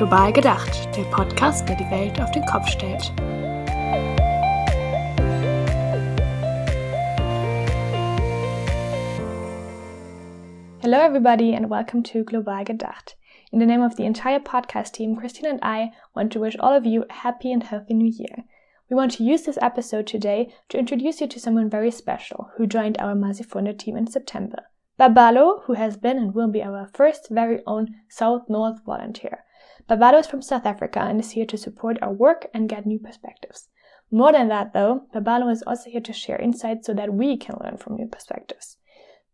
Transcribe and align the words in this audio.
Global 0.00 0.32
gedacht, 0.32 0.96
der 0.96 1.02
Podcast, 1.10 1.68
der 1.68 1.76
die 1.76 1.90
Welt 1.90 2.18
auf 2.22 2.30
den 2.30 2.42
Kopf 2.46 2.66
stellt. 2.68 3.12
Hello, 10.80 10.96
everybody, 10.96 11.54
and 11.54 11.68
welcome 11.68 12.02
to 12.02 12.24
Global 12.24 12.64
Gedacht. 12.64 13.18
In 13.52 13.58
the 13.58 13.66
name 13.66 13.84
of 13.84 13.96
the 13.96 14.06
entire 14.06 14.40
podcast 14.40 14.94
team, 14.94 15.16
Christine 15.16 15.50
and 15.50 15.60
I 15.62 15.92
want 16.16 16.32
to 16.32 16.40
wish 16.40 16.56
all 16.58 16.74
of 16.74 16.86
you 16.86 17.04
a 17.10 17.12
happy 17.12 17.52
and 17.52 17.62
healthy 17.62 17.92
new 17.92 18.08
year. 18.10 18.44
We 18.88 18.96
want 18.96 19.12
to 19.18 19.22
use 19.22 19.42
this 19.42 19.58
episode 19.60 20.06
today 20.06 20.50
to 20.70 20.78
introduce 20.78 21.20
you 21.20 21.28
to 21.28 21.38
someone 21.38 21.68
very 21.68 21.90
special 21.90 22.48
who 22.56 22.66
joined 22.66 22.96
our 22.98 23.14
Masifunde 23.14 23.76
team 23.78 23.98
in 23.98 24.06
September. 24.06 24.62
Babalo, 24.98 25.64
who 25.64 25.74
has 25.74 25.98
been 25.98 26.16
and 26.16 26.34
will 26.34 26.48
be 26.48 26.62
our 26.62 26.88
first 26.94 27.28
very 27.28 27.60
own 27.66 27.96
South 28.08 28.48
North 28.48 28.82
volunteer. 28.86 29.44
Babalo 29.90 30.20
is 30.20 30.28
from 30.28 30.40
South 30.40 30.66
Africa 30.66 31.00
and 31.00 31.18
is 31.18 31.32
here 31.32 31.46
to 31.46 31.58
support 31.58 31.98
our 32.00 32.12
work 32.12 32.46
and 32.54 32.68
get 32.68 32.86
new 32.86 33.00
perspectives. 33.00 33.70
More 34.08 34.30
than 34.30 34.46
that, 34.46 34.72
though, 34.72 35.06
Babalo 35.12 35.50
is 35.50 35.64
also 35.66 35.90
here 35.90 36.00
to 36.02 36.12
share 36.12 36.38
insights 36.38 36.86
so 36.86 36.94
that 36.94 37.12
we 37.12 37.36
can 37.36 37.56
learn 37.60 37.76
from 37.76 37.96
new 37.96 38.06
perspectives. 38.06 38.76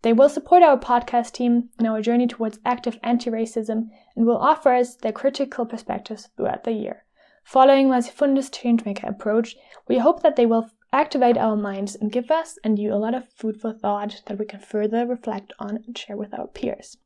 They 0.01 0.15
will 0.15 0.31
support 0.31 0.63
our 0.63 0.79
podcast 0.79 1.33
team 1.33 1.69
in 1.79 1.85
our 1.85 2.01
journey 2.01 2.27
towards 2.27 2.59
active 2.65 2.99
anti 3.03 3.31
racism 3.31 3.91
and 4.17 4.25
will 4.25 4.39
offer 4.39 4.73
us 4.73 4.95
their 4.97 5.13
critical 5.13 5.67
perspectives 5.67 6.31
throughout 6.39 6.65
the 6.65 6.73
year. 6.73 7.05
Following 7.45 7.91
Masifunde's 7.91 8.49
changemaker 8.49 9.11
approach, 9.11 9.57
we 9.89 9.99
hope 9.99 10.23
that 10.23 10.37
they 10.37 10.47
will 10.47 10.71
activate 10.91 11.37
our 11.37 11.57
minds 11.57 11.97
and 11.97 12.11
give 12.11 12.31
us 12.31 12.59
and 12.65 12.79
you 12.79 12.95
a 12.95 12.97
lot 12.97 13.15
of 13.15 13.29
food 13.29 13.61
for 13.61 13.75
thought 13.75 14.23
that 14.25 14.39
we 14.39 14.47
can 14.47 14.61
further 14.61 15.07
reflect 15.07 15.53
on 15.59 15.85
and 15.87 15.99
share 15.99 16.17
with 16.17 16.33
our 16.33 16.47
peers. 16.47 16.97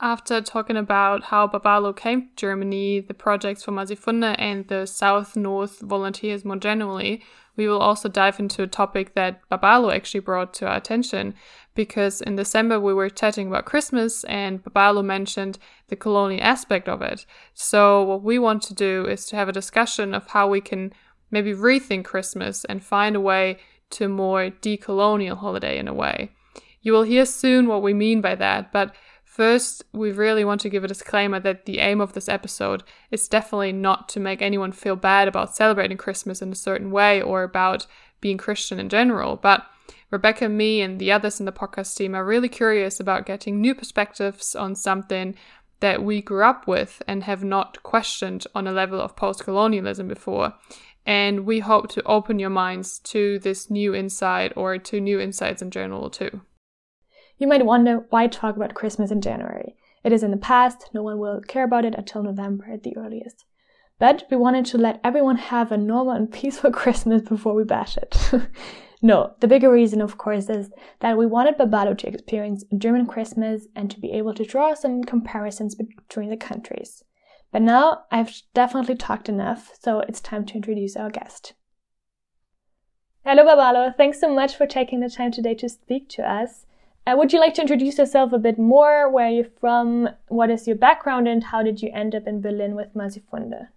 After 0.00 0.42
talking 0.42 0.76
about 0.76 1.24
how 1.24 1.48
Babalo 1.48 1.96
came 1.96 2.22
to 2.22 2.36
Germany, 2.36 3.00
the 3.00 3.14
projects 3.14 3.62
for 3.62 3.72
Masifunde, 3.72 4.36
and 4.38 4.68
the 4.68 4.84
South 4.84 5.36
North 5.36 5.80
volunteers 5.80 6.44
more 6.44 6.56
generally, 6.56 7.24
we 7.56 7.66
will 7.66 7.78
also 7.78 8.10
dive 8.10 8.38
into 8.38 8.62
a 8.62 8.66
topic 8.66 9.14
that 9.14 9.40
Babalo 9.48 9.94
actually 9.94 10.20
brought 10.20 10.52
to 10.54 10.66
our 10.66 10.76
attention, 10.76 11.34
because 11.74 12.20
in 12.20 12.36
December 12.36 12.78
we 12.78 12.92
were 12.92 13.08
chatting 13.08 13.48
about 13.48 13.64
Christmas 13.64 14.22
and 14.24 14.62
Babalo 14.62 15.02
mentioned 15.02 15.58
the 15.88 15.96
colonial 15.96 16.42
aspect 16.42 16.90
of 16.90 17.00
it. 17.00 17.24
So, 17.54 18.02
what 18.02 18.22
we 18.22 18.38
want 18.38 18.62
to 18.64 18.74
do 18.74 19.06
is 19.06 19.24
to 19.26 19.36
have 19.36 19.48
a 19.48 19.52
discussion 19.52 20.12
of 20.12 20.26
how 20.26 20.46
we 20.46 20.60
can 20.60 20.92
maybe 21.30 21.54
rethink 21.54 22.04
Christmas 22.04 22.66
and 22.66 22.84
find 22.84 23.16
a 23.16 23.20
way 23.20 23.56
to 23.90 24.04
a 24.04 24.08
more 24.08 24.50
decolonial 24.50 25.38
holiday 25.38 25.78
in 25.78 25.88
a 25.88 25.94
way. 25.94 26.32
You 26.82 26.92
will 26.92 27.02
hear 27.02 27.24
soon 27.24 27.66
what 27.66 27.82
we 27.82 27.94
mean 27.94 28.20
by 28.20 28.34
that, 28.34 28.72
but 28.72 28.94
First, 29.36 29.84
we 29.92 30.12
really 30.12 30.46
want 30.46 30.62
to 30.62 30.70
give 30.70 30.82
a 30.82 30.88
disclaimer 30.88 31.38
that 31.40 31.66
the 31.66 31.80
aim 31.80 32.00
of 32.00 32.14
this 32.14 32.26
episode 32.26 32.82
is 33.10 33.28
definitely 33.28 33.70
not 33.70 34.08
to 34.08 34.18
make 34.18 34.40
anyone 34.40 34.72
feel 34.72 34.96
bad 34.96 35.28
about 35.28 35.54
celebrating 35.54 35.98
Christmas 35.98 36.40
in 36.40 36.50
a 36.50 36.54
certain 36.54 36.90
way 36.90 37.20
or 37.20 37.42
about 37.42 37.86
being 38.22 38.38
Christian 38.38 38.80
in 38.80 38.88
general, 38.88 39.36
but 39.36 39.66
Rebecca, 40.10 40.48
me, 40.48 40.80
and 40.80 40.98
the 40.98 41.12
others 41.12 41.38
in 41.38 41.44
the 41.44 41.52
podcast 41.52 41.94
team 41.98 42.14
are 42.14 42.24
really 42.24 42.48
curious 42.48 42.98
about 42.98 43.26
getting 43.26 43.60
new 43.60 43.74
perspectives 43.74 44.54
on 44.54 44.74
something 44.74 45.34
that 45.80 46.02
we 46.02 46.22
grew 46.22 46.42
up 46.42 46.66
with 46.66 47.02
and 47.06 47.24
have 47.24 47.44
not 47.44 47.82
questioned 47.82 48.46
on 48.54 48.66
a 48.66 48.72
level 48.72 49.02
of 49.02 49.16
post 49.16 49.44
colonialism 49.44 50.08
before. 50.08 50.54
And 51.04 51.44
we 51.44 51.58
hope 51.58 51.90
to 51.90 52.02
open 52.04 52.38
your 52.38 52.48
minds 52.48 53.00
to 53.00 53.38
this 53.40 53.68
new 53.68 53.94
insight 53.94 54.54
or 54.56 54.78
to 54.78 54.98
new 54.98 55.20
insights 55.20 55.60
in 55.60 55.70
general, 55.70 56.08
too. 56.08 56.40
You 57.38 57.46
might 57.46 57.64
wonder 57.66 58.06
why 58.10 58.26
talk 58.26 58.56
about 58.56 58.74
Christmas 58.74 59.10
in 59.10 59.20
January. 59.20 59.74
It 60.04 60.12
is 60.12 60.22
in 60.22 60.30
the 60.30 60.36
past, 60.36 60.90
no 60.94 61.02
one 61.02 61.18
will 61.18 61.40
care 61.40 61.64
about 61.64 61.84
it 61.84 61.94
until 61.94 62.22
November 62.22 62.66
at 62.72 62.82
the 62.82 62.96
earliest. 62.96 63.44
But 63.98 64.24
we 64.30 64.36
wanted 64.36 64.66
to 64.66 64.78
let 64.78 65.00
everyone 65.02 65.36
have 65.36 65.72
a 65.72 65.76
normal 65.76 66.14
and 66.14 66.30
peaceful 66.40 66.70
Christmas 66.70 67.22
before 67.22 67.54
we 67.54 67.64
bash 67.64 67.96
it. 67.96 68.16
No, 69.02 69.34
the 69.40 69.48
bigger 69.48 69.70
reason, 69.70 70.00
of 70.00 70.16
course, 70.16 70.48
is 70.48 70.70
that 71.00 71.18
we 71.18 71.26
wanted 71.26 71.58
Babalo 71.58 71.96
to 71.98 72.08
experience 72.08 72.64
German 72.76 73.06
Christmas 73.06 73.66
and 73.76 73.90
to 73.90 74.00
be 74.00 74.10
able 74.12 74.34
to 74.34 74.44
draw 74.44 74.74
some 74.74 75.04
comparisons 75.04 75.74
between 75.74 76.30
the 76.30 76.36
countries. 76.36 77.04
But 77.52 77.62
now 77.62 78.04
I've 78.10 78.42
definitely 78.54 78.96
talked 78.96 79.28
enough, 79.28 79.72
so 79.78 80.00
it's 80.00 80.20
time 80.20 80.46
to 80.46 80.54
introduce 80.54 80.96
our 80.96 81.10
guest. 81.10 81.54
Hello, 83.24 83.44
Babalo. 83.44 83.94
Thanks 83.94 84.20
so 84.20 84.34
much 84.34 84.56
for 84.56 84.66
taking 84.66 85.00
the 85.00 85.10
time 85.10 85.30
today 85.30 85.54
to 85.54 85.68
speak 85.68 86.08
to 86.10 86.28
us. 86.28 86.64
Uh, 87.06 87.14
would 87.16 87.32
you 87.32 87.38
like 87.38 87.54
to 87.54 87.60
introduce 87.60 87.98
yourself 87.98 88.32
a 88.32 88.38
bit 88.38 88.58
more? 88.58 89.08
Where 89.08 89.26
are 89.26 89.30
you 89.30 89.46
from? 89.60 90.08
What 90.26 90.50
is 90.50 90.66
your 90.66 90.74
background, 90.74 91.28
and 91.28 91.44
how 91.44 91.62
did 91.62 91.80
you 91.80 91.90
end 91.94 92.16
up 92.16 92.26
in 92.26 92.40
Berlin 92.40 92.74
with 92.74 92.92
Masifunde? 92.94 93.68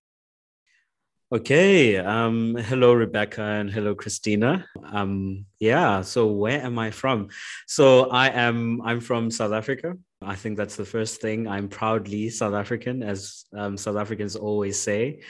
Okay. 1.31 1.97
Um, 1.97 2.55
hello, 2.55 2.91
Rebecca, 2.93 3.43
and 3.43 3.69
hello, 3.69 3.93
Christina. 3.93 4.65
Um, 4.83 5.45
yeah. 5.59 6.01
So, 6.01 6.25
where 6.25 6.59
am 6.59 6.79
I 6.79 6.89
from? 6.89 7.29
So, 7.67 8.09
I 8.09 8.29
am. 8.29 8.81
I'm 8.81 8.99
from 8.99 9.29
South 9.29 9.51
Africa. 9.51 9.95
I 10.23 10.33
think 10.33 10.57
that's 10.57 10.75
the 10.75 10.85
first 10.85 11.21
thing. 11.21 11.47
I'm 11.47 11.69
proudly 11.69 12.31
South 12.31 12.55
African, 12.55 13.03
as 13.03 13.45
um, 13.55 13.77
South 13.77 13.97
Africans 13.97 14.35
always 14.35 14.79
say. 14.81 15.21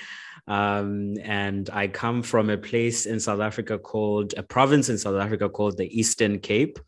Um, 0.49 1.15
and 1.23 1.69
I 1.71 1.87
come 1.87 2.23
from 2.23 2.49
a 2.49 2.57
place 2.57 3.05
in 3.05 3.19
South 3.19 3.39
Africa 3.39 3.77
called 3.77 4.33
a 4.35 4.41
province 4.41 4.89
in 4.89 4.97
South 4.97 5.21
Africa 5.21 5.47
called 5.47 5.77
the 5.77 5.87
Eastern 5.97 6.39
Cape. 6.39 6.79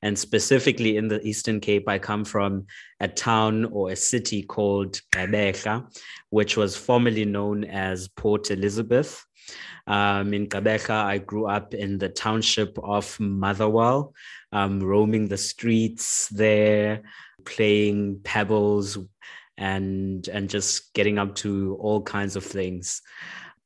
And 0.00 0.18
specifically 0.18 0.96
in 0.96 1.08
the 1.08 1.20
Eastern 1.20 1.60
Cape, 1.60 1.86
I 1.86 1.98
come 1.98 2.24
from 2.24 2.66
a 2.98 3.08
town 3.08 3.66
or 3.66 3.90
a 3.90 3.96
city 3.96 4.42
called 4.42 5.00
Gqeberha, 5.12 5.86
which 6.30 6.56
was 6.56 6.76
formerly 6.76 7.26
known 7.26 7.64
as 7.64 8.08
Port 8.08 8.50
Elizabeth. 8.50 9.24
Um, 9.86 10.32
in 10.32 10.46
Gqeberha, 10.48 11.04
I 11.04 11.18
grew 11.18 11.46
up 11.46 11.74
in 11.74 11.98
the 11.98 12.08
township 12.08 12.78
of 12.82 13.20
Motherwell, 13.20 14.14
um, 14.52 14.80
roaming 14.80 15.28
the 15.28 15.36
streets 15.36 16.28
there, 16.28 17.02
playing 17.44 18.20
pebbles 18.24 18.96
and 19.60 20.26
and 20.28 20.50
just 20.50 20.92
getting 20.94 21.18
up 21.18 21.36
to 21.36 21.76
all 21.80 22.02
kinds 22.02 22.34
of 22.34 22.44
things. 22.44 23.02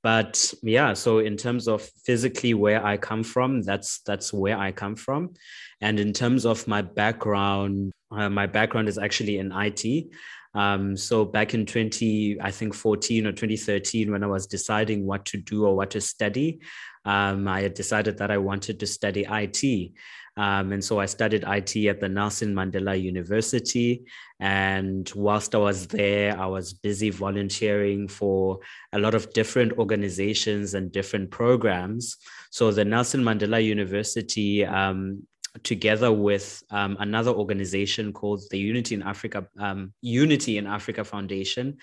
But 0.02 0.52
yeah 0.62 0.92
so 0.92 1.20
in 1.20 1.38
terms 1.38 1.66
of 1.66 1.80
physically 2.04 2.52
where 2.52 2.84
i 2.84 2.98
come 2.98 3.22
from 3.22 3.62
that's 3.62 4.00
that's 4.00 4.34
where 4.34 4.58
i 4.58 4.70
come 4.70 4.96
from. 4.96 5.32
And 5.80 5.98
in 5.98 6.12
terms 6.12 6.44
of 6.44 6.68
my 6.68 6.82
background 6.82 7.92
uh, 8.10 8.28
my 8.28 8.46
background 8.46 8.88
is 8.88 8.98
actually 8.98 9.38
in 9.38 9.50
it 9.52 10.10
um, 10.54 10.96
so 10.96 11.24
back 11.24 11.54
in 11.54 11.66
20 11.66 12.38
i 12.40 12.50
think 12.50 12.74
14 12.74 13.26
or 13.26 13.32
2013 13.32 14.12
when 14.12 14.22
i 14.22 14.26
was 14.26 14.46
deciding 14.46 15.04
what 15.04 15.24
to 15.24 15.36
do 15.36 15.64
or 15.64 15.74
what 15.74 15.90
to 15.90 16.00
study 16.00 16.60
um, 17.04 17.48
i 17.48 17.60
had 17.62 17.74
decided 17.74 18.18
that 18.18 18.30
i 18.30 18.38
wanted 18.38 18.78
to 18.78 18.86
study 18.86 19.24
it 19.26 19.92
um, 20.36 20.72
and 20.72 20.84
so 20.84 20.98
I 20.98 21.06
studied 21.06 21.44
IT 21.46 21.76
at 21.86 22.00
the 22.00 22.08
Nelson 22.08 22.54
Mandela 22.54 23.00
University. 23.00 24.04
And 24.40 25.10
whilst 25.14 25.54
I 25.54 25.58
was 25.58 25.86
there, 25.86 26.38
I 26.38 26.46
was 26.46 26.72
busy 26.72 27.10
volunteering 27.10 28.08
for 28.08 28.58
a 28.92 28.98
lot 28.98 29.14
of 29.14 29.32
different 29.32 29.78
organizations 29.78 30.74
and 30.74 30.90
different 30.90 31.30
programs. 31.30 32.16
So 32.50 32.72
the 32.72 32.84
Nelson 32.84 33.22
Mandela 33.22 33.64
University, 33.64 34.66
um, 34.66 35.24
together 35.62 36.12
with 36.12 36.64
um, 36.70 36.96
another 36.98 37.30
organization 37.30 38.12
called 38.12 38.42
the 38.50 38.58
Unity 38.58 38.96
in 38.96 39.02
Africa, 39.02 39.46
um, 39.60 39.92
Unity 40.00 40.58
in 40.58 40.66
Africa 40.66 41.04
Foundation, 41.04 41.78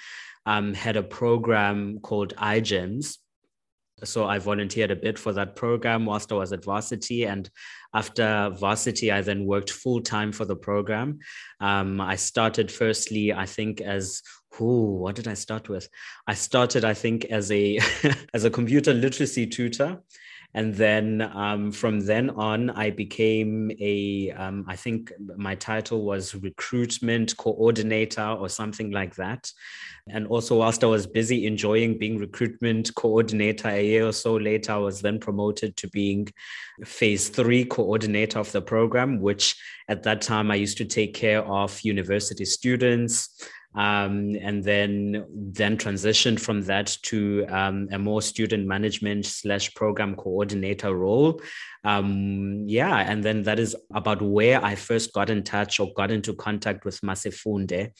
um, 0.46 0.74
had 0.74 0.98
a 0.98 1.04
program 1.04 2.00
called 2.00 2.36
iGEMS 2.36 3.18
so 4.04 4.26
I 4.26 4.40
volunteered 4.40 4.92
a 4.92 4.96
bit 4.96 5.18
for 5.20 5.34
that 5.34 5.56
program 5.56 6.06
whilst 6.06 6.32
I 6.32 6.36
was 6.36 6.54
at 6.54 6.64
varsity. 6.64 7.26
And 7.26 7.50
after 7.94 8.50
varsity, 8.60 9.12
I 9.12 9.22
then 9.22 9.46
worked 9.46 9.72
full 9.72 10.02
time 10.02 10.32
for 10.32 10.46
the 10.46 10.56
program. 10.56 11.20
Um, 11.60 12.02
I 12.02 12.16
started 12.16 12.72
firstly, 12.72 13.34
I 13.34 13.46
think, 13.46 13.82
as 13.82 14.22
who? 14.54 14.98
What 14.98 15.16
did 15.16 15.28
I 15.28 15.34
start 15.34 15.70
with? 15.70 15.88
I 16.28 16.34
started, 16.34 16.84
I 16.84 16.94
think, 16.94 17.26
as 17.26 17.52
a 17.52 17.80
as 18.34 18.44
a 18.44 18.50
computer 18.50 18.94
literacy 18.94 19.48
tutor, 19.48 20.02
and 20.54 20.76
then 20.76 21.22
um, 21.34 21.72
from 21.72 22.02
then 22.02 22.30
on, 22.32 22.70
I 22.72 22.90
became 22.90 23.72
a, 23.80 24.32
um, 24.32 24.66
I 24.68 24.76
think 24.76 25.12
my 25.38 25.56
title 25.56 26.04
was 26.04 26.36
recruitment 26.36 27.38
coordinator 27.38 28.28
or 28.28 28.50
something 28.50 28.92
like 28.92 29.16
that. 29.16 29.50
And 30.10 30.28
also, 30.28 30.58
whilst 30.58 30.84
I 30.84 30.88
was 30.88 31.08
busy 31.08 31.46
enjoying 31.46 31.98
being 31.98 32.18
recruitment 32.18 32.94
coordinator, 32.96 33.70
a 33.70 33.86
year 33.86 34.08
or 34.08 34.12
so 34.12 34.36
later, 34.36 34.74
I 34.74 34.78
was 34.78 35.02
then 35.02 35.20
promoted 35.20 35.78
to 35.78 35.90
being 35.90 36.28
phase 36.84 37.30
three 37.30 37.64
coordinator 37.64 38.40
of 38.40 38.52
the 38.52 38.62
program, 38.62 39.22
which 39.22 39.56
at 39.88 40.04
that 40.04 40.22
time 40.22 40.52
I 40.52 40.56
used 40.56 40.78
to 40.80 40.86
take 40.86 41.14
care 41.14 41.46
of 41.46 41.80
university 41.82 42.46
students 42.46 43.30
um, 43.76 44.36
and 44.42 44.64
then 44.64 45.26
then 45.32 45.78
transitioned 45.78 46.40
from 46.40 46.62
that 46.64 46.98
to 47.04 47.46
um, 47.48 47.88
a 47.92 47.98
more 47.98 48.22
student 48.22 48.68
management 48.68 49.26
slash 49.26 49.74
program 49.74 50.16
coordinator 50.16 50.96
role 50.96 51.42
um, 51.84 52.66
yeah, 52.68 52.98
and 52.98 53.24
then 53.24 53.44
that 53.44 53.60
is 53.60 53.76
about 53.94 54.22
where 54.22 54.64
I 54.64 54.76
first 54.76 55.14
got 55.14 55.30
in 55.30 55.44
touch 55.44 55.80
or 55.80 55.92
got 55.96 56.12
into 56.12 56.34
contact 56.34 56.86
with 56.86 57.02
Masifunde. 57.02 57.92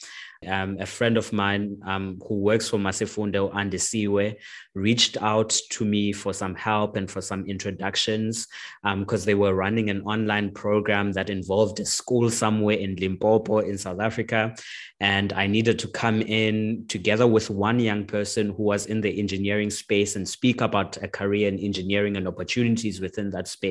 Um, 0.48 0.78
a 0.80 0.88
friend 0.88 1.18
of 1.18 1.32
mine 1.32 1.78
um, 1.86 2.20
who 2.28 2.40
works 2.40 2.68
for 2.68 2.78
Masifunde, 2.78 3.54
Andisiwe, 3.54 4.36
reached 4.74 5.22
out 5.22 5.56
to 5.72 5.86
me 5.86 6.14
for 6.14 6.34
some 6.34 6.56
help 6.56 6.96
and 6.96 7.10
for 7.10 7.22
some 7.22 7.46
introductions 7.46 8.48
because 8.84 9.22
um, 9.22 9.26
they 9.26 9.36
were 9.36 9.54
running 9.54 9.92
an 9.92 10.02
online 10.02 10.50
program 10.52 11.12
that 11.12 11.30
involved 11.30 11.80
a 11.80 11.86
school 11.86 12.32
somewhere 12.32 12.78
in 12.78 12.96
Limpopo 12.96 13.60
in 13.60 13.78
South 13.78 14.00
Africa. 14.00 14.56
And 15.00 15.32
I 15.34 15.46
needed 15.46 15.78
to 15.80 15.88
come 15.88 16.22
in 16.22 16.86
together 16.88 17.28
with 17.28 17.52
one 17.52 17.80
young 17.80 18.06
person 18.06 18.50
who 18.50 18.64
was 18.64 18.88
in 18.88 19.02
the 19.02 19.20
engineering 19.20 19.70
space 19.70 20.16
and 20.16 20.28
speak 20.28 20.62
about 20.62 20.98
a 21.04 21.08
career 21.08 21.48
in 21.48 21.60
engineering 21.60 22.18
and 22.18 22.28
opportunities 22.28 23.00
within 23.00 23.30
that 23.32 23.48
space. 23.48 23.71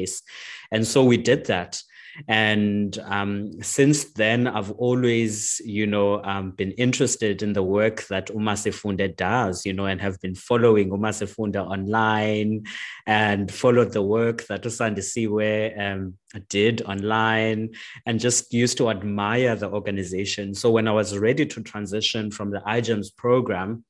And 0.73 0.87
so 0.87 1.05
we 1.05 1.17
did 1.17 1.47
that. 1.47 1.82
And 2.29 2.99
um, 3.05 3.62
since 3.62 4.05
then, 4.12 4.47
I've 4.47 4.73
always, 4.73 5.61
you 5.64 5.87
know, 5.87 6.23
um, 6.25 6.50
been 6.52 6.73
interested 6.73 7.43
in 7.43 7.52
the 7.52 7.62
work 7.62 8.06
that 8.08 8.29
UMasifunde 8.29 9.17
does, 9.17 9.64
you 9.64 9.73
know, 9.73 9.87
and 9.87 10.00
have 10.00 10.20
been 10.20 10.35
following 10.35 10.91
UMasifunde 10.91 11.56
online 11.56 12.64
and 13.06 13.50
followed 13.50 13.93
the 13.93 14.02
work 14.02 14.47
that 14.49 14.62
Usandisiwe 14.62 15.79
um, 15.81 16.14
did 16.49 16.82
online 16.82 17.70
and 18.06 18.20
just 18.20 18.52
used 18.52 18.76
to 18.79 18.91
admire 18.91 19.56
the 19.56 19.70
organization. 19.70 20.55
So 20.55 20.70
when 20.70 20.88
I 20.88 20.93
was 20.93 21.17
ready 21.17 21.47
to 21.47 21.62
transition 21.62 22.31
from 22.31 22.50
the 22.50 22.61
iGEMS 22.61 23.17
program 23.17 23.85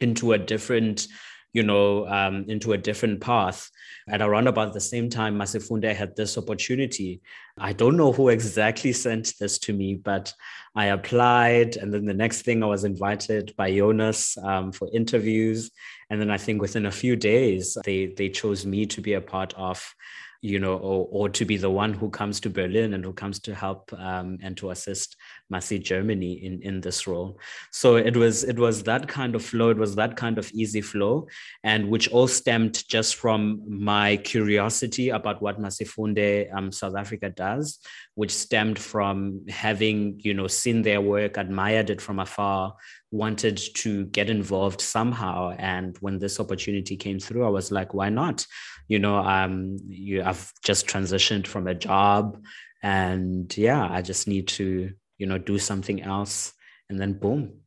into 0.00 0.32
a 0.32 0.38
different 0.38 1.08
you 1.52 1.62
know, 1.62 2.06
um, 2.08 2.44
into 2.48 2.72
a 2.72 2.78
different 2.78 3.20
path. 3.20 3.70
At 4.08 4.22
around 4.22 4.46
about 4.46 4.72
the 4.72 4.80
same 4.80 5.08
time, 5.08 5.38
Masifunde 5.38 5.94
had 5.94 6.16
this 6.16 6.38
opportunity. 6.38 7.20
I 7.58 7.72
don't 7.72 7.96
know 7.96 8.12
who 8.12 8.28
exactly 8.28 8.92
sent 8.92 9.34
this 9.38 9.58
to 9.60 9.72
me, 9.72 9.94
but 9.94 10.32
I 10.74 10.86
applied. 10.86 11.76
And 11.76 11.92
then 11.92 12.06
the 12.06 12.14
next 12.14 12.42
thing 12.42 12.62
I 12.62 12.66
was 12.66 12.84
invited 12.84 13.54
by 13.56 13.74
Jonas 13.74 14.36
um, 14.38 14.72
for 14.72 14.88
interviews. 14.92 15.70
And 16.10 16.20
then 16.20 16.30
I 16.30 16.38
think 16.38 16.60
within 16.60 16.86
a 16.86 16.92
few 16.92 17.16
days, 17.16 17.76
they, 17.84 18.06
they 18.06 18.28
chose 18.28 18.64
me 18.64 18.86
to 18.86 19.00
be 19.00 19.14
a 19.14 19.20
part 19.20 19.54
of 19.54 19.94
you 20.40 20.58
know, 20.60 20.74
or, 20.74 21.08
or 21.10 21.28
to 21.28 21.44
be 21.44 21.56
the 21.56 21.70
one 21.70 21.92
who 21.92 22.10
comes 22.10 22.38
to 22.40 22.50
Berlin 22.50 22.94
and 22.94 23.04
who 23.04 23.12
comes 23.12 23.40
to 23.40 23.54
help 23.54 23.92
um, 23.98 24.38
and 24.40 24.56
to 24.56 24.70
assist 24.70 25.16
Masi 25.52 25.82
Germany 25.82 26.32
in, 26.44 26.62
in 26.62 26.80
this 26.80 27.06
role. 27.06 27.40
So 27.72 27.96
it 27.96 28.16
was 28.16 28.44
it 28.44 28.58
was 28.58 28.84
that 28.84 29.08
kind 29.08 29.34
of 29.34 29.44
flow, 29.44 29.70
it 29.70 29.76
was 29.76 29.96
that 29.96 30.16
kind 30.16 30.38
of 30.38 30.50
easy 30.52 30.80
flow, 30.80 31.26
and 31.64 31.88
which 31.88 32.08
all 32.10 32.28
stemmed 32.28 32.86
just 32.88 33.16
from 33.16 33.62
my 33.66 34.16
curiosity 34.18 35.08
about 35.08 35.42
what 35.42 35.60
Masifunde 35.60 36.54
um, 36.54 36.70
South 36.70 36.94
Africa 36.96 37.30
does, 37.30 37.80
which 38.14 38.32
stemmed 38.32 38.78
from 38.78 39.44
having, 39.48 40.20
you 40.22 40.34
know, 40.34 40.46
seen 40.46 40.82
their 40.82 41.00
work, 41.00 41.36
admired 41.36 41.90
it 41.90 42.00
from 42.00 42.20
afar, 42.20 42.74
wanted 43.10 43.56
to 43.74 44.04
get 44.06 44.28
involved 44.28 44.80
somehow. 44.80 45.54
And 45.58 45.96
when 46.00 46.18
this 46.18 46.38
opportunity 46.40 46.96
came 46.96 47.18
through, 47.18 47.46
I 47.46 47.50
was 47.50 47.72
like, 47.72 47.94
why 47.94 48.08
not? 48.10 48.46
You 48.88 48.98
know, 48.98 49.18
um, 49.18 49.76
you 49.86 50.22
I've 50.22 50.52
just 50.64 50.86
transitioned 50.86 51.46
from 51.46 51.66
a 51.66 51.74
job, 51.74 52.42
and 52.82 53.54
yeah, 53.56 53.86
I 53.90 54.02
just 54.02 54.28
need 54.28 54.48
to, 54.48 54.90
you 55.18 55.26
know, 55.26 55.38
do 55.38 55.58
something 55.58 56.02
else, 56.02 56.52
and 56.88 56.98
then 56.98 57.14
boom, 57.14 57.60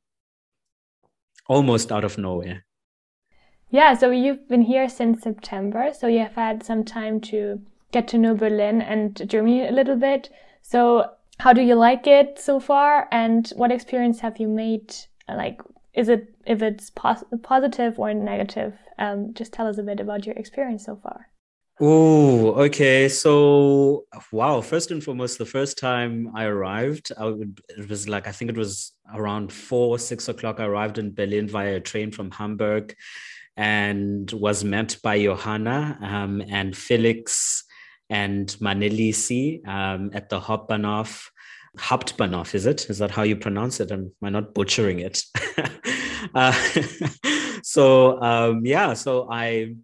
almost 1.48 1.92
out 1.92 2.04
of 2.04 2.18
nowhere. 2.18 2.66
Yeah, 3.70 3.94
so 3.94 4.12
you've 4.12 4.50
been 4.50 4.64
here 4.64 4.90
since 4.90 5.22
September, 5.22 5.92
so 5.94 6.08
you 6.08 6.20
have 6.20 6.36
had 6.36 6.64
some 6.64 6.84
time 6.84 7.22
to 7.22 7.62
get 7.92 8.08
to 8.10 8.18
know 8.18 8.36
Berlin 8.36 8.82
and 8.82 9.30
Germany 9.30 9.68
a 9.68 9.72
little 9.72 9.96
bit. 9.96 10.30
So, 10.62 11.12
how 11.40 11.54
do 11.54 11.62
you 11.62 11.76
like 11.76 12.06
it 12.06 12.40
so 12.40 12.60
far, 12.60 13.08
and 13.12 13.48
what 13.56 13.72
experience 13.72 14.20
have 14.20 14.40
you 14.40 14.48
made 14.48 14.94
like 15.36 15.62
is 15.94 16.10
it 16.10 16.34
if 16.46 16.62
it's 16.62 16.90
pos- 16.90 17.24
positive 17.44 18.00
or 18.00 18.14
negative 18.14 18.74
um, 18.98 19.34
just 19.34 19.52
tell 19.54 19.68
us 19.68 19.78
a 19.78 19.84
bit 19.84 20.00
about 20.00 20.26
your 20.26 20.36
experience 20.36 20.86
so 20.86 20.96
far 21.02 21.28
Oh, 21.84 22.52
okay. 22.66 23.10
So, 23.10 24.06
wow. 24.32 24.62
First 24.62 24.92
and 24.92 25.04
foremost, 25.04 25.40
the 25.40 25.48
first 25.48 25.80
time 25.80 26.30
I 26.36 26.44
arrived, 26.44 27.12
I 27.18 27.26
would, 27.26 27.60
it 27.70 27.90
was 27.90 28.08
like, 28.08 28.28
I 28.28 28.32
think 28.32 28.52
it 28.52 28.58
was 28.58 28.92
around 29.12 29.52
four, 29.52 29.98
six 29.98 30.30
o'clock. 30.30 30.60
I 30.60 30.66
arrived 30.66 31.00
in 31.00 31.16
Berlin 31.16 31.48
via 31.48 31.78
a 31.78 31.80
train 31.80 32.12
from 32.12 32.30
Hamburg 32.30 32.94
and 33.58 34.32
was 34.32 34.64
met 34.64 34.98
by 35.02 35.24
Johanna 35.24 35.98
um, 36.04 36.44
and 36.50 36.78
Felix 36.78 37.64
and 38.12 38.48
Manelisi 38.62 39.68
um, 39.68 40.12
at 40.14 40.30
the 40.30 40.40
Hauptbahnhof 40.40 41.31
Hauptbahnhof, 41.78 42.54
is 42.54 42.66
it? 42.66 42.90
Is 42.90 42.98
that 42.98 43.12
how 43.12 43.24
you 43.24 43.36
pronounce 43.36 43.80
it? 43.80 43.92
Am 43.92 44.12
I 44.22 44.30
not 44.30 44.54
butchering 44.54 45.00
it? 45.00 45.24
uh, 46.36 46.52
so 47.64 48.22
um, 48.22 48.66
yeah, 48.66 48.94
so 48.94 49.28
I 49.32 49.76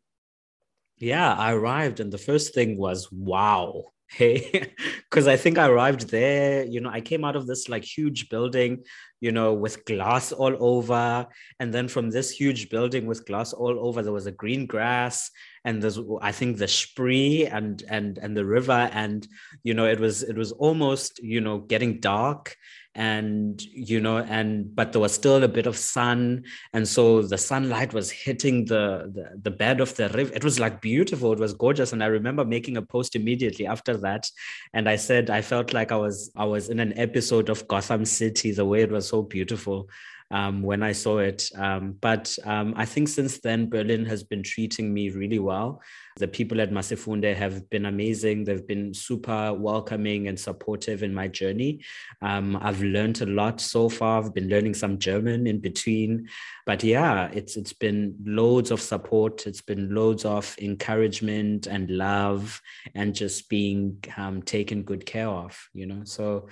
yeah, 0.97 1.33
I 1.33 1.53
arrived 1.53 1.99
and 1.99 2.11
the 2.11 2.17
first 2.17 2.53
thing 2.53 2.77
was 2.77 3.11
wow. 3.11 3.85
Hey, 4.09 4.71
because 5.09 5.27
I 5.27 5.35
think 5.35 5.57
I 5.57 5.67
arrived 5.67 6.09
there, 6.09 6.63
you 6.63 6.79
know, 6.79 6.89
I 6.89 7.01
came 7.01 7.25
out 7.25 7.35
of 7.35 7.45
this 7.45 7.67
like 7.67 7.83
huge 7.83 8.29
building, 8.29 8.85
you 9.19 9.33
know, 9.33 9.53
with 9.53 9.83
glass 9.83 10.31
all 10.31 10.55
over. 10.61 11.27
And 11.59 11.73
then 11.73 11.89
from 11.89 12.09
this 12.09 12.31
huge 12.31 12.69
building 12.69 13.05
with 13.05 13.25
glass 13.25 13.51
all 13.51 13.85
over, 13.85 14.01
there 14.01 14.13
was 14.13 14.25
a 14.25 14.31
green 14.31 14.65
grass 14.65 15.29
and 15.67 15.83
there's 15.83 15.99
I 16.21 16.31
think 16.31 16.57
the 16.57 16.67
Spree 16.67 17.45
and 17.45 17.83
and 17.89 18.17
and 18.19 18.37
the 18.37 18.45
river. 18.45 18.89
And 18.93 19.27
you 19.63 19.73
know, 19.73 19.85
it 19.85 19.99
was 19.99 20.23
it 20.23 20.37
was 20.37 20.53
almost, 20.53 21.19
you 21.21 21.41
know, 21.41 21.57
getting 21.57 21.99
dark 21.99 22.55
and 22.95 23.61
you 23.61 23.99
know 23.99 24.17
and 24.17 24.75
but 24.75 24.91
there 24.91 25.01
was 25.01 25.13
still 25.13 25.43
a 25.43 25.47
bit 25.47 25.67
of 25.67 25.75
sun. 25.75 26.45
And 26.71 26.87
so 26.87 27.21
the 27.21 27.37
sunlight 27.37 27.93
was 27.93 28.09
hitting 28.09 28.63
the, 28.65 29.11
the, 29.13 29.37
the 29.41 29.51
bed 29.51 29.81
of 29.81 29.93
the 29.97 30.07
river. 30.09 30.33
It 30.33 30.45
was 30.45 30.57
like 30.57 30.79
beautiful. 30.79 31.33
It 31.33 31.39
was 31.39 31.53
gorgeous. 31.53 31.91
And 31.91 32.01
i 32.01 32.07
remember 32.07 32.45
making 32.45 32.77
a 32.77 32.81
post 32.81 33.17
immediately 33.17 33.67
after 33.67 33.97
that. 33.97 34.31
And 34.73 34.87
i 34.87 34.95
said 34.95 35.29
i 35.29 35.41
felt 35.41 35.73
like 35.73 35.91
i 35.91 35.97
was 35.97 36.31
i 36.37 36.45
was 36.45 36.69
in 36.69 36.79
an 36.79 36.97
episode 36.97 37.49
of 37.49 37.67
gotham 37.67 38.05
city 38.05 38.51
the 38.51 38.65
way 38.65 38.81
it 38.81 38.91
was 38.91 39.09
so 39.09 39.21
beautiful 39.21 39.89
um, 40.31 40.61
when 40.61 40.83
I 40.83 40.91
saw 40.91 41.19
it. 41.19 41.49
Um, 41.55 41.95
but 42.01 42.37
um, 42.43 42.73
I 42.75 42.85
think 42.85 43.07
since 43.07 43.39
then, 43.39 43.69
Berlin 43.69 44.05
has 44.05 44.23
been 44.23 44.43
treating 44.43 44.93
me 44.93 45.09
really 45.09 45.39
well. 45.39 45.81
The 46.17 46.27
people 46.27 46.59
at 46.61 46.71
Masifunde 46.71 47.35
have 47.35 47.69
been 47.69 47.85
amazing. 47.85 48.43
They've 48.43 48.65
been 48.67 48.93
super 48.93 49.53
welcoming 49.53 50.27
and 50.27 50.39
supportive 50.39 51.03
in 51.03 51.13
my 51.13 51.27
journey. 51.27 51.81
Um, 52.21 52.57
I've 52.59 52.81
learned 52.81 53.21
a 53.21 53.27
lot 53.27 53.61
so 53.61 53.87
far. 53.87 54.21
I've 54.21 54.33
been 54.33 54.49
learning 54.49 54.73
some 54.73 54.97
German 54.97 55.45
in 55.47 55.59
between. 55.59 56.27
But 56.65 56.83
yeah, 56.83 57.29
it's 57.31 57.55
it's 57.55 57.73
been 57.73 58.15
loads 58.25 58.71
of 58.71 58.81
support. 58.81 59.45
It's 59.45 59.61
been 59.61 59.93
loads 59.93 60.25
of 60.25 60.55
encouragement 60.59 61.67
and 61.67 61.89
love 61.89 62.61
and 62.95 63.15
just 63.15 63.47
being 63.47 64.03
um, 64.17 64.41
taken 64.41 64.83
good 64.83 65.05
care 65.05 65.29
of, 65.29 65.69
you 65.73 65.85
know. 65.85 66.01
So 66.03 66.47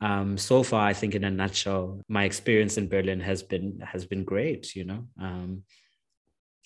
um, 0.00 0.38
so 0.38 0.62
far, 0.62 0.86
I 0.86 0.92
think 0.92 1.14
in 1.14 1.24
a 1.24 1.30
nutshell, 1.30 2.00
my 2.08 2.24
experience 2.24 2.78
in 2.78 2.88
Berlin 2.88 3.20
has 3.20 3.42
been 3.42 3.80
has 3.80 4.04
been 4.04 4.24
great. 4.24 4.74
You 4.76 4.84
know, 4.84 5.06
um, 5.20 5.64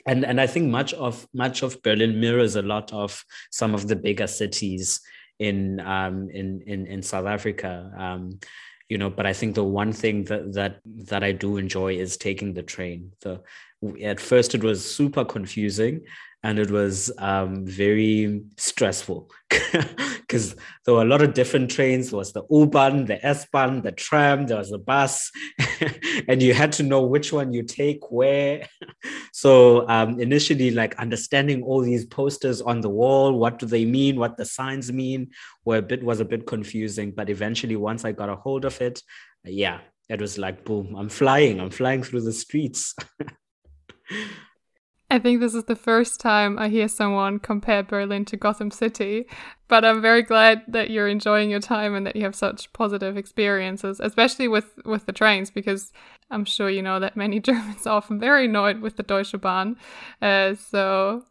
and 0.07 0.25
and 0.25 0.41
I 0.41 0.47
think 0.47 0.71
much 0.71 0.93
of 0.95 1.27
much 1.33 1.62
of 1.62 1.83
Berlin 1.83 2.21
mirrors 2.21 2.57
a 2.57 2.62
lot 2.62 2.93
of 2.93 3.25
some 3.51 3.75
of 3.75 3.89
the 3.89 3.97
bigger 3.97 4.27
cities 4.27 5.01
in 5.39 5.81
um, 5.81 6.29
in, 6.31 6.62
in 6.67 6.87
in 6.87 7.03
South 7.03 7.27
Africa. 7.27 7.91
Um, 7.97 8.39
you 8.89 8.99
know, 8.99 9.09
but 9.09 9.25
I 9.25 9.33
think 9.33 9.55
the 9.55 9.65
one 9.65 9.93
thing 9.93 10.25
that 10.25 10.53
that 10.53 10.81
that 10.85 11.25
I 11.25 11.33
do 11.33 11.57
enjoy 11.57 11.95
is 11.95 12.19
taking 12.19 12.53
the 12.53 12.62
train. 12.62 13.12
The 13.23 13.41
at 14.03 14.21
first 14.21 14.55
it 14.55 14.62
was 14.62 14.85
super 14.85 15.25
confusing 15.25 16.03
and 16.45 16.59
it 16.59 16.71
was 16.71 17.13
um, 17.19 17.65
very 17.65 18.43
stressful 18.57 19.31
because 19.51 20.57
there 20.85 20.95
were 20.95 21.03
a 21.03 21.07
lot 21.07 21.23
of 21.23 21.35
different 21.35 21.71
trains. 21.71 22.11
There 22.11 22.19
was 22.19 22.33
the 22.33 22.43
U-Bahn, 22.51 23.05
the 23.05 23.25
S-Bahn, 23.25 23.83
the 23.83 23.93
tram, 23.93 24.47
there 24.47 24.59
was 24.59 24.73
a 24.73 24.79
bus, 24.79 25.31
and 26.29 26.43
you 26.43 26.53
had 26.53 26.73
to 26.73 26.83
know 26.83 27.03
which 27.03 27.33
one 27.33 27.53
you 27.53 27.63
take 27.63 28.11
where. 28.11 28.67
so 29.33 29.89
um, 29.89 30.19
initially, 30.21 30.73
like 30.73 30.99
understanding 30.99 31.63
all 31.63 31.81
these 31.81 32.07
posters 32.07 32.61
on 32.61 32.81
the 32.81 32.91
wall, 32.91 33.39
what 33.39 33.61
do 33.61 33.67
they 33.67 33.85
mean, 33.85 34.17
what 34.17 34.37
the 34.37 34.45
signs 34.45 34.93
mean, 34.93 35.31
were 35.65 35.77
a 35.77 35.83
bit 35.83 36.03
was 36.03 36.19
a 36.19 36.25
bit 36.25 36.47
confusing. 36.47 37.13
But 37.13 37.31
eventually, 37.31 37.77
once 37.77 38.05
I 38.05 38.11
got 38.13 38.29
a 38.29 38.37
hold 38.37 38.65
of 38.65 38.81
it, 38.81 39.01
yeah, 39.45 39.81
it 40.09 40.21
was 40.21 40.39
like 40.39 40.65
boom, 40.65 40.97
I'm 40.97 41.09
flying, 41.09 41.61
I'm 41.61 41.71
flying 41.71 42.03
through 42.03 42.23
the 42.23 42.33
streets. 42.33 42.97
I 45.12 45.19
think 45.19 45.40
this 45.40 45.54
is 45.54 45.64
the 45.64 45.76
first 45.76 46.21
time 46.21 46.59
I 46.59 46.71
hear 46.71 46.88
someone 46.88 47.38
compare 47.38 47.83
Berlin 47.83 48.25
to 48.25 48.37
Gotham 48.38 48.71
City, 48.71 49.26
but 49.69 49.85
I'm 49.85 50.00
very 50.00 50.23
glad 50.23 50.62
that 50.69 50.88
you're 50.88 51.07
enjoying 51.07 51.50
your 51.50 51.61
time 51.61 51.95
and 51.95 52.07
that 52.07 52.16
you 52.16 52.23
have 52.23 52.35
such 52.35 52.73
positive 52.73 53.19
experiences, 53.19 54.00
especially 54.00 54.49
with, 54.49 54.64
with 54.87 55.04
the 55.04 55.12
trains, 55.12 55.50
because 55.50 55.92
I'm 56.31 56.47
sure 56.47 56.71
you 56.71 56.81
know 56.81 56.99
that 56.99 57.14
many 57.14 57.40
Germans 57.49 57.87
are 57.87 57.99
often 57.99 58.19
very 58.19 58.47
annoyed 58.47 58.81
with 58.81 58.97
the 58.97 59.02
Deutsche 59.02 59.38
Bahn. 59.38 59.76
Uh, 60.23 60.54
so, 60.54 61.26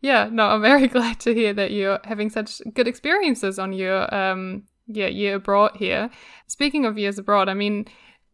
yeah, 0.00 0.30
no, 0.32 0.46
I'm 0.46 0.62
very 0.62 0.88
glad 0.96 1.20
to 1.20 1.34
hear 1.34 1.52
that 1.52 1.72
you're 1.72 2.00
having 2.04 2.30
such 2.30 2.62
good 2.72 2.88
experiences 2.88 3.58
on 3.58 3.74
your 3.74 4.12
um 4.14 4.62
yeah 4.86 5.08
year 5.08 5.34
abroad 5.34 5.76
here. 5.76 6.08
Speaking 6.46 6.86
of 6.86 6.96
years 6.96 7.18
abroad, 7.18 7.50
I 7.50 7.54
mean, 7.54 7.84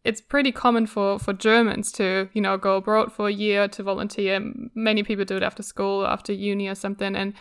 it's 0.05 0.21
pretty 0.21 0.53
common 0.53 0.87
for 0.87 1.19
for 1.19 1.33
Germans 1.33 1.93
to 1.93 2.29
you 2.33 2.41
know 2.41 2.57
go 2.57 2.77
abroad 2.77 3.13
for 3.13 3.29
a 3.29 3.33
year 3.33 3.69
to 3.69 3.83
volunteer. 3.83 4.41
Many 4.75 5.03
people 5.03 5.25
do 5.25 5.37
it 5.37 5.43
after 5.43 5.63
school, 5.63 6.07
after 6.07 6.33
uni 6.33 6.69
or 6.69 6.75
something, 6.75 7.15
and 7.15 7.35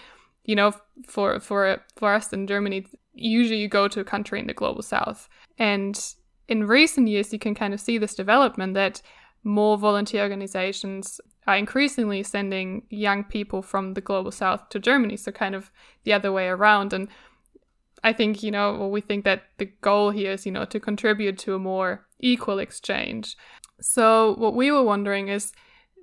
you 0.44 0.56
know 0.56 0.74
for 1.08 1.40
for 1.40 1.82
for 1.96 2.14
us 2.14 2.34
in 2.34 2.48
Germany, 2.48 2.86
usually 3.14 3.60
you 3.60 3.68
go 3.68 3.88
to 3.88 4.00
a 4.00 4.06
country 4.06 4.40
in 4.40 4.48
the 4.48 4.54
global 4.54 4.82
south. 4.82 5.30
And 5.58 6.00
in 6.48 6.68
recent 6.68 7.08
years, 7.08 7.32
you 7.32 7.40
can 7.40 7.56
kind 7.56 7.74
of 7.74 7.80
see 7.80 7.98
this 7.98 8.16
development 8.16 8.74
that 8.74 9.02
more 9.44 9.78
volunteer 9.78 10.24
organizations 10.24 11.22
are 11.48 11.56
increasingly 11.56 12.24
sending 12.24 12.84
young 12.90 13.24
people 13.24 13.62
from 13.62 13.94
the 13.94 14.02
global 14.02 14.32
south 14.32 14.70
to 14.70 14.80
Germany. 14.80 15.16
So 15.18 15.32
kind 15.32 15.56
of 15.56 15.72
the 16.04 16.14
other 16.14 16.32
way 16.32 16.48
around. 16.48 16.92
And 16.94 17.08
I 18.04 18.14
think, 18.14 18.44
you 18.44 18.52
know, 18.52 18.76
well, 18.76 18.92
we 18.92 19.02
think 19.02 19.26
that 19.26 19.44
the 19.58 19.66
goal 19.82 20.12
here 20.12 20.32
is, 20.32 20.46
you 20.46 20.52
know, 20.52 20.66
to 20.66 20.80
contribute 20.80 21.38
to 21.40 21.56
a 21.56 21.60
more 21.60 22.06
equal 22.20 22.60
exchange. 22.60 23.36
So, 23.82 24.36
what 24.36 24.56
we 24.56 24.72
were 24.72 24.84
wondering 24.84 25.30
is 25.30 25.52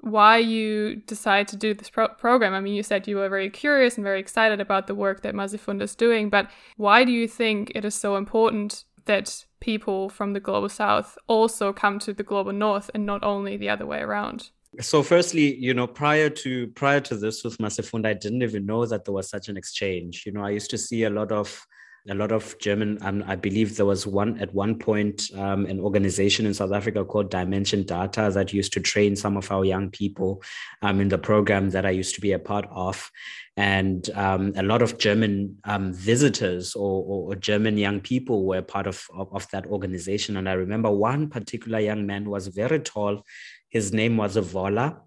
why 0.03 0.39
you 0.39 0.97
decide 1.07 1.49
to 1.49 1.57
do 1.57 1.75
this 1.75 1.91
pro- 1.91 2.09
program. 2.09 2.55
I 2.55 2.61
mean, 2.61 2.75
you 2.75 2.83
said 2.83 3.09
you 3.09 3.17
were 3.17 3.29
very 3.29 3.51
curious 3.51 3.97
and 3.97 4.05
very 4.05 4.21
excited 4.21 4.61
about 4.61 4.87
the 4.87 4.95
work 4.95 5.23
that 5.23 5.35
Masifunde 5.35 5.83
is 5.83 5.95
doing, 5.95 6.31
but 6.31 6.51
why 6.77 7.05
do 7.05 7.13
you 7.13 7.27
think 7.27 7.73
it 7.75 7.85
is 7.85 7.95
so 7.95 8.17
important 8.17 8.85
that 9.07 9.45
people 9.61 10.09
from 10.09 10.33
the 10.33 10.41
global 10.41 10.69
south 10.69 11.17
also 11.27 11.73
come 11.73 11.99
to 12.01 12.13
the 12.13 12.23
global 12.23 12.53
north 12.53 12.91
and 12.95 13.07
not 13.07 13.23
only 13.23 13.57
the 13.57 13.69
other 13.69 13.87
way 13.87 14.01
around? 14.01 14.51
so 14.81 15.03
firstly 15.03 15.55
you 15.57 15.73
know 15.73 15.87
prior 15.87 16.29
to 16.29 16.67
prior 16.69 17.01
to 17.01 17.17
this 17.17 17.43
with 17.45 17.57
masifunde 17.59 18.05
i 18.05 18.13
didn't 18.13 18.43
even 18.43 18.67
know 18.67 18.85
that 18.85 19.07
there 19.07 19.15
was 19.15 19.27
such 19.29 19.49
an 19.49 19.57
exchange 19.57 20.25
you 20.27 20.33
know 20.33 20.45
i 20.45 20.51
used 20.51 20.69
to 20.69 20.77
see 20.77 21.05
a 21.05 21.11
lot 21.11 21.33
of 21.33 21.67
a 22.09 22.15
lot 22.15 22.33
of 22.33 22.59
German, 22.59 22.99
um, 23.03 23.25
I 23.27 23.37
believe 23.37 23.77
there 23.77 23.87
was 23.87 24.07
one 24.07 24.39
at 24.39 24.55
one 24.55 24.79
point 24.79 25.31
um, 25.35 25.67
an 25.67 25.81
organization 25.81 26.47
in 26.47 26.55
South 26.55 26.73
Africa 26.73 27.05
called 27.05 27.31
Dimension 27.31 27.83
Data 27.85 28.31
that 28.33 28.53
used 28.53 28.73
to 28.75 28.81
train 28.81 29.17
some 29.17 29.37
of 29.37 29.51
our 29.51 29.65
young 29.65 29.91
people 29.91 30.43
um, 30.83 31.01
in 31.01 31.09
the 31.09 31.19
program 31.19 31.71
that 31.71 31.85
I 31.85 31.91
used 31.91 32.15
to 32.15 32.21
be 32.21 32.33
a 32.33 32.39
part 32.39 32.67
of. 32.71 33.11
And 33.57 34.09
um, 34.11 34.53
a 34.57 34.63
lot 34.63 34.83
of 34.83 34.99
German 34.99 35.59
um, 35.65 35.93
visitors 35.93 36.75
or, 36.75 37.03
or, 37.03 37.33
or, 37.33 37.37
German 37.37 37.79
young 37.79 38.01
people 38.01 38.45
were 38.45 38.61
part 38.61 38.87
of, 38.87 39.07
of, 39.15 39.33
of, 39.33 39.49
that 39.51 39.67
organization. 39.67 40.37
And 40.37 40.47
I 40.47 40.53
remember 40.53 40.91
one 40.91 41.31
particular 41.31 41.81
young 41.81 42.07
man 42.07 42.29
was 42.29 42.49
very 42.49 42.81
tall. 42.81 43.23
His 43.71 43.95
name 43.95 44.19
was 44.19 44.37
Avola, 44.37 45.01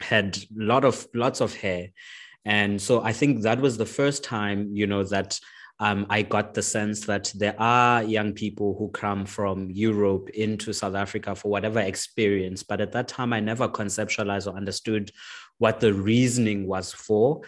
had 0.00 0.38
lot 0.54 0.84
of 0.84 1.06
lots 1.14 1.40
of 1.40 1.54
hair. 1.54 1.90
And 2.44 2.80
so 2.80 3.02
I 3.02 3.12
think 3.12 3.42
that 3.42 3.60
was 3.60 3.76
the 3.76 3.86
first 3.86 4.24
time, 4.24 4.70
you 4.72 4.86
know, 4.86 5.04
that 5.04 5.38
um, 5.80 6.06
I 6.10 6.22
got 6.22 6.54
the 6.54 6.62
sense 6.62 7.06
that 7.06 7.32
there 7.36 7.54
are 7.58 8.02
young 8.02 8.32
people 8.32 8.74
who 8.78 8.88
come 8.88 9.24
from 9.26 9.70
Europe 9.70 10.28
into 10.30 10.72
South 10.72 10.96
Africa 10.96 11.34
for 11.34 11.50
whatever 11.50 11.78
experience. 11.78 12.64
But 12.64 12.80
at 12.80 12.92
that 12.92 13.06
time, 13.06 13.32
I 13.32 13.40
never 13.40 13.68
conceptualized 13.68 14.52
or 14.52 14.56
understood 14.56 15.12
what 15.58 15.78
the 15.78 15.94
reasoning 15.94 16.66
was 16.66 16.92
for. 16.92 17.42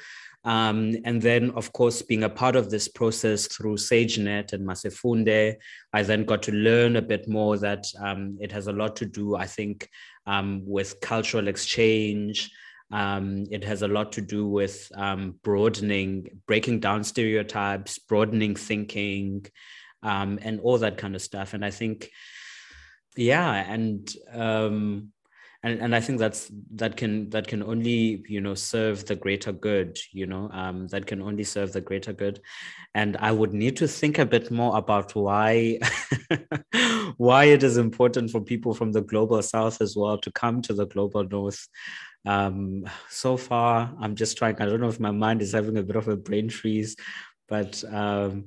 Um, 0.44 0.96
and 1.04 1.20
then, 1.20 1.50
of 1.50 1.72
course, 1.72 2.02
being 2.02 2.22
a 2.22 2.28
part 2.28 2.56
of 2.56 2.70
this 2.70 2.88
process 2.88 3.46
through 3.46 3.76
SageNet 3.76 4.52
and 4.52 4.66
Masifunde, 4.66 5.56
I 5.92 6.02
then 6.02 6.24
got 6.24 6.42
to 6.44 6.52
learn 6.52 6.96
a 6.96 7.02
bit 7.02 7.28
more 7.28 7.58
that 7.58 7.84
um, 8.00 8.38
it 8.40 8.52
has 8.52 8.68
a 8.68 8.72
lot 8.72 8.96
to 8.96 9.06
do, 9.06 9.36
I 9.36 9.46
think, 9.46 9.88
um, 10.26 10.62
with 10.64 11.00
cultural 11.00 11.48
exchange, 11.48 12.50
um, 12.90 13.46
it 13.50 13.64
has 13.64 13.82
a 13.82 13.88
lot 13.88 14.12
to 14.12 14.20
do 14.20 14.46
with 14.46 14.90
um, 14.94 15.36
broadening, 15.42 16.40
breaking 16.46 16.80
down 16.80 17.04
stereotypes, 17.04 17.98
broadening 17.98 18.56
thinking, 18.56 19.46
um, 20.02 20.38
and 20.42 20.60
all 20.60 20.78
that 20.78 20.98
kind 20.98 21.14
of 21.14 21.22
stuff. 21.22 21.54
And 21.54 21.64
I 21.64 21.70
think, 21.70 22.10
yeah, 23.16 23.52
and 23.52 24.12
um, 24.32 25.12
and 25.62 25.80
and 25.80 25.94
I 25.94 26.00
think 26.00 26.18
that's 26.18 26.50
that 26.76 26.96
can 26.96 27.30
that 27.30 27.46
can 27.46 27.62
only 27.62 28.24
you 28.28 28.40
know 28.40 28.54
serve 28.54 29.06
the 29.06 29.14
greater 29.14 29.52
good. 29.52 29.98
You 30.10 30.26
know, 30.26 30.50
um, 30.52 30.88
that 30.88 31.06
can 31.06 31.22
only 31.22 31.44
serve 31.44 31.72
the 31.72 31.80
greater 31.80 32.12
good. 32.12 32.40
And 32.94 33.16
I 33.18 33.30
would 33.30 33.52
need 33.52 33.76
to 33.76 33.86
think 33.86 34.18
a 34.18 34.26
bit 34.26 34.50
more 34.50 34.76
about 34.76 35.14
why 35.14 35.78
why 37.18 37.44
it 37.44 37.62
is 37.62 37.76
important 37.76 38.30
for 38.30 38.40
people 38.40 38.74
from 38.74 38.92
the 38.92 39.02
global 39.02 39.42
south 39.42 39.80
as 39.80 39.94
well 39.96 40.18
to 40.18 40.32
come 40.32 40.62
to 40.62 40.72
the 40.72 40.86
global 40.86 41.24
north 41.24 41.68
um, 42.26 42.84
so 43.08 43.36
far, 43.36 43.94
I'm 44.00 44.14
just 44.14 44.36
trying. 44.36 44.60
I 44.60 44.66
don't 44.66 44.80
know 44.80 44.88
if 44.88 45.00
my 45.00 45.10
mind 45.10 45.42
is 45.42 45.52
having 45.52 45.78
a 45.78 45.82
bit 45.82 45.96
of 45.96 46.08
a 46.08 46.16
brain 46.16 46.50
freeze, 46.50 46.96
but 47.48 47.82
um, 47.92 48.46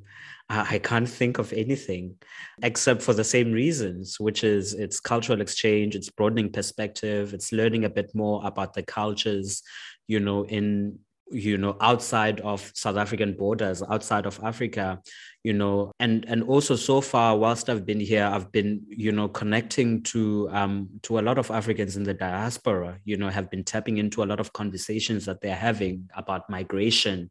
I, 0.50 0.80
can't 0.80 1.10
think 1.10 1.40
of 1.40 1.52
anything 1.54 2.16
except 2.62 3.02
for 3.02 3.14
the 3.14 3.24
same 3.24 3.52
reasons, 3.52 4.20
which 4.20 4.44
is 4.44 4.74
it's 4.74 5.00
cultural 5.00 5.42
exchange, 5.42 5.96
it's 5.96 6.10
broadening 6.10 6.52
perspective, 6.52 7.34
it's 7.34 7.52
learning 7.52 7.86
a 7.86 7.90
bit 7.90 8.12
more 8.14 8.46
about 8.46 8.74
the 8.74 8.84
cultures, 8.84 9.64
you 10.08 10.20
know, 10.20 10.46
in 10.46 11.00
you 11.34 11.58
know 11.58 11.76
outside 11.82 12.40
of 12.42 12.72
south 12.76 12.96
african 12.96 13.34
borders 13.34 13.82
outside 13.90 14.26
of 14.26 14.40
africa 14.44 15.02
you 15.44 15.52
know 15.52 15.92
and 16.00 16.26
and 16.28 16.44
also 16.44 16.76
so 16.76 17.02
far 17.02 17.38
whilst 17.38 17.70
i've 17.70 17.86
been 17.86 18.00
here 18.00 18.26
i've 18.26 18.52
been 18.52 18.82
you 18.88 19.12
know 19.12 19.28
connecting 19.28 20.02
to 20.04 20.48
um 20.52 20.88
to 21.02 21.20
a 21.20 21.22
lot 21.22 21.38
of 21.38 21.50
africans 21.50 21.98
in 21.98 22.04
the 22.04 22.14
diaspora 22.14 22.98
you 23.04 23.18
know 23.18 23.30
have 23.30 23.50
been 23.50 23.64
tapping 23.64 23.98
into 23.98 24.24
a 24.24 24.26
lot 24.26 24.40
of 24.40 24.54
conversations 24.54 25.26
that 25.26 25.42
they're 25.42 25.56
having 25.56 26.08
about 26.16 26.50
migration 26.50 27.30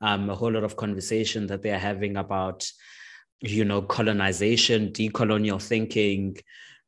um 0.00 0.28
a 0.28 0.34
whole 0.34 0.52
lot 0.52 0.64
of 0.64 0.76
conversation 0.76 1.46
that 1.46 1.62
they're 1.62 1.78
having 1.78 2.16
about 2.16 2.66
you 3.40 3.64
know 3.64 3.80
colonization 3.80 4.90
decolonial 4.90 5.62
thinking 5.62 6.36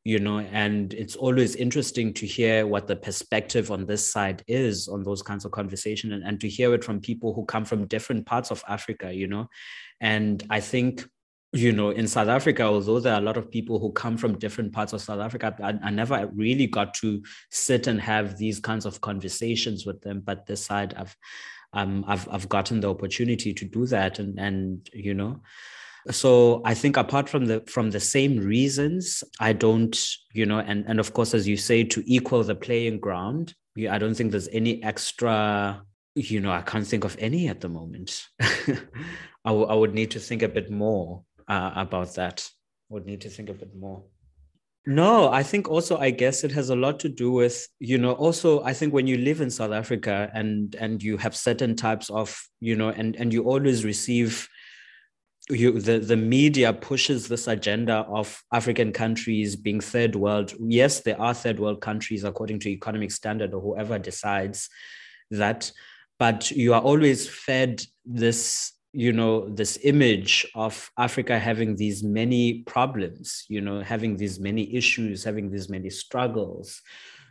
you 0.07 0.21
know 0.21 0.39
and 0.39 0.95
it's 0.95 1.17
always 1.17 1.57
interesting 1.57 2.15
to 2.15 2.25
hear 2.25 2.65
what 2.65 2.87
the 2.87 2.95
perspective 2.95 3.73
on 3.73 3.85
this 3.87 4.09
side 4.09 4.41
is 4.47 4.87
on 4.87 5.03
those 5.03 5.21
kinds 5.21 5.45
of 5.45 5.51
conversation 5.51 6.13
and, 6.13 6.23
and 6.23 6.41
to 6.41 6.49
hear 6.49 6.73
it 6.75 6.85
from 6.85 7.01
people 7.01 7.35
who 7.35 7.45
come 7.47 7.65
from 7.65 7.89
different 7.89 8.25
parts 8.25 8.53
of 8.53 8.63
africa 8.69 9.13
you 9.13 9.27
know. 9.27 9.49
And 10.01 10.45
i 10.49 10.61
think 10.61 11.05
you 11.53 11.73
know 11.73 11.91
in 11.91 12.07
south 12.07 12.29
africa 12.29 12.63
although 12.63 13.01
there 13.01 13.15
are 13.15 13.21
a 13.21 13.25
lot 13.25 13.37
of 13.37 13.51
people 13.51 13.81
who 13.81 13.91
come 13.91 14.17
from 14.17 14.39
different 14.39 14.73
parts 14.73 14.93
of 14.93 15.01
south 15.01 15.19
africa 15.19 15.57
I, 15.61 15.75
I 15.89 15.91
never 15.91 16.31
really 16.33 16.69
got 16.69 16.95
to 17.03 17.21
sit 17.51 17.89
and 17.89 18.01
have 18.01 18.39
these 18.39 18.61
kinds 18.61 18.87
of 18.87 19.01
conversations 19.01 19.87
with 19.87 20.01
them 20.03 20.23
but 20.25 20.47
this 20.47 20.65
side 20.65 20.95
i've 20.97 21.17
um, 21.73 22.05
I've, 22.07 22.27
I've 22.31 22.49
gotten 22.49 22.81
the 22.81 22.89
opportunity 22.89 23.53
to 23.53 23.65
do 23.65 23.87
that 23.87 24.21
and 24.21 24.39
and 24.39 24.89
you 24.93 25.15
know 25.15 25.43
so 26.11 26.63
i 26.65 26.75
think 26.75 26.97
apart 26.97 27.29
from 27.29 27.47
the 27.47 27.63
from 27.67 27.91
the 27.91 28.01
same 28.01 28.39
reasons 28.39 29.25
i 29.41 29.53
don't 29.53 30.09
you 30.33 30.47
know 30.47 30.59
and 30.59 30.85
and 30.87 31.01
of 31.01 31.13
course 31.13 31.35
as 31.35 31.47
you 31.49 31.57
say 31.57 31.83
to 31.83 32.03
equal 32.07 32.43
the 32.45 32.55
playing 32.55 32.99
ground 32.99 33.55
i 33.91 33.99
don't 33.99 34.15
think 34.15 34.31
there's 34.31 34.49
any 34.49 34.83
extra 34.83 35.83
you 36.15 36.41
know 36.41 36.51
i 36.51 36.63
can't 36.63 36.87
think 36.87 37.05
of 37.05 37.17
any 37.19 37.49
at 37.49 37.61
the 37.61 37.69
moment. 37.69 38.27
I, 39.47 39.51
w- 39.51 39.67
I 39.67 39.75
would 39.75 39.95
need 39.95 40.11
to 40.13 40.21
think 40.21 40.43
a 40.43 40.49
bit 40.49 40.71
more 40.71 41.23
uh, 41.47 41.71
about 41.77 42.15
that. 42.17 42.49
Would 42.89 43.07
need 43.07 43.21
to 43.21 43.31
think 43.31 43.49
a 43.49 43.55
bit 43.55 43.75
more. 43.77 44.03
No, 44.87 45.31
I 45.33 45.43
think 45.43 45.69
also 45.69 45.99
I 45.99 46.11
guess 46.11 46.45
it 46.45 46.53
has 46.53 46.71
a 46.71 46.77
lot 46.77 47.01
to 47.01 47.09
do 47.09 47.33
with, 47.33 47.67
you 47.79 47.99
know, 47.99 48.13
also 48.13 48.63
I 48.63 48.73
think 48.73 48.93
when 48.93 49.07
you 49.07 49.19
live 49.19 49.41
in 49.41 49.51
South 49.51 49.73
Africa 49.73 50.31
and 50.33 50.75
and 50.77 51.03
you 51.03 51.17
have 51.17 51.37
certain 51.37 51.75
types 51.75 52.09
of, 52.11 52.41
you 52.61 52.77
know, 52.77 52.91
and 52.91 53.17
and 53.17 53.33
you 53.33 53.45
always 53.45 53.85
receive 53.85 54.49
you, 55.49 55.81
the, 55.81 55.99
the 55.99 56.17
media 56.17 56.73
pushes 56.73 57.29
this 57.29 57.47
agenda 57.47 58.05
of 58.09 58.43
African 58.53 58.93
countries 58.93 59.55
being 59.55 59.81
third 59.81 60.17
world. 60.17 60.53
Yes, 60.59 61.00
there 61.00 61.21
are 61.21 61.35
third 61.35 61.61
world 61.61 61.81
countries 61.81 62.25
according 62.25 62.61
to 62.61 62.71
economic 62.71 63.12
standard 63.12 63.55
or 63.55 63.61
whoever 63.61 63.99
decides 63.99 64.69
that, 65.31 65.71
but 66.19 66.50
you 66.50 66.75
are 66.75 66.81
always 66.81 67.29
fed 67.29 67.83
this, 68.05 68.73
you 68.93 69.12
know, 69.12 69.49
this 69.49 69.79
image 69.85 70.47
of 70.55 70.91
Africa 70.99 71.38
having 71.38 71.76
these 71.76 72.03
many 72.03 72.62
problems, 72.62 73.45
you 73.49 73.61
know, 73.61 73.83
having 73.83 74.17
these 74.17 74.41
many 74.41 74.75
issues, 74.75 75.23
having 75.23 75.50
these 75.50 75.69
many 75.69 75.91
struggles, 75.91 76.81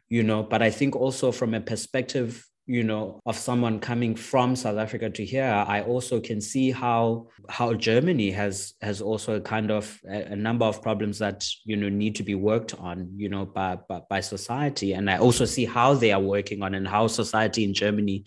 you 0.07 0.24
know. 0.24 0.43
But 0.43 0.62
I 0.62 0.69
think 0.69 0.95
also 0.95 1.31
from 1.34 1.53
a 1.53 1.62
perspective 1.62 2.45
you 2.67 2.84
know 2.84 3.19
of 3.25 3.38
someone 3.38 3.79
coming 3.79 4.15
from 4.15 4.55
south 4.55 4.77
africa 4.77 5.10
to 5.10 5.24
here 5.24 5.65
i 5.67 5.81
also 5.81 6.19
can 6.19 6.41
see 6.41 6.72
how 6.72 7.27
how 7.48 7.74
germany 7.74 8.31
has 8.31 8.74
has 8.81 9.01
also 9.01 9.36
a 9.36 9.41
kind 9.41 9.69
of 9.69 10.00
a, 10.10 10.34
a, 10.34 10.36
number 10.36 10.65
of 10.65 10.81
problems 10.81 11.19
that 11.19 11.45
you 11.63 11.75
know 11.75 11.89
need 11.89 12.15
to 12.15 12.24
be 12.24 12.34
worked 12.34 12.74
on 12.79 13.07
you 13.15 13.29
know 13.29 13.45
by, 13.45 13.77
by 13.88 14.01
by 14.10 14.19
society. 14.19 14.93
And 14.93 15.10
i 15.10 15.17
also 15.17 15.45
see 15.45 15.65
how 15.65 15.93
they 15.93 16.12
are 16.12 16.22
working 16.22 16.63
on 16.63 16.74
and 16.74 16.88
how 16.88 17.07
society 17.07 17.63
in 17.63 17.74
germany 17.74 18.25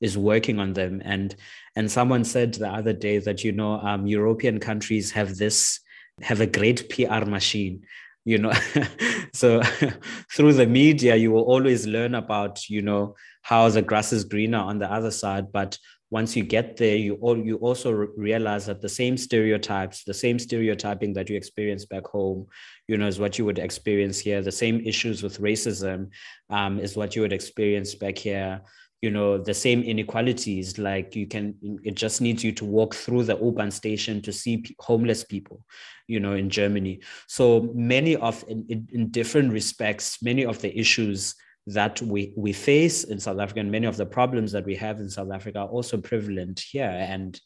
is 0.00 0.18
working 0.18 0.58
on 0.58 0.72
them. 0.74 1.00
And 1.04 1.34
and 1.74 1.90
someone 1.90 2.24
said 2.24 2.54
the 2.54 2.68
other 2.68 2.92
day 2.92 3.18
that 3.18 3.44
you 3.44 3.52
know 3.52 3.80
um, 3.80 4.06
european 4.06 4.58
countries 4.58 5.12
have 5.12 5.36
this 5.36 5.80
have 6.22 6.40
a 6.40 6.46
great 6.46 6.88
pr 6.88 7.24
machine 7.24 7.82
you 8.26 8.38
know 8.38 8.52
so 9.32 9.62
through 10.34 10.52
the 10.52 10.66
media 10.66 11.16
you 11.16 11.30
will 11.30 11.44
always 11.44 11.86
learn 11.86 12.14
about 12.16 12.68
you 12.68 12.82
know 12.82 13.14
how 13.40 13.68
the 13.70 13.80
grass 13.80 14.12
is 14.12 14.24
greener 14.24 14.58
on 14.58 14.80
the 14.80 14.92
other 14.92 15.12
side. 15.12 15.52
But 15.52 15.78
once 16.10 16.36
you 16.36 16.42
get 16.42 16.76
there 16.76 16.96
you 16.96 17.14
all 17.14 17.38
you 17.38 17.56
also 17.56 17.92
realize 18.16 18.66
that 18.66 18.80
the 18.80 18.88
same 18.88 19.16
stereotypes 19.16 20.04
the 20.04 20.14
same 20.14 20.38
stereotyping 20.38 21.12
that 21.14 21.28
you 21.28 21.36
experience 21.36 21.84
back 21.84 22.06
home 22.06 22.46
you 22.86 22.96
know 22.96 23.08
is 23.08 23.18
what 23.18 23.38
you 23.38 23.44
would 23.44 23.58
experience 23.58 24.18
here. 24.18 24.42
The 24.42 24.52
same 24.52 24.80
issues 24.84 25.22
with 25.22 25.40
racism 25.40 26.10
um, 26.50 26.78
is 26.80 26.96
what 26.96 27.14
you 27.14 27.22
would 27.22 27.32
experience 27.32 27.94
back 27.94 28.18
here 28.18 28.60
you 29.02 29.10
know 29.10 29.38
the 29.38 29.54
same 29.54 29.82
inequalities 29.82 30.78
like 30.78 31.14
you 31.14 31.26
can 31.26 31.54
it 31.82 31.94
just 31.94 32.20
needs 32.20 32.42
you 32.42 32.52
to 32.52 32.64
walk 32.64 32.94
through 32.94 33.22
the 33.22 33.36
u-bahn 33.36 33.70
station 33.70 34.22
to 34.22 34.32
see 34.32 34.64
homeless 34.80 35.22
people 35.22 35.62
you 36.06 36.20
know 36.20 36.34
in 36.34 36.48
germany. 36.48 37.00
So 37.26 37.70
many 37.74 38.16
of 38.16 38.44
in, 38.48 38.88
in 38.92 39.08
different 39.10 39.52
respects 39.52 40.22
many 40.22 40.44
of 40.44 40.60
the 40.60 40.76
issues 40.78 41.34
that 41.66 42.00
we 42.00 42.32
we 42.36 42.52
face 42.52 43.04
in 43.04 43.18
south 43.18 43.38
africa 43.38 43.60
and 43.60 43.70
many 43.70 43.86
of 43.86 43.96
the 43.96 44.06
problems 44.06 44.52
that 44.52 44.64
we 44.64 44.76
have 44.76 45.00
in 45.00 45.10
south 45.10 45.32
africa 45.32 45.60
are 45.60 45.68
also 45.68 45.98
prevalent 45.98 46.60
here. 46.60 46.84
And 46.84 47.38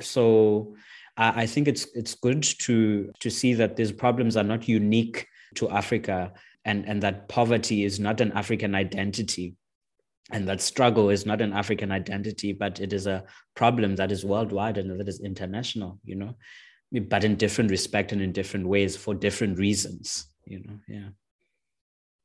so 0.00 0.74
I, 1.16 1.42
I 1.42 1.46
think 1.46 1.68
it's 1.68 1.86
it's 1.94 2.14
good 2.14 2.42
to 2.42 3.12
to 3.20 3.30
see 3.30 3.54
that 3.54 3.76
these 3.76 3.92
problems 3.92 4.36
are 4.36 4.44
not 4.44 4.68
unique 4.68 5.26
to 5.56 5.68
africa 5.70 6.32
and 6.64 6.88
and 6.88 7.02
that 7.02 7.28
poverty 7.28 7.84
is 7.84 8.00
not 8.00 8.20
an 8.20 8.32
african 8.32 8.74
identity 8.74 9.54
and 10.30 10.46
that 10.46 10.60
struggle 10.60 11.10
is 11.10 11.26
not 11.26 11.40
an 11.40 11.52
african 11.52 11.90
identity 11.90 12.52
but 12.52 12.80
it 12.80 12.92
is 12.92 13.06
a 13.06 13.24
problem 13.54 13.96
that 13.96 14.12
is 14.12 14.24
worldwide 14.24 14.78
and 14.78 14.98
that 14.98 15.08
is 15.08 15.20
international 15.20 15.98
you 16.04 16.14
know 16.14 16.34
but 17.08 17.24
in 17.24 17.36
different 17.36 17.70
respect 17.70 18.12
and 18.12 18.22
in 18.22 18.32
different 18.32 18.66
ways 18.66 18.96
for 18.96 19.14
different 19.14 19.58
reasons 19.58 20.26
you 20.44 20.58
know 20.64 20.78
yeah 20.88 21.08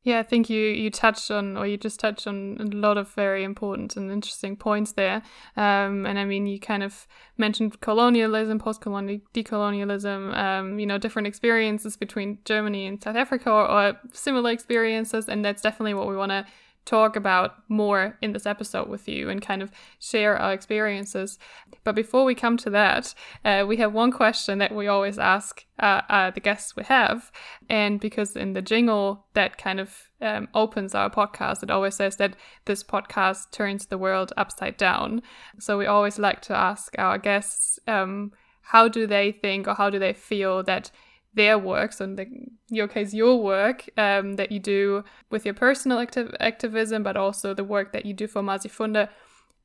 yeah, 0.06 0.20
I 0.20 0.24
think 0.24 0.50
you 0.50 0.60
you 0.60 0.92
touched 0.92 1.32
on, 1.32 1.56
or 1.56 1.66
you 1.66 1.78
just 1.78 1.98
touched 1.98 2.28
on 2.28 2.58
a 2.60 2.66
lot 2.76 2.98
of 2.98 3.08
very 3.14 3.46
important 3.46 3.96
and 3.96 4.12
interesting 4.12 4.58
points 4.58 4.92
there. 4.92 5.22
Um, 5.56 6.06
and 6.06 6.20
I 6.20 6.26
mean, 6.26 6.46
you 6.46 6.60
kind 6.60 6.84
of 6.84 7.08
mentioned 7.38 7.80
colonialism, 7.80 8.60
post-colonial 8.60 9.22
decolonialism, 9.34 10.36
um, 10.38 10.78
you 10.78 10.86
know, 10.86 10.98
different 10.98 11.30
experiences 11.30 11.96
between 11.96 12.40
Germany 12.44 12.86
and 12.86 13.02
South 13.02 13.16
Africa, 13.16 13.50
or, 13.50 13.72
or 13.72 14.00
similar 14.12 14.52
experiences, 14.52 15.30
and 15.30 15.44
that's 15.46 15.62
definitely 15.62 15.94
what 15.94 16.10
we 16.10 16.18
want 16.18 16.32
to 16.32 16.46
talk 16.86 17.16
about 17.16 17.56
more 17.70 18.18
in 18.22 18.34
this 18.34 18.46
episode 18.46 18.88
with 18.90 19.08
you 19.08 19.30
and 19.30 19.42
kind 19.42 19.62
of 19.62 19.72
share 20.00 20.38
our 20.38 20.54
experiences. 20.54 21.40
But 21.84 21.96
before 21.96 22.26
we 22.26 22.36
come 22.36 22.58
to 22.58 22.70
that, 22.72 23.14
uh, 23.46 23.66
we 23.68 23.78
have 23.78 23.94
one 23.94 24.12
question 24.12 24.60
that 24.60 24.76
we 24.76 24.88
always 24.88 25.18
ask 25.18 25.66
uh, 25.80 26.02
uh, 26.10 26.32
the 26.32 26.40
guests 26.40 26.76
we 26.76 26.84
have. 26.84 27.32
And 27.70 28.00
because 28.00 28.36
in 28.36 28.54
the 28.54 28.62
jingle 28.62 29.26
that 29.34 29.58
kind 29.58 29.80
of 29.80 30.10
um, 30.22 30.48
opens 30.54 30.94
our 30.96 31.10
podcast, 31.10 31.64
it 31.64 31.72
always 31.72 31.96
says 31.96 32.18
that 32.18 32.36
this 32.66 32.84
podcast 32.84 33.52
turns 33.52 33.86
the 33.86 33.98
world 33.98 34.34
upside 34.38 34.78
down. 34.78 35.22
So 35.60 35.78
we 35.78 35.86
always 35.86 36.20
like 36.20 36.42
to 36.44 36.56
ask 36.56 36.96
our 36.98 37.18
guests 37.18 37.80
um, 37.88 38.32
how 38.62 38.88
do 38.88 39.06
they 39.06 39.32
think 39.32 39.68
or 39.68 39.76
how 39.76 39.90
do 39.90 40.00
they 40.00 40.14
feel 40.14 40.64
that 40.64 40.90
their 41.34 41.58
work, 41.58 41.94
so 41.94 42.06
in 42.06 42.16
the, 42.16 42.28
your 42.70 42.88
case, 42.88 43.14
your 43.14 43.42
work 43.42 43.90
um, 43.98 44.36
that 44.36 44.52
you 44.52 44.60
do 44.60 45.04
with 45.30 45.46
your 45.46 45.54
personal 45.54 45.98
activ- 45.98 46.36
activism, 46.40 47.04
but 47.04 47.18
also 47.18 47.54
the 47.54 47.64
work 47.64 47.92
that 47.94 48.06
you 48.06 48.14
do 48.14 48.28
for 48.28 48.42
Masifunde, 48.42 49.10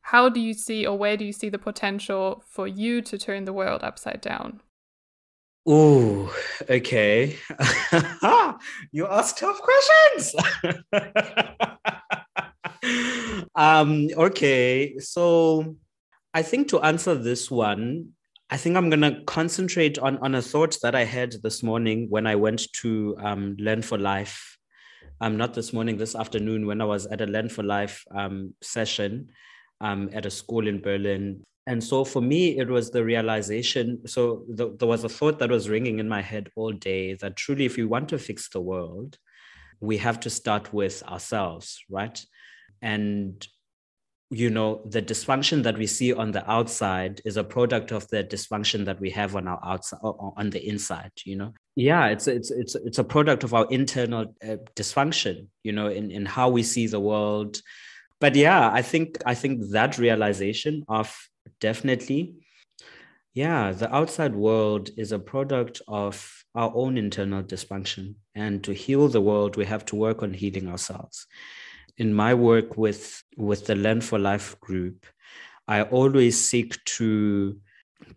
how 0.02 0.28
do 0.28 0.40
you 0.40 0.54
see 0.54 0.86
or 0.86 0.96
where 0.96 1.16
do 1.16 1.24
you 1.24 1.32
see 1.32 1.48
the 1.48 1.58
potential 1.58 2.42
for 2.46 2.66
you 2.66 3.02
to 3.02 3.18
turn 3.18 3.44
the 3.44 3.52
world 3.52 3.82
upside 3.82 4.20
down? 4.20 4.60
Oh, 5.66 6.34
okay. 6.70 7.36
you 8.92 9.06
ask 9.06 9.36
tough 9.36 9.60
questions. 9.60 10.34
um, 13.54 14.08
okay, 14.16 14.98
so 14.98 15.76
I 16.32 16.40
think 16.40 16.68
to 16.68 16.80
answer 16.80 17.14
this 17.14 17.50
one, 17.50 18.12
I 18.50 18.56
think 18.56 18.76
I'm 18.76 18.88
going 18.88 19.02
to 19.02 19.22
concentrate 19.26 19.98
on, 19.98 20.16
on 20.18 20.34
a 20.34 20.40
thought 20.40 20.78
that 20.82 20.94
I 20.94 21.04
had 21.04 21.34
this 21.42 21.62
morning 21.62 22.06
when 22.08 22.26
I 22.26 22.34
went 22.34 22.72
to 22.74 23.14
um, 23.20 23.56
Learn 23.58 23.82
for 23.82 23.98
Life. 23.98 24.56
Um, 25.20 25.36
not 25.36 25.52
this 25.52 25.74
morning, 25.74 25.98
this 25.98 26.14
afternoon, 26.14 26.66
when 26.66 26.80
I 26.80 26.86
was 26.86 27.06
at 27.06 27.20
a 27.20 27.26
Learn 27.26 27.50
for 27.50 27.62
Life 27.62 28.04
um, 28.14 28.54
session 28.62 29.28
um, 29.82 30.08
at 30.14 30.24
a 30.24 30.30
school 30.30 30.66
in 30.66 30.80
Berlin. 30.80 31.42
And 31.66 31.84
so 31.84 32.04
for 32.04 32.22
me, 32.22 32.58
it 32.58 32.68
was 32.68 32.90
the 32.90 33.04
realization. 33.04 34.06
So 34.06 34.44
the, 34.48 34.74
there 34.78 34.88
was 34.88 35.04
a 35.04 35.10
thought 35.10 35.38
that 35.40 35.50
was 35.50 35.68
ringing 35.68 35.98
in 35.98 36.08
my 36.08 36.22
head 36.22 36.48
all 36.56 36.72
day 36.72 37.14
that 37.14 37.36
truly, 37.36 37.66
if 37.66 37.76
we 37.76 37.84
want 37.84 38.08
to 38.10 38.18
fix 38.18 38.48
the 38.48 38.62
world, 38.62 39.18
we 39.80 39.98
have 39.98 40.20
to 40.20 40.30
start 40.30 40.72
with 40.72 41.02
ourselves, 41.02 41.84
right? 41.90 42.18
And 42.80 43.46
you 44.30 44.50
know 44.50 44.82
the 44.84 45.00
dysfunction 45.00 45.62
that 45.62 45.78
we 45.78 45.86
see 45.86 46.12
on 46.12 46.32
the 46.32 46.50
outside 46.50 47.20
is 47.24 47.38
a 47.38 47.44
product 47.44 47.92
of 47.92 48.06
the 48.08 48.22
dysfunction 48.22 48.84
that 48.84 49.00
we 49.00 49.08
have 49.08 49.34
on 49.34 49.48
our 49.48 49.60
outside 49.64 50.00
on 50.02 50.50
the 50.50 50.68
inside 50.68 51.12
you 51.24 51.36
know? 51.36 51.54
Yeah 51.76 52.08
it's 52.08 52.26
it's 52.26 52.50
it's 52.50 52.74
it's 52.74 52.98
a 52.98 53.04
product 53.04 53.42
of 53.42 53.54
our 53.54 53.66
internal 53.70 54.34
uh, 54.46 54.56
dysfunction 54.76 55.46
you 55.62 55.72
know 55.72 55.88
in 55.88 56.10
in 56.10 56.26
how 56.26 56.50
we 56.50 56.62
see 56.62 56.86
the 56.86 57.00
world. 57.00 57.60
But 58.20 58.34
yeah 58.34 58.70
i 58.72 58.82
think 58.82 59.18
i 59.24 59.34
think 59.34 59.70
that 59.70 59.96
realization 59.96 60.84
of 60.88 61.16
definitely 61.60 62.34
yeah 63.32 63.72
the 63.72 63.94
outside 63.94 64.34
world 64.34 64.90
is 64.96 65.12
a 65.12 65.18
product 65.18 65.80
of 65.88 66.44
our 66.54 66.72
own 66.74 66.98
internal 66.98 67.42
dysfunction. 67.42 68.14
And 68.34 68.64
to 68.64 68.72
heal 68.74 69.08
the 69.08 69.20
world 69.20 69.56
we 69.56 69.64
have 69.64 69.84
to 69.86 69.96
work 69.96 70.22
on 70.22 70.34
healing 70.34 70.68
ourselves 70.68 71.26
in 71.98 72.14
my 72.14 72.32
work 72.32 72.76
with 72.76 73.22
with 73.36 73.66
the 73.66 73.74
Learn 73.74 74.00
for 74.00 74.18
Life 74.18 74.58
group, 74.60 75.04
I 75.66 75.82
always 75.82 76.40
seek 76.40 76.82
to, 76.96 77.58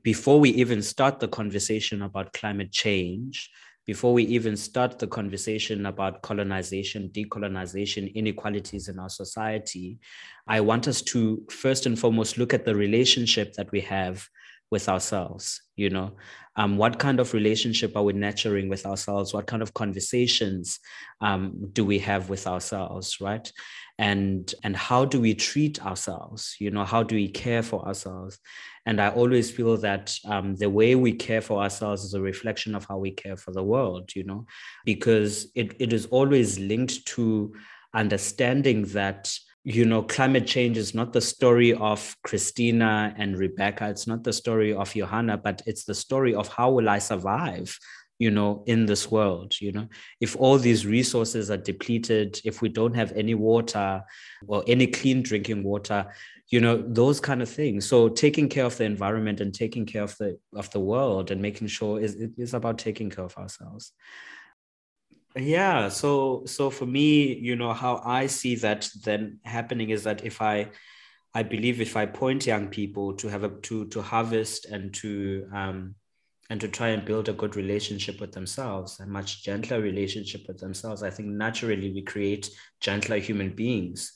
before 0.04 0.40
we 0.40 0.52
even 0.52 0.82
start 0.82 1.20
the 1.20 1.28
conversation 1.28 2.02
about 2.04 2.32
climate 2.34 2.72
change, 2.72 3.50
before 3.86 4.14
we 4.14 4.24
even 4.24 4.56
start 4.56 5.00
the 5.00 5.08
conversation 5.08 5.88
about 5.88 6.22
colonization, 6.22 7.10
decolonization, 7.10 8.14
inequalities 8.14 8.88
in 8.88 9.00
our 9.00 9.10
society, 9.10 9.98
I 10.48 10.62
want 10.62 10.88
us 10.88 11.02
to 11.14 11.44
first 11.50 11.88
and 11.88 12.00
foremost 12.00 12.38
look 12.38 12.54
at 12.54 12.64
the 12.64 12.76
relationship 12.76 13.54
that 13.54 13.72
we 13.72 13.82
have 13.82 14.28
with 14.72 14.90
ourselves 14.90 15.62
you 15.82 15.90
know? 15.90 16.12
Um, 16.56 16.78
what 16.78 17.00
kind 17.00 17.20
of 17.20 17.34
relationship 17.34 17.96
are 17.96 18.04
we 18.04 18.14
nurturing 18.14 18.68
with 18.70 18.86
ourselves? 18.86 19.34
What 19.34 19.48
kind 19.48 19.62
of 19.64 19.74
conversations 19.74 20.80
um, 21.22 21.70
do 21.72 21.86
we 21.86 21.98
have 22.00 22.30
with 22.30 22.46
ourselves 22.46 23.18
right? 23.20 23.52
And 23.98 24.54
and 24.64 24.76
how 24.76 25.06
do 25.06 25.20
we 25.20 25.34
treat 25.34 25.84
ourselves 25.86 26.56
you 26.60 26.72
know? 26.72 26.86
How 26.86 27.04
do 27.04 27.16
we 27.16 27.28
care 27.28 27.64
for 27.64 27.86
ourselves? 27.88 28.40
And 28.86 29.00
i 29.00 29.10
always 29.10 29.52
feel 29.52 29.78
that 29.78 30.16
um, 30.26 30.56
the 30.56 30.70
way 30.70 30.96
we 30.96 31.14
care 31.14 31.42
for 31.42 31.62
ourselves 31.62 32.04
is 32.04 32.14
a 32.14 32.22
reflection 32.22 32.74
of 32.76 32.86
how 32.86 32.98
we 32.98 33.12
care 33.12 33.38
for 33.38 33.52
the 33.52 33.64
world 33.64 34.16
you 34.16 34.24
know? 34.24 34.46
Because 34.86 35.52
it, 35.56 35.76
it 35.80 35.94
is 35.94 36.06
always 36.08 36.60
linked 36.60 37.06
to 37.16 37.54
understanding 37.94 38.86
that 39.00 39.34
you 39.64 39.86
know, 39.86 40.02
climate 40.02 40.48
change 40.48 40.78
is 40.78 40.96
not 40.96 41.14
the 41.14 41.22
story 41.22 41.74
of 41.74 42.16
Christina 42.24 43.14
and 43.18 43.38
Rebecca. 43.38 43.90
It's 43.90 44.08
not 44.08 44.24
the 44.24 44.34
story 44.34 44.74
of 44.74 44.94
Johanna, 44.94 45.38
but 45.38 45.62
it's 45.68 45.84
the 45.84 45.94
story 45.94 46.34
of 46.34 46.48
how 46.48 46.72
will 46.72 46.90
I 46.90 46.98
survive, 46.98 47.78
you 48.18 48.32
know, 48.32 48.64
in 48.66 48.88
this 48.88 49.12
world. 49.12 49.54
You 49.62 49.72
know, 49.72 49.88
if 50.20 50.36
all 50.36 50.58
these 50.58 50.88
resources 50.88 51.52
are 51.52 51.58
depleted, 51.58 52.42
if 52.44 52.62
we 52.64 52.70
don't 52.70 52.96
have 52.96 53.12
any 53.12 53.36
water 53.36 54.02
or 54.48 54.64
any 54.66 54.88
clean 54.88 55.22
drinking 55.22 55.64
water, 55.64 56.12
you 56.48 56.60
know, 56.60 56.84
those 56.88 57.20
kind 57.20 57.44
of 57.44 57.50
things. 57.50 57.86
So 57.86 58.10
taking 58.10 58.50
care 58.50 58.66
of 58.66 58.78
the 58.78 58.86
environment 58.86 59.42
and 59.42 59.54
taking 59.54 59.86
care 59.86 60.04
of 60.04 60.18
the 60.18 60.40
of 60.56 60.72
the 60.72 60.80
world 60.80 61.30
and 61.30 61.40
making 61.40 61.68
sure 61.68 62.00
is 62.00 62.16
is 62.16 62.56
about 62.56 62.80
taking 62.80 63.12
care 63.12 63.26
of 63.26 63.38
ourselves 63.38 63.94
yeah 65.36 65.88
so 65.88 66.44
so 66.46 66.70
for 66.70 66.86
me 66.86 67.34
you 67.36 67.56
know 67.56 67.72
how 67.74 68.02
i 68.04 68.28
see 68.28 68.56
that 68.56 68.90
then 69.04 69.40
happening 69.44 69.90
is 69.90 70.04
that 70.04 70.26
if 70.26 70.42
i 70.42 70.70
i 71.34 71.42
believe 71.42 71.80
if 71.80 71.96
i 71.96 72.06
point 72.06 72.46
young 72.46 72.68
people 72.68 73.14
to 73.14 73.30
have 73.30 73.44
a 73.44 73.50
to 73.62 73.86
to 73.88 74.02
harvest 74.02 74.66
and 74.66 74.94
to 74.94 75.48
um 75.54 75.96
and 76.50 76.60
to 76.60 76.68
try 76.68 76.90
and 76.90 77.06
build 77.06 77.30
a 77.30 77.34
good 77.34 77.56
relationship 77.56 78.20
with 78.20 78.34
themselves 78.34 79.00
a 79.00 79.06
much 79.06 79.42
gentler 79.44 79.80
relationship 79.80 80.42
with 80.50 80.60
themselves 80.60 81.02
i 81.02 81.10
think 81.10 81.30
naturally 81.30 81.92
we 81.94 82.02
create 82.02 82.50
gentler 82.82 83.18
human 83.18 83.52
beings 83.52 84.12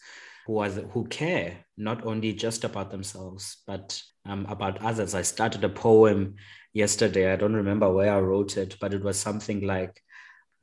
who 0.45 0.59
are 0.59 0.69
the, 0.69 0.81
who 0.89 1.05
care 1.07 1.65
not 1.77 2.05
only 2.05 2.33
just 2.33 2.65
about 2.65 2.91
themselves 2.91 3.63
but 3.65 3.99
um, 4.27 4.45
about 4.47 4.81
others. 4.81 5.13
I 5.13 5.21
started 5.21 5.63
a 5.63 5.69
poem 5.69 6.35
yesterday. 6.73 7.31
I 7.31 7.35
don't 7.35 7.55
remember 7.55 7.91
where 7.91 8.13
i 8.13 8.19
wrote 8.19 8.57
it 8.57 8.75
but 8.79 8.93
it 8.93 9.03
was 9.03 9.17
something 9.17 9.65
like 9.65 10.01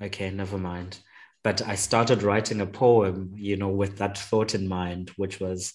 okay, 0.03 0.31
never 0.31 0.59
mind. 0.59 0.99
But 1.45 1.63
I 1.63 1.75
started 1.75 2.23
writing 2.23 2.61
a 2.61 2.67
poem, 2.67 3.33
you 3.37 3.57
know, 3.57 3.69
with 3.69 3.99
that 3.99 4.19
thought 4.19 4.55
in 4.55 4.69
mind, 4.69 5.11
which 5.17 5.41
was 5.41 5.73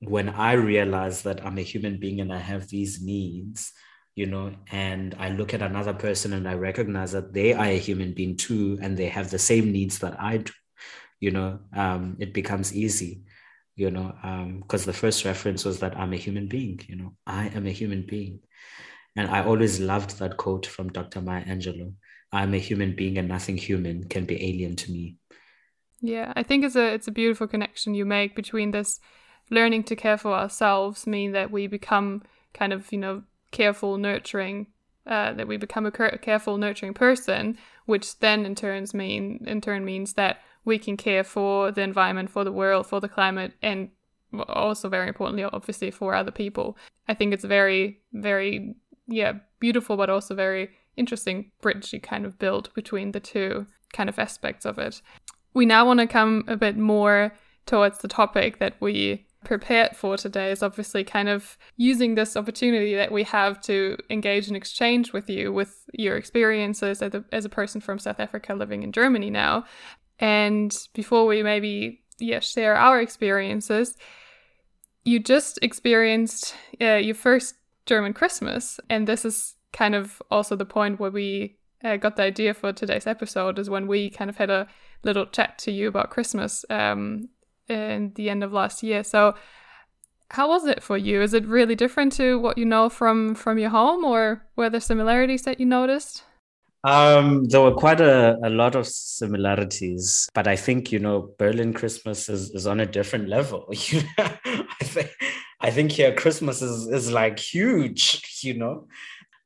when 0.00 0.28
I 0.28 0.52
realized 0.52 1.24
that 1.24 1.44
I'm 1.44 1.58
a 1.58 1.62
human 1.62 1.98
being 1.98 2.20
and 2.20 2.32
I 2.32 2.38
have 2.38 2.68
these 2.68 3.02
needs, 3.02 3.72
you 4.14 4.26
know, 4.26 4.54
and 4.70 5.14
I 5.18 5.30
look 5.30 5.52
at 5.52 5.62
another 5.62 5.92
person 5.92 6.32
and 6.32 6.48
I 6.48 6.54
recognize 6.54 7.12
that 7.12 7.32
they 7.32 7.52
are 7.52 7.64
a 7.64 7.78
human 7.78 8.14
being 8.14 8.36
too, 8.36 8.78
and 8.80 8.96
they 8.96 9.08
have 9.08 9.30
the 9.30 9.38
same 9.38 9.72
needs 9.72 9.98
that 9.98 10.20
I 10.20 10.38
do, 10.38 10.52
you 11.20 11.32
know, 11.32 11.60
um, 11.74 12.16
it 12.20 12.32
becomes 12.32 12.74
easy, 12.74 13.22
you 13.76 13.90
know, 13.90 14.12
because 14.62 14.82
um, 14.82 14.86
the 14.86 14.98
first 14.98 15.24
reference 15.24 15.64
was 15.64 15.80
that 15.80 15.96
I'm 15.96 16.12
a 16.12 16.16
human 16.16 16.46
being, 16.46 16.80
you 16.88 16.96
know, 16.96 17.14
I 17.26 17.48
am 17.48 17.66
a 17.66 17.72
human 17.72 18.06
being. 18.06 18.40
And 19.16 19.28
I 19.28 19.44
always 19.44 19.80
loved 19.80 20.18
that 20.18 20.36
quote 20.36 20.66
from 20.66 20.92
Dr. 20.92 21.20
Maya 21.20 21.44
Angelou 21.44 21.94
I'm 22.32 22.54
a 22.54 22.58
human 22.58 22.94
being 22.94 23.18
and 23.18 23.28
nothing 23.28 23.56
human 23.56 24.04
can 24.04 24.24
be 24.24 24.36
alien 24.36 24.76
to 24.76 24.92
me. 24.92 25.16
Yeah, 26.00 26.32
I 26.34 26.42
think 26.42 26.64
it's 26.64 26.76
a 26.76 26.94
it's 26.94 27.08
a 27.08 27.12
beautiful 27.12 27.46
connection 27.46 27.94
you 27.94 28.04
make 28.04 28.34
between 28.34 28.70
this 28.70 29.00
learning 29.50 29.84
to 29.84 29.96
care 29.96 30.16
for 30.16 30.32
ourselves 30.32 31.06
mean 31.06 31.32
that 31.32 31.50
we 31.50 31.66
become 31.66 32.22
kind 32.54 32.72
of, 32.72 32.90
you 32.92 32.98
know, 32.98 33.22
careful, 33.50 33.98
nurturing, 33.98 34.68
uh, 35.06 35.32
that 35.32 35.48
we 35.48 35.56
become 35.56 35.86
a 35.86 35.90
careful, 35.90 36.56
nurturing 36.56 36.94
person, 36.94 37.58
which 37.86 38.18
then 38.20 38.46
in 38.46 38.54
turns 38.54 38.94
mean 38.94 39.44
in 39.46 39.60
turn 39.60 39.84
means 39.84 40.14
that 40.14 40.40
we 40.64 40.78
can 40.78 40.96
care 40.96 41.24
for 41.24 41.72
the 41.72 41.82
environment, 41.82 42.30
for 42.30 42.44
the 42.44 42.52
world, 42.52 42.86
for 42.86 43.00
the 43.00 43.08
climate, 43.08 43.52
and 43.62 43.90
also 44.48 44.88
very 44.88 45.08
importantly, 45.08 45.44
obviously 45.44 45.90
for 45.90 46.14
other 46.14 46.30
people. 46.30 46.76
I 47.08 47.14
think 47.14 47.34
it's 47.34 47.44
very, 47.44 48.00
very, 48.12 48.76
yeah, 49.06 49.32
beautiful, 49.58 49.96
but 49.96 50.10
also 50.10 50.34
very 50.34 50.70
interesting 51.00 51.50
bridge 51.60 51.92
you 51.92 52.00
kind 52.00 52.24
of 52.24 52.38
build 52.38 52.72
between 52.74 53.10
the 53.10 53.18
two 53.18 53.66
kind 53.92 54.08
of 54.08 54.18
aspects 54.18 54.64
of 54.64 54.78
it. 54.78 55.02
We 55.54 55.66
now 55.66 55.84
want 55.84 55.98
to 55.98 56.06
come 56.06 56.44
a 56.46 56.56
bit 56.56 56.76
more 56.76 57.32
towards 57.66 57.98
the 57.98 58.08
topic 58.08 58.58
that 58.58 58.74
we 58.78 59.26
prepared 59.44 59.96
for 59.96 60.16
today 60.16 60.50
is 60.50 60.62
obviously 60.62 61.02
kind 61.02 61.28
of 61.28 61.56
using 61.76 62.14
this 62.14 62.36
opportunity 62.36 62.94
that 62.94 63.10
we 63.10 63.22
have 63.22 63.60
to 63.62 63.96
engage 64.10 64.48
in 64.48 64.54
exchange 64.54 65.12
with 65.12 65.30
you 65.30 65.52
with 65.52 65.84
your 65.94 66.16
experiences 66.16 67.00
as 67.00 67.14
a, 67.14 67.24
as 67.32 67.44
a 67.44 67.48
person 67.48 67.80
from 67.80 67.98
South 67.98 68.20
Africa 68.20 68.54
living 68.54 68.82
in 68.82 68.92
Germany 68.92 69.30
now. 69.30 69.64
And 70.18 70.76
before 70.92 71.26
we 71.26 71.42
maybe 71.42 72.02
yeah 72.18 72.40
share 72.40 72.76
our 72.76 73.00
experiences, 73.00 73.96
you 75.04 75.18
just 75.18 75.58
experienced 75.62 76.54
uh, 76.80 76.96
your 76.96 77.14
first 77.14 77.54
German 77.86 78.12
Christmas, 78.12 78.78
and 78.90 79.08
this 79.08 79.24
is 79.24 79.54
kind 79.72 79.94
of 79.94 80.20
also 80.30 80.56
the 80.56 80.64
point 80.64 81.00
where 81.00 81.10
we 81.10 81.56
uh, 81.84 81.96
got 81.96 82.16
the 82.16 82.22
idea 82.22 82.54
for 82.54 82.72
today's 82.72 83.06
episode 83.06 83.58
is 83.58 83.70
when 83.70 83.86
we 83.86 84.10
kind 84.10 84.28
of 84.28 84.36
had 84.36 84.50
a 84.50 84.66
little 85.02 85.26
chat 85.26 85.58
to 85.58 85.72
you 85.72 85.88
about 85.88 86.10
Christmas 86.10 86.64
um, 86.70 87.28
in 87.68 88.12
the 88.16 88.28
end 88.28 88.44
of 88.44 88.52
last 88.52 88.82
year. 88.82 89.02
So 89.02 89.34
how 90.30 90.48
was 90.48 90.64
it 90.66 90.82
for 90.82 90.96
you? 90.96 91.22
Is 91.22 91.34
it 91.34 91.46
really 91.46 91.74
different 91.74 92.12
to 92.12 92.38
what 92.38 92.56
you 92.58 92.64
know 92.64 92.88
from 92.88 93.34
from 93.34 93.58
your 93.58 93.70
home, 93.70 94.04
or 94.04 94.46
were 94.56 94.70
there 94.70 94.80
similarities 94.80 95.42
that 95.42 95.58
you 95.58 95.66
noticed? 95.66 96.24
Um, 96.82 97.44
there 97.44 97.60
were 97.60 97.74
quite 97.74 98.00
a, 98.00 98.38
a 98.42 98.48
lot 98.48 98.74
of 98.74 98.86
similarities, 98.86 100.28
but 100.34 100.46
I 100.46 100.56
think 100.56 100.92
you 100.92 100.98
know 100.98 101.34
Berlin 101.38 101.74
Christmas 101.74 102.28
is, 102.28 102.50
is 102.50 102.66
on 102.66 102.80
a 102.80 102.86
different 102.86 103.28
level. 103.28 103.66
I 104.18 104.84
think 104.84 105.10
I 105.60 105.70
think 105.70 105.92
here 105.92 106.14
Christmas 106.14 106.62
is 106.62 106.86
is 106.88 107.10
like 107.12 107.38
huge. 107.38 108.22
You 108.42 108.54
know, 108.54 108.86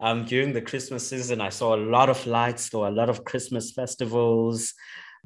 um, 0.05 0.25
during 0.25 0.53
the 0.53 0.63
Christmas 0.63 1.09
season, 1.09 1.41
I 1.41 1.49
saw 1.49 1.75
a 1.75 1.85
lot 1.97 2.09
of 2.09 2.27
lights. 2.27 2.73
Were 2.73 2.89
a 2.89 2.91
lot 2.91 3.09
of 3.09 3.25
Christmas 3.25 3.73
festivals 3.73 4.75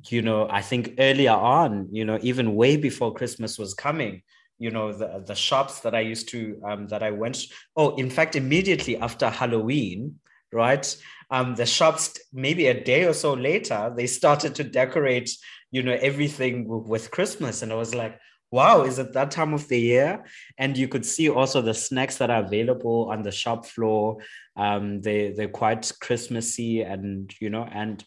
you 0.07 0.23
know, 0.23 0.49
I 0.49 0.63
think 0.63 0.95
earlier 0.99 1.33
on, 1.33 1.89
you 1.91 2.05
know, 2.05 2.19
even 2.23 2.55
way 2.55 2.77
before 2.77 3.15
Christmas 3.15 3.59
was 3.59 3.75
coming, 3.75 4.23
you 4.59 4.71
know, 4.71 4.93
the, 4.93 5.23
the 5.27 5.35
shops 5.35 5.81
that 5.81 5.95
I 5.95 6.01
used 6.01 6.29
to, 6.31 6.61
um, 6.65 6.87
that 6.89 7.03
I 7.03 7.11
went, 7.11 7.45
oh, 7.77 7.95
in 7.97 8.11
fact, 8.11 8.37
immediately 8.37 8.97
after 8.97 9.29
Halloween, 9.29 10.17
right? 10.53 10.97
Um, 11.31 11.55
the 11.55 11.67
shops, 11.67 12.19
maybe 12.33 12.69
a 12.69 12.85
day 12.85 13.05
or 13.05 13.13
so 13.13 13.35
later, 13.35 13.93
they 13.95 14.07
started 14.07 14.55
to 14.57 14.65
decorate, 14.65 15.31
you 15.71 15.83
know, 15.83 15.99
everything 16.01 16.67
with 16.67 17.11
Christmas. 17.11 17.63
And 17.63 17.73
I 17.73 17.77
was 17.77 17.95
like, 17.95 18.19
wow, 18.51 18.83
is 18.83 18.99
it 18.99 19.13
that 19.13 19.31
time 19.31 19.53
of 19.53 19.69
the 19.69 19.79
year? 19.79 20.25
And 20.57 20.77
you 20.77 20.89
could 20.89 21.05
see 21.05 21.29
also 21.29 21.61
the 21.61 21.75
snacks 21.75 22.17
that 22.19 22.31
are 22.31 22.43
available 22.43 23.09
on 23.11 23.23
the 23.23 23.33
shop 23.33 23.67
floor. 23.67 24.19
Um, 24.57 25.01
they, 25.01 25.33
they're 25.33 25.49
quite 25.49 25.93
Christmassy 26.01 26.83
and, 26.83 27.33
you 27.41 27.51
know, 27.51 27.69
and 27.71 28.03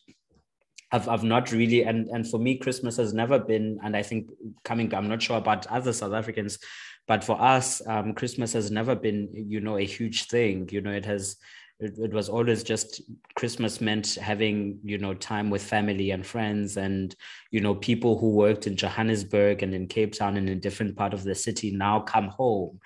I've, 0.91 1.07
I've 1.07 1.23
not 1.23 1.51
really 1.51 1.83
and 1.83 2.09
and 2.09 2.29
for 2.29 2.37
me 2.37 2.57
christmas 2.57 2.97
has 2.97 3.13
never 3.13 3.39
been 3.39 3.79
and 3.83 3.95
i 3.95 4.03
think 4.03 4.29
coming 4.63 4.93
i'm 4.93 5.07
not 5.07 5.21
sure 5.21 5.37
about 5.37 5.65
other 5.67 5.93
south 5.93 6.13
africans 6.13 6.59
but 7.07 7.23
for 7.23 7.41
us 7.41 7.81
um, 7.87 8.13
christmas 8.13 8.53
has 8.53 8.71
never 8.71 8.95
been 8.95 9.29
you 9.33 9.61
know 9.61 9.77
a 9.77 9.85
huge 9.85 10.27
thing 10.27 10.67
you 10.71 10.81
know 10.81 10.91
it 10.91 11.05
has 11.05 11.37
it, 11.81 11.97
it 11.97 12.13
was 12.13 12.29
always 12.29 12.63
just 12.63 13.01
christmas 13.35 13.81
meant 13.81 14.15
having 14.15 14.79
you 14.83 14.97
know 14.97 15.13
time 15.13 15.49
with 15.49 15.61
family 15.63 16.11
and 16.11 16.25
friends 16.25 16.77
and 16.77 17.15
you 17.49 17.59
know 17.59 17.75
people 17.75 18.17
who 18.17 18.29
worked 18.29 18.67
in 18.67 18.75
johannesburg 18.75 19.63
and 19.63 19.73
in 19.73 19.87
cape 19.87 20.13
town 20.13 20.37
and 20.37 20.49
in 20.49 20.59
different 20.59 20.95
part 20.95 21.13
of 21.13 21.23
the 21.23 21.35
city 21.35 21.71
now 21.71 21.99
come 21.99 22.27
home. 22.27 22.79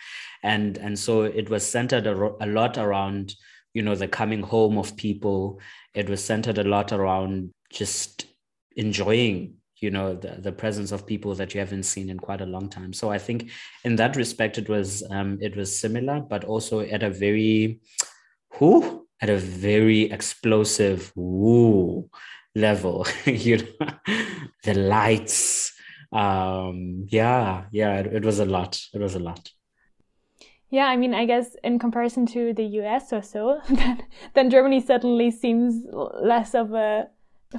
And 0.43 0.77
and 0.77 0.97
so 0.97 1.23
it 1.23 1.49
was 1.49 1.69
centered 1.69 2.07
a, 2.07 2.15
a 2.41 2.47
lot 2.47 2.77
around 2.77 3.35
you 3.73 3.81
know 3.81 3.95
the 3.95 4.07
coming 4.07 4.41
home 4.41 4.77
of 4.77 4.95
people. 4.95 5.59
It 5.93 6.09
was 6.09 6.23
centered 6.23 6.57
a 6.57 6.63
lot 6.63 6.91
around 6.91 7.51
just 7.71 8.25
enjoying 8.75 9.55
you 9.77 9.91
know 9.91 10.15
the, 10.15 10.37
the 10.39 10.51
presence 10.51 10.91
of 10.91 11.05
people 11.05 11.35
that 11.35 11.53
you 11.53 11.59
haven't 11.59 11.83
seen 11.83 12.09
in 12.09 12.19
quite 12.19 12.41
a 12.41 12.45
long 12.45 12.69
time. 12.69 12.93
So 12.93 13.11
i 13.11 13.17
think 13.17 13.49
in 13.83 13.95
that 13.97 14.15
respect 14.15 14.57
it 14.57 14.69
was 14.69 15.03
um, 15.09 15.37
it 15.41 15.55
was 15.55 15.77
similar 15.77 16.21
but 16.21 16.45
also 16.45 16.79
at 16.79 17.03
a 17.03 17.09
very 17.09 17.79
who 18.57 19.05
at 19.21 19.29
a 19.29 19.37
very 19.37 20.03
explosive 20.11 21.11
woo 21.15 22.09
level 22.55 23.05
you 23.25 23.57
know 23.57 23.89
the 24.63 24.73
lights 24.73 25.73
um 26.11 27.05
yeah 27.09 27.65
yeah 27.71 27.99
it, 27.99 28.07
it 28.07 28.25
was 28.25 28.39
a 28.39 28.45
lot 28.45 28.79
it 28.93 28.99
was 28.99 29.15
a 29.15 29.19
lot 29.19 29.51
yeah, 30.71 30.87
I 30.87 30.97
mean, 30.97 31.13
I 31.13 31.25
guess 31.25 31.55
in 31.63 31.79
comparison 31.79 32.25
to 32.27 32.53
the 32.53 32.65
US 32.81 33.13
or 33.13 33.21
so, 33.21 33.61
then, 33.69 34.03
then 34.33 34.49
Germany 34.49 34.81
certainly 34.81 35.31
seems 35.31 35.85
less 36.21 36.53
of 36.53 36.73
a 36.73 37.07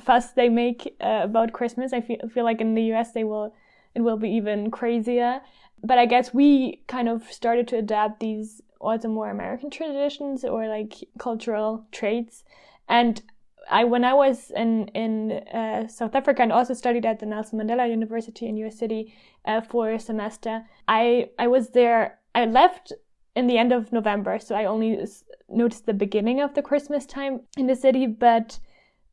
fuss 0.00 0.32
they 0.32 0.48
make 0.48 0.94
uh, 1.00 1.20
about 1.22 1.52
Christmas. 1.52 1.92
I 1.92 2.00
feel 2.00 2.18
feel 2.28 2.44
like 2.44 2.60
in 2.60 2.74
the 2.74 2.92
US 2.92 3.12
they 3.12 3.24
will 3.24 3.54
it 3.94 4.00
will 4.00 4.16
be 4.18 4.30
even 4.30 4.70
crazier. 4.70 5.40
But 5.82 5.98
I 5.98 6.06
guess 6.06 6.34
we 6.34 6.82
kind 6.88 7.08
of 7.08 7.32
started 7.32 7.68
to 7.68 7.78
adapt 7.78 8.20
these 8.20 8.60
also 8.80 9.08
more 9.08 9.30
American 9.30 9.70
traditions 9.70 10.44
or 10.44 10.68
like 10.68 10.94
cultural 11.18 11.86
traits. 11.92 12.44
And 12.88 13.22
I 13.70 13.84
when 13.84 14.04
I 14.04 14.14
was 14.14 14.50
in 14.54 14.88
in 14.88 15.32
uh, 15.32 15.88
South 15.88 16.14
Africa 16.14 16.42
and 16.42 16.52
also 16.52 16.74
studied 16.74 17.06
at 17.06 17.18
the 17.18 17.26
Nelson 17.26 17.58
Mandela 17.58 17.88
University 17.88 18.46
in 18.46 18.56
York 18.56 18.72
City 18.72 19.14
uh, 19.44 19.60
for 19.60 19.90
a 19.90 19.98
semester, 19.98 20.64
I 20.88 21.30
I 21.38 21.48
was 21.48 21.70
there. 21.70 22.18
I 22.34 22.44
left 22.44 22.92
in 23.34 23.46
the 23.46 23.58
end 23.58 23.72
of 23.72 23.92
November, 23.92 24.38
so 24.38 24.54
I 24.54 24.66
only 24.66 25.06
noticed 25.48 25.86
the 25.86 25.94
beginning 25.94 26.40
of 26.40 26.54
the 26.54 26.62
Christmas 26.62 27.06
time 27.06 27.40
in 27.56 27.66
the 27.66 27.76
city. 27.76 28.06
But 28.06 28.58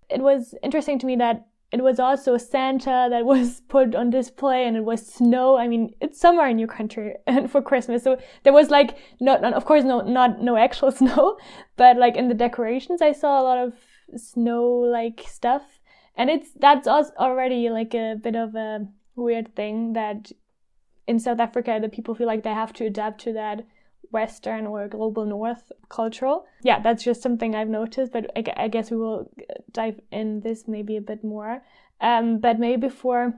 it 0.09 0.21
was 0.21 0.53
interesting 0.61 0.99
to 0.99 1.05
me 1.05 1.15
that 1.17 1.47
it 1.73 1.83
was 1.83 1.99
also 1.99 2.37
Santa 2.37 3.07
that 3.09 3.25
was 3.25 3.61
put 3.67 3.95
on 3.95 4.09
display 4.09 4.65
and 4.65 4.77
it 4.77 4.83
was 4.85 5.05
snow. 5.05 5.57
I 5.57 5.67
mean, 5.67 5.93
it's 6.01 6.19
summer 6.19 6.47
in 6.47 6.59
your 6.59 6.67
country 6.67 7.15
and 7.27 7.49
for 7.49 7.61
Christmas. 7.61 8.03
So 8.03 8.17
there 8.43 8.53
was 8.53 8.69
like, 8.69 8.97
not, 9.19 9.41
not, 9.41 9.53
of 9.53 9.65
course, 9.65 9.83
no, 9.83 10.01
not, 10.01 10.41
no 10.41 10.55
actual 10.55 10.91
snow, 11.01 11.37
but 11.75 11.97
like 11.97 12.15
in 12.15 12.27
the 12.27 12.35
decorations, 12.35 13.01
I 13.01 13.11
saw 13.11 13.41
a 13.41 13.43
lot 13.43 13.57
of 13.57 13.73
snow 14.15 14.63
like 14.63 15.23
stuff. 15.27 15.63
And 16.15 16.29
it's, 16.29 16.51
that's 16.59 16.87
already 16.87 17.69
like 17.69 17.95
a 17.95 18.15
bit 18.21 18.35
of 18.35 18.53
a 18.53 18.87
weird 19.15 19.55
thing 19.55 19.93
that 19.93 20.31
in 21.07 21.19
South 21.19 21.39
Africa, 21.39 21.79
the 21.81 21.89
people 21.89 22.13
feel 22.15 22.27
like 22.27 22.43
they 22.43 22.53
have 22.53 22.73
to 22.73 22.85
adapt 22.85 23.21
to 23.21 23.33
that 23.33 23.65
Western 24.13 24.67
or 24.67 24.87
global 24.87 25.25
North 25.25 25.71
cultural. 25.89 26.45
Yeah, 26.61 26.79
that's 26.79 27.03
just 27.03 27.21
something 27.21 27.55
I've 27.55 27.67
noticed, 27.67 28.13
but 28.13 28.31
I, 28.35 28.67
guess 28.67 28.91
we 28.91 28.97
will 28.97 29.29
dive 29.71 29.99
in 30.11 30.41
this 30.41 30.67
maybe 30.67 30.95
a 30.97 31.01
bit 31.01 31.23
more. 31.23 31.63
Um, 31.99 32.39
but 32.39 32.59
maybe 32.59 32.87
before, 32.87 33.33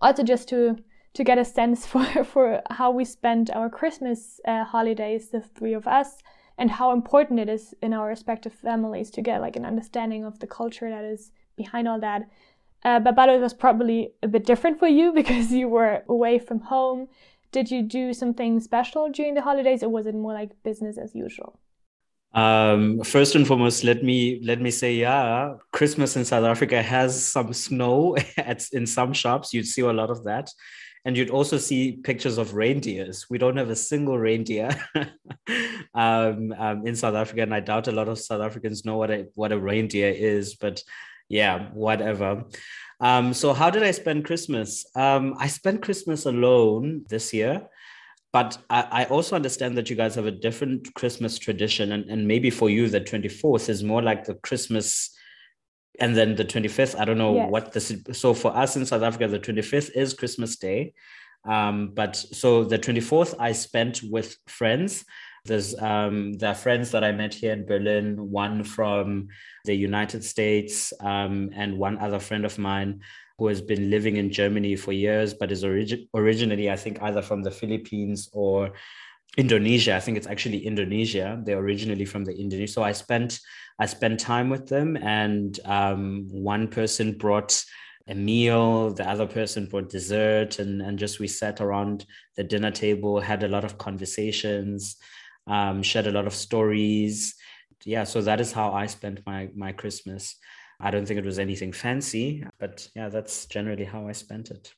also 0.00 0.22
just 0.22 0.48
to 0.50 0.76
to 1.14 1.24
get 1.24 1.38
a 1.38 1.44
sense 1.44 1.86
for 1.92 2.04
for 2.24 2.62
how 2.70 2.90
we 2.90 3.04
spend 3.04 3.50
our 3.50 3.70
Christmas 3.70 4.40
uh, 4.46 4.64
holidays, 4.64 5.30
the 5.30 5.40
three 5.40 5.74
of 5.74 5.86
us, 5.86 6.18
and 6.58 6.70
how 6.70 6.92
important 6.92 7.40
it 7.40 7.48
is 7.48 7.74
in 7.82 7.92
our 7.94 8.08
respective 8.08 8.52
families 8.52 9.10
to 9.12 9.22
get 9.22 9.40
like 9.40 9.56
an 9.56 9.64
understanding 9.64 10.24
of 10.24 10.38
the 10.38 10.46
culture 10.46 10.90
that 10.90 11.04
is 11.04 11.32
behind 11.56 11.88
all 11.88 12.00
that. 12.00 12.28
Uh, 12.84 13.00
Babalo 13.00 13.40
was 13.40 13.54
probably 13.54 14.12
a 14.22 14.28
bit 14.28 14.44
different 14.46 14.78
for 14.78 14.86
you 14.86 15.12
because 15.20 15.52
you 15.52 15.68
were 15.68 16.02
away 16.08 16.38
from 16.38 16.60
home 16.60 17.08
did 17.52 17.70
you 17.70 17.82
do 17.82 18.12
something 18.12 18.60
special 18.60 19.08
during 19.10 19.34
the 19.34 19.42
holidays 19.42 19.82
or 19.82 19.88
was 19.88 20.06
it 20.06 20.14
more 20.14 20.32
like 20.32 20.50
business 20.62 20.98
as 20.98 21.14
usual 21.14 21.58
um, 22.34 23.02
first 23.02 23.34
and 23.34 23.46
foremost 23.46 23.84
let 23.84 24.04
me 24.04 24.40
let 24.44 24.60
me 24.60 24.70
say 24.70 24.94
yeah 24.94 25.54
christmas 25.72 26.16
in 26.16 26.24
south 26.24 26.44
africa 26.44 26.82
has 26.82 27.22
some 27.22 27.52
snow 27.52 28.16
at 28.36 28.66
in 28.72 28.86
some 28.86 29.12
shops 29.12 29.54
you'd 29.54 29.66
see 29.66 29.82
a 29.82 29.92
lot 29.92 30.10
of 30.10 30.24
that 30.24 30.50
and 31.04 31.16
you'd 31.16 31.30
also 31.30 31.56
see 31.56 31.92
pictures 31.92 32.36
of 32.36 32.54
reindeers. 32.54 33.30
We 33.30 33.38
don't 33.38 33.56
have 33.56 33.70
a 33.70 33.76
single 33.76 34.18
reindeer 34.18 34.68
um, 35.94 36.52
um, 36.58 36.86
in 36.86 36.96
South 36.96 37.14
Africa, 37.14 37.42
and 37.42 37.54
I 37.54 37.60
doubt 37.60 37.88
a 37.88 37.92
lot 37.92 38.08
of 38.08 38.18
South 38.18 38.42
Africans 38.42 38.84
know 38.84 38.98
what 38.98 39.10
a 39.10 39.26
what 39.34 39.52
a 39.52 39.58
reindeer 39.58 40.10
is. 40.10 40.56
But 40.56 40.82
yeah, 41.28 41.70
whatever. 41.72 42.44
Um, 43.00 43.32
so 43.32 43.52
how 43.52 43.70
did 43.70 43.82
I 43.82 43.92
spend 43.92 44.24
Christmas? 44.24 44.84
Um, 44.94 45.34
I 45.38 45.46
spent 45.46 45.82
Christmas 45.82 46.26
alone 46.26 47.04
this 47.08 47.32
year 47.32 47.68
but 48.32 48.58
I, 48.68 48.86
I, 48.90 49.04
also 49.06 49.36
understand 49.36 49.76
that 49.78 49.88
you 49.88 49.96
guys 49.96 50.14
have 50.14 50.26
a 50.26 50.30
different 50.30 50.92
Christmas 50.94 51.38
tradition, 51.38 51.92
and, 51.92 52.10
and 52.10 52.28
maybe 52.28 52.50
for 52.50 52.68
you, 52.68 52.88
the 52.88 53.00
24th 53.00 53.68
is 53.68 53.82
more 53.82 54.02
like 54.02 54.24
the 54.24 54.34
Christmas 54.34 55.10
and 55.98 56.14
then 56.14 56.36
the 56.36 56.44
25th. 56.44 56.98
I 56.98 57.04
don't 57.04 57.18
know 57.18 57.36
yes. 57.36 57.50
what 57.50 57.72
this 57.72 57.90
is. 57.90 58.18
So 58.18 58.34
for 58.34 58.54
us 58.54 58.76
in 58.76 58.84
South 58.84 59.02
Africa, 59.02 59.28
the 59.28 59.40
25th 59.40 59.90
is 59.94 60.14
Christmas 60.14 60.56
Day. 60.56 60.92
Um, 61.44 61.92
but 61.94 62.16
so 62.16 62.64
the 62.64 62.78
24th, 62.78 63.34
I 63.38 63.52
spent 63.52 64.02
with 64.02 64.36
friends. 64.46 65.04
There's 65.44 65.74
um, 65.80 66.34
there 66.34 66.50
are 66.50 66.54
friends 66.54 66.90
that 66.90 67.04
I 67.04 67.12
met 67.12 67.34
here 67.34 67.52
in 67.52 67.66
Berlin, 67.66 68.30
one 68.30 68.64
from 68.64 69.28
the 69.64 69.74
United 69.74 70.24
States, 70.24 70.92
um, 71.00 71.50
and 71.54 71.78
one 71.78 71.98
other 71.98 72.18
friend 72.18 72.44
of 72.44 72.58
mine 72.58 73.00
who 73.38 73.46
has 73.46 73.60
been 73.60 73.88
living 73.88 74.16
in 74.16 74.32
Germany 74.32 74.74
for 74.74 74.92
years, 74.92 75.32
but 75.32 75.52
is 75.52 75.62
origi- 75.62 76.08
originally, 76.12 76.70
I 76.70 76.76
think, 76.76 77.00
either 77.02 77.22
from 77.22 77.42
the 77.42 77.52
Philippines 77.52 78.28
or 78.32 78.72
Indonesia. 79.36 79.94
I 79.94 80.00
think 80.00 80.16
it's 80.16 80.26
actually 80.26 80.66
Indonesia. 80.66 81.40
They're 81.44 81.58
originally 81.58 82.04
from 82.04 82.24
the 82.24 82.34
Indonesia. 82.34 82.72
So 82.72 82.82
I 82.82 82.92
spent 82.92 83.40
I 83.78 83.86
spent 83.86 84.18
time 84.18 84.50
with 84.50 84.68
them, 84.68 84.96
and 84.96 85.58
um, 85.64 86.26
one 86.30 86.66
person 86.66 87.16
brought 87.16 87.64
a 88.08 88.14
meal, 88.14 88.90
the 88.90 89.08
other 89.08 89.26
person 89.26 89.66
brought 89.66 89.88
dessert, 89.88 90.58
and 90.58 90.82
and 90.82 90.98
just 90.98 91.20
we 91.20 91.28
sat 91.28 91.60
around 91.60 92.06
the 92.36 92.42
dinner 92.42 92.72
table, 92.72 93.20
had 93.20 93.44
a 93.44 93.48
lot 93.48 93.64
of 93.64 93.78
conversations, 93.78 94.96
um, 95.48 95.82
shared 95.82 96.06
a 96.06 96.12
lot 96.12 96.26
of 96.26 96.34
stories. 96.34 97.34
Yeah, 97.84 98.04
so 98.04 98.20
that 98.22 98.40
is 98.40 98.52
how 98.52 98.72
I 98.72 98.86
spent 98.86 99.24
my 99.26 99.48
my 99.54 99.72
Christmas. 99.72 100.36
I 100.80 100.90
don't 100.90 101.06
think 101.06 101.18
it 101.18 101.24
was 101.24 101.38
anything 101.38 101.72
fancy, 101.72 102.44
but 102.58 102.88
yeah, 102.94 103.08
that's 103.08 103.46
generally 103.46 103.84
how 103.84 104.06
I 104.06 104.12
spent 104.12 104.50
it. 104.50 104.72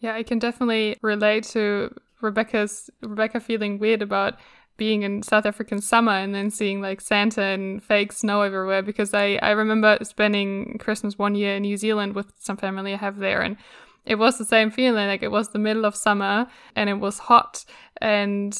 Yeah, 0.00 0.14
I 0.14 0.22
can 0.22 0.38
definitely 0.38 0.96
relate 1.02 1.44
to 1.52 1.94
Rebecca's 2.20 2.90
Rebecca 3.00 3.40
feeling 3.40 3.78
weird 3.78 4.02
about 4.02 4.34
being 4.76 5.02
in 5.02 5.22
South 5.22 5.46
African 5.46 5.80
summer 5.80 6.12
and 6.12 6.34
then 6.34 6.50
seeing 6.50 6.80
like 6.80 7.00
Santa 7.00 7.42
and 7.42 7.82
fake 7.82 8.12
snow 8.12 8.42
everywhere 8.42 8.82
because 8.82 9.14
I, 9.14 9.38
I 9.40 9.50
remember 9.50 9.98
spending 10.02 10.78
Christmas 10.78 11.16
one 11.16 11.36
year 11.36 11.56
in 11.56 11.62
New 11.62 11.76
Zealand 11.76 12.14
with 12.14 12.32
some 12.40 12.56
family 12.56 12.92
I 12.92 12.96
have 12.96 13.18
there 13.18 13.40
and 13.40 13.56
it 14.04 14.16
was 14.16 14.36
the 14.36 14.44
same 14.44 14.70
feeling 14.70 15.06
like 15.06 15.22
it 15.22 15.30
was 15.30 15.50
the 15.50 15.58
middle 15.58 15.84
of 15.84 15.94
summer 15.94 16.48
and 16.74 16.90
it 16.90 16.98
was 16.98 17.18
hot 17.18 17.64
and 18.00 18.58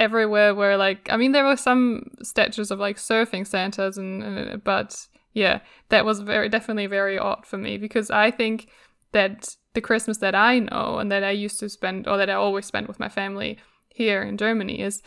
everywhere 0.00 0.54
were 0.54 0.76
like 0.76 1.08
I 1.12 1.16
mean 1.16 1.32
there 1.32 1.44
were 1.44 1.56
some 1.56 2.10
statues 2.22 2.70
of 2.70 2.80
like 2.80 2.96
surfing 2.96 3.46
Santas 3.46 3.96
and, 3.98 4.22
and 4.22 4.64
but 4.64 5.06
yeah, 5.32 5.60
that 5.90 6.04
was 6.04 6.20
very 6.20 6.48
definitely 6.48 6.86
very 6.86 7.18
odd 7.18 7.46
for 7.46 7.56
me 7.58 7.76
because 7.78 8.10
I 8.10 8.30
think 8.30 8.68
that 9.12 9.56
the 9.74 9.80
Christmas 9.80 10.18
that 10.18 10.34
I 10.34 10.58
know 10.58 10.98
and 10.98 11.12
that 11.12 11.22
I 11.22 11.30
used 11.30 11.60
to 11.60 11.68
spend 11.68 12.08
or 12.08 12.16
that 12.16 12.30
I 12.30 12.34
always 12.34 12.66
spend 12.66 12.88
with 12.88 12.98
my 12.98 13.08
family 13.08 13.58
here 13.90 14.22
in 14.22 14.36
Germany 14.36 14.80
is 14.80 15.02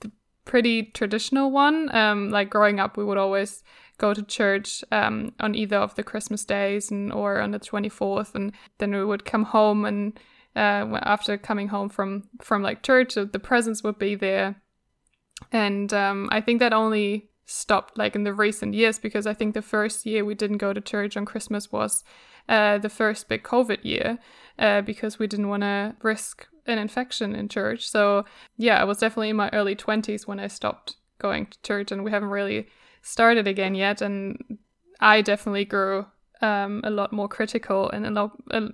the 0.00 0.10
pretty 0.44 0.84
traditional 0.84 1.50
one. 1.52 1.94
Um, 1.94 2.30
like 2.30 2.50
growing 2.50 2.80
up, 2.80 2.96
we 2.96 3.04
would 3.04 3.18
always 3.18 3.62
go 3.98 4.12
to 4.12 4.22
church 4.22 4.82
um, 4.90 5.32
on 5.38 5.54
either 5.54 5.76
of 5.76 5.94
the 5.94 6.02
Christmas 6.02 6.44
days 6.44 6.90
and 6.90 7.12
or 7.12 7.40
on 7.40 7.52
the 7.52 7.60
24th, 7.60 8.34
and 8.34 8.52
then 8.78 8.92
we 8.92 9.04
would 9.04 9.24
come 9.24 9.44
home 9.44 9.84
and 9.84 10.18
uh, 10.56 10.98
after 11.02 11.36
coming 11.36 11.68
home 11.68 11.88
from 11.88 12.28
from 12.40 12.62
like 12.62 12.82
church, 12.82 13.14
the 13.14 13.40
presents 13.40 13.82
would 13.82 13.98
be 13.98 14.14
there, 14.14 14.56
and 15.52 15.92
um, 15.92 16.28
I 16.32 16.40
think 16.40 16.60
that 16.60 16.72
only 16.72 17.30
stopped 17.46 17.98
like 17.98 18.14
in 18.14 18.24
the 18.24 18.32
recent 18.32 18.74
years 18.74 18.98
because 18.98 19.26
I 19.26 19.34
think 19.34 19.54
the 19.54 19.62
first 19.62 20.06
year 20.06 20.24
we 20.24 20.34
didn't 20.34 20.58
go 20.58 20.72
to 20.72 20.80
church 20.80 21.16
on 21.16 21.26
Christmas 21.26 21.70
was 21.70 22.02
uh, 22.48 22.78
the 22.78 22.88
first 22.88 23.28
big 23.28 23.42
COVID 23.42 23.84
year 23.84 24.18
uh, 24.58 24.80
because 24.82 25.18
we 25.18 25.26
didn't 25.26 25.48
want 25.48 25.62
to 25.62 25.94
risk 26.02 26.46
an 26.66 26.78
infection 26.78 27.34
in 27.34 27.48
church. 27.48 27.88
So 27.88 28.24
yeah, 28.56 28.80
I 28.80 28.84
was 28.84 28.98
definitely 28.98 29.30
in 29.30 29.36
my 29.36 29.50
early 29.52 29.76
20s 29.76 30.26
when 30.26 30.40
I 30.40 30.46
stopped 30.46 30.96
going 31.18 31.46
to 31.46 31.62
church 31.62 31.92
and 31.92 32.04
we 32.04 32.10
haven't 32.10 32.30
really 32.30 32.68
started 33.02 33.46
again 33.46 33.74
yet. 33.74 34.00
And 34.00 34.58
I 35.00 35.20
definitely 35.20 35.64
grew 35.64 36.06
um, 36.40 36.80
a 36.84 36.90
lot 36.90 37.12
more 37.12 37.28
critical 37.28 37.90
and 37.90 38.06
a 38.06 38.10
lot, 38.10 38.32
uh, 38.50 38.68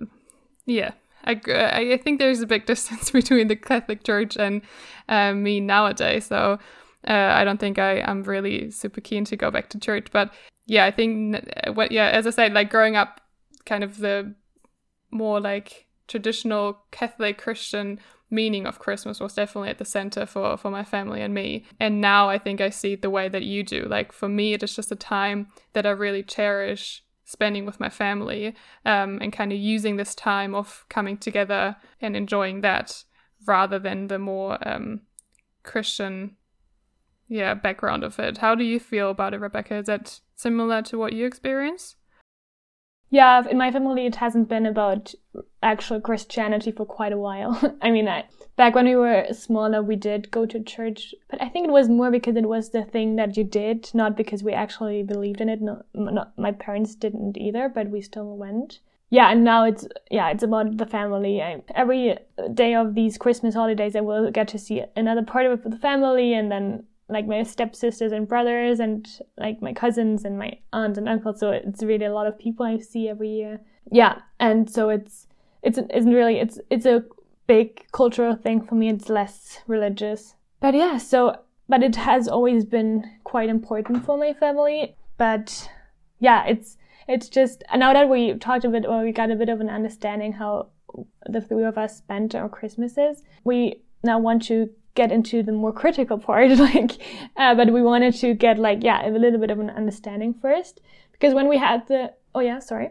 yeah. 0.65 0.91
I, 1.23 1.39
I 1.47 1.97
think 1.97 2.19
there's 2.19 2.41
a 2.41 2.47
big 2.47 2.65
distance 2.71 3.11
between 3.11 3.47
the 3.47 3.55
Catholic 3.55 4.03
Church 4.03 4.37
and 4.37 4.61
uh, 5.09 5.33
me 5.33 5.59
nowadays. 5.59 6.25
So 6.25 6.59
uh, 7.07 7.11
I 7.11 7.43
don't 7.43 7.59
think 7.59 7.79
I 7.79 7.97
am 7.99 8.23
really 8.23 8.71
super 8.71 9.01
keen 9.01 9.25
to 9.25 9.35
go 9.35 9.51
back 9.51 9.69
to 9.69 9.79
church. 9.79 10.07
But 10.11 10.33
yeah, 10.65 10.85
I 10.85 10.91
think 10.91 11.37
what 11.73 11.91
yeah, 11.91 12.09
as 12.09 12.27
I 12.27 12.29
said, 12.29 12.53
like 12.53 12.69
growing 12.69 12.95
up, 12.95 13.21
kind 13.65 13.83
of 13.83 13.97
the 13.97 14.33
more 15.11 15.39
like 15.39 15.87
traditional 16.07 16.79
Catholic 16.91 17.37
Christian 17.37 17.99
meaning 18.29 18.65
of 18.65 18.79
Christmas 18.79 19.19
was 19.19 19.33
definitely 19.33 19.69
at 19.69 19.77
the 19.77 19.85
center 19.85 20.25
for 20.25 20.57
for 20.57 20.71
my 20.71 20.83
family 20.83 21.21
and 21.21 21.33
me. 21.33 21.65
And 21.79 21.99
now 21.99 22.29
I 22.29 22.37
think 22.37 22.61
I 22.61 22.69
see 22.69 22.93
it 22.93 23.01
the 23.01 23.09
way 23.09 23.27
that 23.29 23.43
you 23.43 23.63
do. 23.63 23.85
Like 23.89 24.11
for 24.11 24.29
me, 24.29 24.53
it 24.53 24.63
is 24.63 24.75
just 24.75 24.91
a 24.91 24.95
time 24.95 25.47
that 25.73 25.85
I 25.85 25.89
really 25.89 26.23
cherish 26.23 27.03
spending 27.31 27.65
with 27.65 27.79
my 27.79 27.89
family 27.89 28.53
um, 28.85 29.17
and 29.21 29.31
kind 29.31 29.53
of 29.53 29.57
using 29.57 29.95
this 29.95 30.13
time 30.13 30.53
of 30.53 30.85
coming 30.89 31.17
together 31.17 31.77
and 32.01 32.15
enjoying 32.17 32.59
that 32.59 33.05
rather 33.47 33.79
than 33.79 34.07
the 34.07 34.19
more 34.19 34.57
um, 34.67 35.01
Christian 35.63 36.35
yeah 37.29 37.53
background 37.53 38.03
of 38.03 38.19
it. 38.19 38.39
How 38.39 38.53
do 38.53 38.65
you 38.65 38.79
feel 38.79 39.09
about 39.09 39.33
it, 39.33 39.39
Rebecca? 39.39 39.75
Is 39.75 39.85
that 39.85 40.19
similar 40.35 40.81
to 40.83 40.97
what 40.97 41.13
you 41.13 41.25
experience? 41.25 41.95
Yeah, 43.09 43.47
in 43.47 43.57
my 43.57 43.71
family, 43.71 44.05
it 44.05 44.17
hasn't 44.17 44.49
been 44.49 44.65
about 44.65 45.13
actual 45.63 46.01
Christianity 46.01 46.71
for 46.71 46.85
quite 46.85 47.13
a 47.13 47.17
while. 47.17 47.59
I 47.81 47.91
mean, 47.91 48.07
I, 48.07 48.25
back 48.55 48.75
when 48.75 48.85
we 48.85 48.95
were 48.95 49.27
smaller, 49.31 49.81
we 49.81 49.95
did 49.95 50.31
go 50.31 50.45
to 50.45 50.63
church, 50.63 51.13
but 51.29 51.41
I 51.41 51.49
think 51.49 51.67
it 51.67 51.71
was 51.71 51.89
more 51.89 52.11
because 52.11 52.35
it 52.35 52.47
was 52.47 52.69
the 52.69 52.83
thing 52.83 53.15
that 53.17 53.37
you 53.37 53.43
did, 53.43 53.89
not 53.93 54.17
because 54.17 54.43
we 54.43 54.53
actually 54.53 55.03
believed 55.03 55.41
in 55.41 55.49
it. 55.49 55.61
No, 55.61 55.83
not, 55.93 56.37
my 56.37 56.51
parents 56.51 56.95
didn't 56.95 57.37
either, 57.37 57.69
but 57.69 57.89
we 57.89 58.01
still 58.01 58.37
went. 58.37 58.79
Yeah, 59.09 59.29
and 59.29 59.43
now 59.43 59.65
it's 59.65 59.85
yeah, 60.09 60.29
it's 60.29 60.43
about 60.43 60.77
the 60.77 60.85
family. 60.85 61.41
I, 61.41 61.61
every 61.75 62.17
day 62.53 62.75
of 62.75 62.95
these 62.95 63.17
Christmas 63.17 63.53
holidays, 63.53 63.95
I 63.97 64.01
will 64.01 64.31
get 64.31 64.47
to 64.49 64.57
see 64.57 64.83
another 64.95 65.21
part 65.23 65.47
of 65.47 65.63
the 65.63 65.77
family, 65.77 66.33
and 66.33 66.49
then 66.49 66.85
like 67.09 67.27
my 67.27 67.43
stepsisters 67.43 68.13
and 68.13 68.25
brothers 68.25 68.79
and 68.79 69.05
like 69.37 69.61
my 69.61 69.73
cousins 69.73 70.23
and 70.23 70.39
my 70.39 70.57
aunt 70.71 70.97
and 70.97 71.09
uncle. 71.09 71.33
So 71.33 71.51
it's 71.51 71.83
really 71.83 72.05
a 72.05 72.13
lot 72.13 72.25
of 72.25 72.39
people 72.39 72.65
I 72.65 72.77
see 72.77 73.09
every 73.09 73.29
year. 73.29 73.59
Yeah, 73.91 74.19
and 74.39 74.69
so 74.69 74.87
it's 74.87 75.27
it's 75.63 75.77
isn't 75.77 76.13
really 76.13 76.39
it's 76.39 76.59
it's 76.69 76.85
a 76.85 77.03
big 77.47 77.85
cultural 77.91 78.35
thing 78.35 78.61
for 78.61 78.75
me. 78.75 78.89
It's 78.89 79.09
less 79.09 79.59
religious, 79.67 80.35
but 80.59 80.73
yeah. 80.73 80.97
So 80.97 81.37
but 81.67 81.83
it 81.83 81.95
has 81.95 82.27
always 82.27 82.65
been 82.65 83.09
quite 83.23 83.49
important 83.49 84.05
for 84.05 84.17
my 84.17 84.33
family. 84.33 84.95
But 85.17 85.69
yeah, 86.19 86.45
it's 86.45 86.77
it's 87.07 87.29
just 87.29 87.63
now 87.75 87.93
that 87.93 88.09
we 88.09 88.33
talked 88.35 88.65
a 88.65 88.69
bit 88.69 88.85
or 88.85 89.03
we 89.03 89.11
got 89.11 89.31
a 89.31 89.35
bit 89.35 89.49
of 89.49 89.61
an 89.61 89.69
understanding 89.69 90.33
how 90.33 90.67
the 91.27 91.41
three 91.41 91.63
of 91.63 91.77
us 91.77 91.97
spent 91.97 92.35
our 92.35 92.49
Christmases, 92.49 93.23
we 93.43 93.81
now 94.03 94.19
want 94.19 94.43
to 94.43 94.69
get 94.93 95.11
into 95.11 95.41
the 95.41 95.51
more 95.51 95.71
critical 95.71 96.17
part 96.17 96.49
like 96.57 96.97
uh, 97.37 97.55
but 97.55 97.71
we 97.71 97.81
wanted 97.81 98.13
to 98.13 98.33
get 98.33 98.59
like 98.59 98.83
yeah 98.83 99.07
a 99.07 99.09
little 99.09 99.39
bit 99.39 99.49
of 99.49 99.59
an 99.59 99.69
understanding 99.69 100.33
first 100.33 100.81
because 101.13 101.33
when 101.33 101.47
we 101.47 101.57
had 101.57 101.87
the 101.87 102.11
oh 102.35 102.41
yeah 102.41 102.59
sorry 102.59 102.89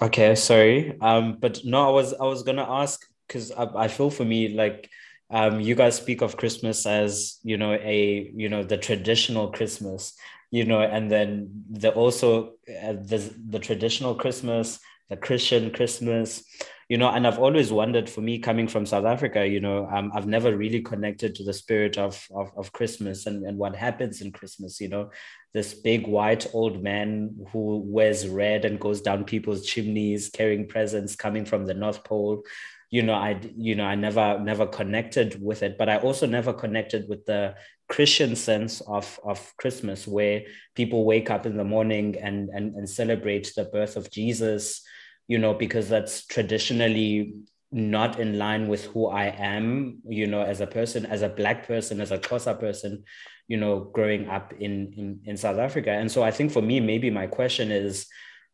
okay 0.00 0.34
sorry. 0.34 0.98
Um 1.00 1.38
but 1.40 1.64
no 1.64 1.88
i 1.88 1.90
was 1.90 2.14
i 2.14 2.24
was 2.24 2.42
gonna 2.42 2.66
ask 2.68 3.00
because 3.26 3.50
I, 3.52 3.64
I 3.84 3.88
feel 3.88 4.10
for 4.10 4.24
me 4.24 4.54
like 4.54 4.90
um 5.30 5.60
you 5.60 5.74
guys 5.74 5.96
speak 5.96 6.22
of 6.22 6.36
christmas 6.36 6.86
as 6.86 7.38
you 7.42 7.56
know 7.56 7.72
a 7.74 8.30
you 8.34 8.48
know 8.48 8.62
the 8.62 8.76
traditional 8.76 9.50
christmas 9.50 10.14
you 10.50 10.64
know 10.64 10.80
and 10.80 11.10
then 11.10 11.64
the 11.70 11.92
also 11.92 12.54
uh, 12.68 12.92
the 12.92 13.18
the 13.48 13.58
traditional 13.58 14.14
christmas 14.14 14.78
the 15.10 15.16
christian 15.16 15.70
christmas 15.72 16.44
you 16.88 16.96
know 16.96 17.08
and 17.08 17.26
i've 17.26 17.38
always 17.38 17.72
wondered 17.72 18.08
for 18.08 18.20
me 18.20 18.38
coming 18.38 18.68
from 18.68 18.86
south 18.86 19.04
africa 19.04 19.46
you 19.46 19.60
know 19.60 19.88
um, 19.92 20.10
i've 20.14 20.26
never 20.26 20.56
really 20.56 20.80
connected 20.80 21.34
to 21.34 21.44
the 21.44 21.52
spirit 21.52 21.98
of, 21.98 22.26
of, 22.34 22.50
of 22.56 22.72
christmas 22.72 23.26
and, 23.26 23.44
and 23.44 23.58
what 23.58 23.74
happens 23.74 24.20
in 24.20 24.32
christmas 24.32 24.80
you 24.80 24.88
know. 24.88 25.10
This 25.54 25.72
big 25.72 26.06
white 26.06 26.46
old 26.52 26.82
man 26.82 27.34
who 27.50 27.82
wears 27.86 28.28
red 28.28 28.66
and 28.66 28.78
goes 28.78 29.00
down 29.00 29.24
people's 29.24 29.64
chimneys 29.64 30.28
carrying 30.28 30.68
presents 30.68 31.16
coming 31.16 31.46
from 31.46 31.64
the 31.64 31.72
north 31.72 32.04
pole. 32.04 32.42
You 32.90 33.02
know 33.02 33.14
i 33.14 33.40
you 33.56 33.74
know 33.74 33.84
i 33.84 33.94
never 33.94 34.38
never 34.38 34.66
connected 34.66 35.42
with 35.42 35.62
it 35.62 35.78
but 35.78 35.88
i 35.88 35.96
also 35.96 36.26
never 36.26 36.52
connected 36.52 37.08
with 37.08 37.24
the 37.24 37.54
christian 37.88 38.36
sense 38.36 38.82
of 38.82 39.18
of 39.24 39.56
christmas 39.56 40.06
where 40.06 40.42
people 40.74 41.06
wake 41.06 41.30
up 41.30 41.46
in 41.46 41.56
the 41.56 41.64
morning 41.64 42.16
and 42.20 42.50
and, 42.50 42.74
and 42.74 42.88
celebrate 42.88 43.52
the 43.56 43.64
birth 43.64 43.96
of 43.96 44.10
jesus 44.10 44.82
you 45.28 45.38
know, 45.38 45.54
because 45.54 45.88
that's 45.88 46.26
traditionally 46.26 47.34
not 47.72 48.20
in 48.20 48.38
line 48.38 48.68
with 48.68 48.84
who 48.86 49.06
I 49.06 49.26
am, 49.26 49.98
you 50.08 50.26
know, 50.26 50.42
as 50.42 50.60
a 50.60 50.66
person, 50.66 51.04
as 51.06 51.22
a 51.22 51.28
black 51.28 51.66
person, 51.66 52.00
as 52.00 52.12
a 52.12 52.18
Xhosa 52.18 52.58
person, 52.58 53.04
you 53.48 53.56
know, 53.56 53.80
growing 53.80 54.28
up 54.28 54.52
in, 54.54 54.92
in, 54.96 55.20
in 55.24 55.36
South 55.36 55.58
Africa. 55.58 55.90
And 55.90 56.10
so 56.10 56.22
I 56.22 56.30
think 56.30 56.52
for 56.52 56.62
me, 56.62 56.80
maybe 56.80 57.10
my 57.10 57.26
question 57.26 57.70
is, 57.70 58.06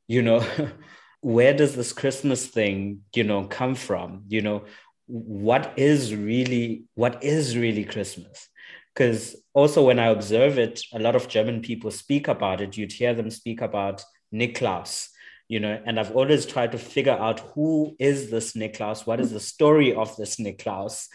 you 0.08 0.22
know, 0.22 0.44
where 1.20 1.54
does 1.54 1.76
this 1.76 1.92
Christmas 1.92 2.46
thing, 2.46 3.00
you 3.14 3.24
know, 3.24 3.44
come 3.44 3.74
from? 3.74 4.24
You 4.28 4.42
know, 4.42 4.64
what 5.06 5.74
is 5.76 6.14
really, 6.14 6.85
what 6.94 7.22
is 7.22 7.56
really 7.56 7.85
Christmas? 7.85 8.48
Because 8.94 9.37
also 9.54 9.85
when 9.85 9.98
I 9.98 10.06
observe 10.06 10.58
it, 10.58 10.82
a 10.92 10.98
lot 10.98 11.16
of 11.16 11.28
German 11.28 11.62
people 11.62 11.90
speak 11.90 12.28
about 12.28 12.61
it. 12.61 12.76
You'd 12.76 12.92
hear 12.92 13.14
them 13.14 13.30
speak 13.30 13.61
about 13.61 14.04
Niklaus, 14.35 15.08
you 15.52 15.60
know, 15.60 15.78
and 15.84 16.00
I've 16.00 16.16
always 16.16 16.46
tried 16.46 16.72
to 16.72 16.78
figure 16.78 17.12
out 17.26 17.40
who 17.52 17.94
is 17.98 18.30
this 18.30 18.54
Niklaus? 18.54 19.06
What 19.06 19.20
is 19.20 19.32
the 19.32 19.46
story 19.54 19.94
of 19.94 20.16
this 20.16 20.36
Niklaus 20.36 21.08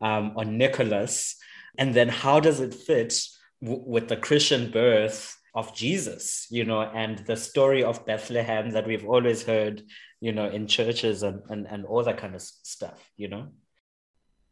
um, 0.00 0.32
or 0.34 0.44
Nicholas? 0.44 1.36
And 1.78 1.94
then 1.94 2.08
how 2.08 2.40
does 2.40 2.58
it 2.58 2.74
fit 2.74 3.14
w- 3.62 3.84
with 3.86 4.08
the 4.08 4.16
Christian 4.16 4.72
birth 4.72 5.36
of 5.54 5.76
Jesus, 5.76 6.48
you 6.50 6.64
know, 6.64 6.80
and 6.80 7.24
the 7.24 7.36
story 7.36 7.84
of 7.84 8.04
Bethlehem 8.04 8.70
that 8.70 8.84
we've 8.84 9.06
always 9.06 9.44
heard, 9.44 9.80
you 10.20 10.32
know, 10.32 10.48
in 10.50 10.66
churches 10.66 11.22
and, 11.22 11.42
and, 11.48 11.64
and 11.68 11.84
all 11.84 12.02
that 12.02 12.18
kind 12.18 12.34
of 12.34 12.42
stuff, 12.42 12.98
you 13.16 13.28
know? 13.28 13.46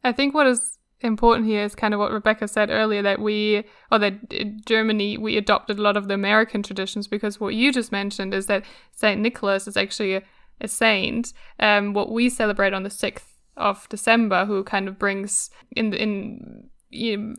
I 0.05 0.13
think 0.13 0.33
what 0.33 0.47
is 0.47 0.77
important 1.03 1.47
here 1.47 1.63
is 1.63 1.75
kind 1.75 1.93
of 1.93 1.99
what 1.99 2.11
Rebecca 2.11 2.47
said 2.47 2.69
earlier 2.69 3.01
that 3.01 3.19
we, 3.19 3.63
or 3.91 3.99
that 3.99 4.65
Germany, 4.65 5.17
we 5.17 5.37
adopted 5.37 5.77
a 5.77 5.81
lot 5.81 5.97
of 5.97 6.07
the 6.07 6.13
American 6.13 6.63
traditions 6.63 7.07
because 7.07 7.39
what 7.39 7.55
you 7.55 7.71
just 7.71 7.91
mentioned 7.91 8.33
is 8.33 8.45
that 8.47 8.63
Saint 8.91 9.21
Nicholas 9.21 9.67
is 9.67 9.77
actually 9.77 10.15
a, 10.15 10.23
a 10.61 10.67
saint. 10.67 11.33
Um, 11.59 11.93
what 11.93 12.11
we 12.11 12.29
celebrate 12.29 12.73
on 12.73 12.83
the 12.83 12.89
6th 12.89 13.33
of 13.57 13.87
December, 13.89 14.45
who 14.45 14.63
kind 14.63 14.87
of 14.87 14.97
brings 14.97 15.49
in, 15.75 15.93
in, 15.93 16.69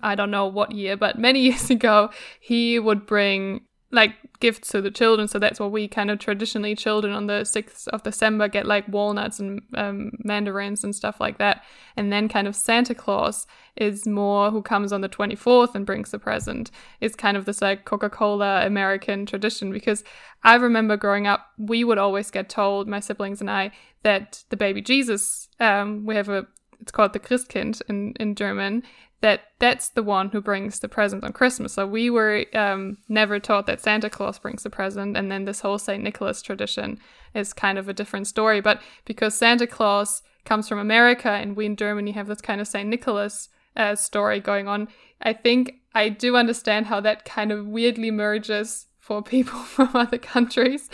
I 0.02 0.14
don't 0.14 0.30
know 0.30 0.46
what 0.46 0.72
year, 0.72 0.96
but 0.96 1.18
many 1.18 1.40
years 1.48 1.70
ago, 1.70 2.10
he 2.40 2.78
would 2.78 3.06
bring 3.06 3.62
like 3.94 4.14
gifts 4.40 4.68
to 4.68 4.82
the 4.82 4.90
children. 4.90 5.28
So 5.28 5.38
that's 5.38 5.60
what 5.60 5.72
we 5.72 5.88
kind 5.88 6.10
of 6.10 6.18
traditionally 6.18 6.74
children 6.74 7.12
on 7.12 7.26
the 7.26 7.42
6th 7.42 7.88
of 7.88 8.02
December 8.02 8.48
get 8.48 8.66
like 8.66 8.86
walnuts 8.88 9.40
and 9.40 9.62
um, 9.74 10.12
mandarins 10.22 10.84
and 10.84 10.94
stuff 10.94 11.20
like 11.20 11.38
that. 11.38 11.62
And 11.96 12.12
then 12.12 12.28
kind 12.28 12.46
of 12.46 12.56
Santa 12.56 12.94
Claus 12.94 13.46
is 13.76 14.06
more 14.06 14.50
who 14.50 14.62
comes 14.62 14.92
on 14.92 15.00
the 15.00 15.08
24th 15.08 15.74
and 15.74 15.86
brings 15.86 16.10
the 16.10 16.18
present. 16.18 16.70
It's 17.00 17.16
kind 17.16 17.36
of 17.36 17.44
this 17.44 17.62
like 17.62 17.84
Coca 17.84 18.10
Cola 18.10 18.66
American 18.66 19.26
tradition 19.26 19.72
because 19.72 20.04
I 20.42 20.56
remember 20.56 20.96
growing 20.96 21.26
up, 21.26 21.46
we 21.56 21.84
would 21.84 21.98
always 21.98 22.30
get 22.30 22.48
told, 22.48 22.88
my 22.88 23.00
siblings 23.00 23.40
and 23.40 23.50
I, 23.50 23.70
that 24.02 24.44
the 24.50 24.56
baby 24.56 24.82
Jesus, 24.82 25.48
um, 25.60 26.04
we 26.04 26.16
have 26.16 26.28
a 26.28 26.46
it's 26.80 26.92
called 26.92 27.14
the 27.14 27.20
Christkind 27.20 27.80
in, 27.88 28.12
in 28.20 28.34
German, 28.34 28.82
that 29.24 29.40
that's 29.58 29.88
the 29.88 30.02
one 30.02 30.28
who 30.28 30.40
brings 30.42 30.80
the 30.80 30.88
present 30.88 31.24
on 31.24 31.32
Christmas. 31.32 31.72
So 31.72 31.86
we 31.86 32.10
were 32.10 32.44
um, 32.52 32.98
never 33.08 33.40
taught 33.40 33.64
that 33.64 33.80
Santa 33.80 34.10
Claus 34.10 34.38
brings 34.38 34.64
the 34.64 34.68
present, 34.68 35.16
and 35.16 35.32
then 35.32 35.46
this 35.46 35.60
whole 35.60 35.78
Saint 35.78 36.02
Nicholas 36.02 36.42
tradition 36.42 36.98
is 37.32 37.54
kind 37.54 37.78
of 37.78 37.88
a 37.88 37.94
different 37.94 38.26
story. 38.26 38.60
But 38.60 38.82
because 39.06 39.34
Santa 39.34 39.66
Claus 39.66 40.20
comes 40.44 40.68
from 40.68 40.78
America 40.78 41.30
and 41.30 41.56
we 41.56 41.64
in 41.64 41.74
Germany 41.74 42.10
have 42.10 42.26
this 42.26 42.42
kind 42.42 42.60
of 42.60 42.68
Saint 42.68 42.90
Nicholas 42.90 43.48
uh, 43.76 43.94
story 43.94 44.40
going 44.40 44.68
on, 44.68 44.88
I 45.22 45.32
think 45.32 45.76
I 45.94 46.10
do 46.10 46.36
understand 46.36 46.84
how 46.84 47.00
that 47.00 47.24
kind 47.24 47.50
of 47.50 47.66
weirdly 47.66 48.10
merges 48.10 48.88
for 48.98 49.22
people 49.22 49.58
from 49.76 49.88
other 49.94 50.18
countries. 50.18 50.90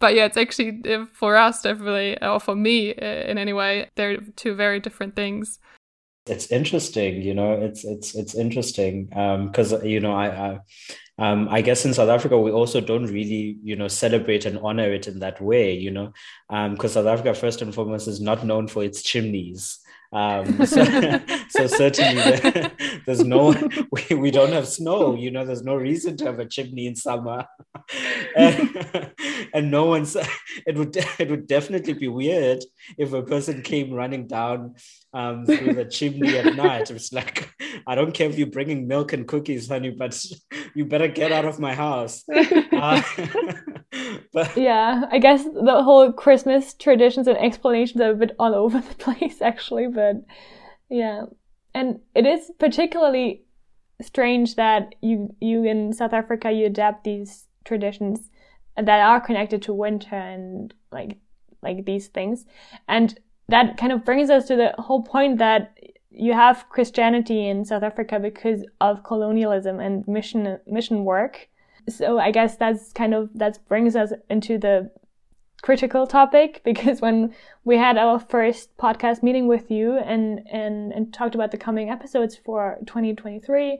But 0.00 0.14
yeah, 0.14 0.26
it's 0.26 0.36
actually 0.36 0.82
uh, 0.86 1.06
for 1.14 1.34
us 1.34 1.62
definitely, 1.62 2.22
or 2.22 2.40
for 2.40 2.54
me 2.54 2.94
uh, 2.94 3.06
in 3.06 3.38
any 3.38 3.54
way, 3.54 3.88
they're 3.94 4.18
two 4.36 4.54
very 4.54 4.80
different 4.80 5.16
things 5.16 5.58
it's 6.26 6.50
interesting 6.50 7.22
you 7.22 7.34
know 7.34 7.52
it's 7.52 7.84
it's 7.84 8.14
it's 8.14 8.34
interesting 8.34 9.08
Um, 9.14 9.46
because 9.46 9.72
you 9.84 10.00
know 10.00 10.12
I, 10.12 10.26
I 10.28 10.58
um, 11.18 11.48
I 11.50 11.60
guess 11.60 11.84
in 11.84 11.92
South 11.92 12.08
Africa 12.08 12.38
we 12.38 12.50
also 12.50 12.80
don't 12.80 13.06
really 13.06 13.58
you 13.62 13.76
know 13.76 13.88
celebrate 13.88 14.46
and 14.46 14.58
honor 14.58 14.92
it 14.92 15.06
in 15.06 15.20
that 15.20 15.40
way 15.40 15.74
you 15.74 15.90
know 15.90 16.12
um 16.48 16.72
because 16.74 16.96
um, 16.96 17.04
South 17.04 17.12
Africa 17.12 17.34
first 17.34 17.62
and 17.62 17.74
foremost 17.74 18.08
is 18.08 18.20
not 18.20 18.44
known 18.44 18.68
for 18.68 18.84
its 18.84 19.02
chimneys 19.02 19.80
um, 20.12 20.66
so, 20.66 20.84
so 21.50 21.66
certainly 21.68 22.20
there, 22.20 22.72
there's 23.06 23.24
no 23.24 23.54
we, 23.92 24.16
we 24.16 24.30
don't 24.30 24.52
have 24.52 24.66
snow 24.66 25.14
you 25.14 25.30
know 25.30 25.44
there's 25.44 25.62
no 25.62 25.76
reason 25.76 26.16
to 26.16 26.24
have 26.24 26.38
a 26.38 26.46
chimney 26.46 26.86
in 26.86 26.96
summer. 26.96 27.46
And, 28.36 29.12
and 29.54 29.70
no 29.70 29.86
one's 29.86 30.16
it 30.66 30.76
would 30.76 30.96
it 31.18 31.30
would 31.30 31.46
definitely 31.46 31.94
be 31.94 32.08
weird 32.08 32.64
if 32.98 33.12
a 33.12 33.22
person 33.22 33.62
came 33.62 33.92
running 33.92 34.26
down 34.26 34.74
um, 35.12 35.46
through 35.46 35.74
the 35.74 35.84
chimney 35.84 36.36
at 36.38 36.56
night. 36.56 36.90
It's 36.90 37.12
like 37.12 37.50
i 37.86 37.94
don't 37.94 38.12
care 38.12 38.28
if 38.28 38.36
you're 38.38 38.46
bringing 38.48 38.88
milk 38.88 39.12
and 39.12 39.26
cookies 39.28 39.68
honey 39.68 39.90
but 39.90 40.24
you 40.74 40.84
better 40.84 41.08
get 41.08 41.32
out 41.32 41.44
of 41.44 41.58
my 41.58 41.74
house. 41.74 42.24
Uh, 42.28 43.02
but 44.32 44.56
yeah 44.56 45.04
i 45.10 45.18
guess 45.18 45.44
the 45.44 45.82
whole 45.82 46.12
christmas 46.12 46.74
traditions 46.74 47.26
and 47.26 47.36
explanations 47.38 48.00
are 48.00 48.12
a 48.12 48.14
bit 48.14 48.34
all 48.38 48.54
over 48.54 48.80
the 48.80 48.94
place 48.96 49.42
actually 49.42 49.88
but 49.88 49.99
yeah 50.88 51.24
and 51.74 52.00
it 52.14 52.26
is 52.26 52.50
particularly 52.58 53.42
strange 54.02 54.56
that 54.56 54.94
you 55.02 55.34
you 55.40 55.64
in 55.64 55.92
south 55.92 56.12
africa 56.12 56.50
you 56.50 56.66
adapt 56.66 57.04
these 57.04 57.46
traditions 57.64 58.30
that 58.76 59.00
are 59.00 59.20
connected 59.20 59.62
to 59.62 59.72
winter 59.72 60.16
and 60.16 60.74
like 60.90 61.18
like 61.62 61.84
these 61.84 62.08
things 62.08 62.46
and 62.88 63.18
that 63.48 63.76
kind 63.76 63.92
of 63.92 64.04
brings 64.04 64.30
us 64.30 64.46
to 64.46 64.56
the 64.56 64.72
whole 64.78 65.02
point 65.02 65.38
that 65.38 65.76
you 66.10 66.32
have 66.32 66.68
Christianity 66.68 67.48
in 67.48 67.64
South 67.64 67.82
Africa 67.82 68.18
because 68.18 68.64
of 68.80 69.04
colonialism 69.04 69.78
and 69.80 70.06
mission 70.08 70.58
mission 70.66 71.04
work. 71.04 71.48
So 71.88 72.18
I 72.18 72.30
guess 72.30 72.56
that's 72.56 72.92
kind 72.92 73.14
of 73.14 73.30
that 73.34 73.58
brings 73.68 73.96
us 73.96 74.12
into 74.28 74.58
the 74.58 74.90
critical 75.62 76.06
topic 76.06 76.62
because 76.64 77.00
when 77.00 77.34
we 77.64 77.76
had 77.76 77.96
our 77.96 78.18
first 78.18 78.76
podcast 78.76 79.22
meeting 79.22 79.46
with 79.46 79.70
you 79.70 79.98
and 79.98 80.46
and 80.50 80.92
and 80.92 81.12
talked 81.12 81.34
about 81.34 81.50
the 81.50 81.58
coming 81.58 81.90
episodes 81.90 82.36
for 82.36 82.78
2023 82.86 83.78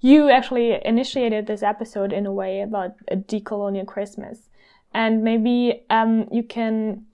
you 0.00 0.30
actually 0.30 0.78
initiated 0.84 1.46
this 1.46 1.62
episode 1.62 2.12
in 2.12 2.24
a 2.24 2.32
way 2.32 2.60
about 2.60 2.94
a 3.08 3.16
decolonial 3.16 3.86
christmas 3.86 4.48
and 4.94 5.22
maybe 5.22 5.84
um, 5.90 6.26
you 6.32 6.42
can 6.42 7.04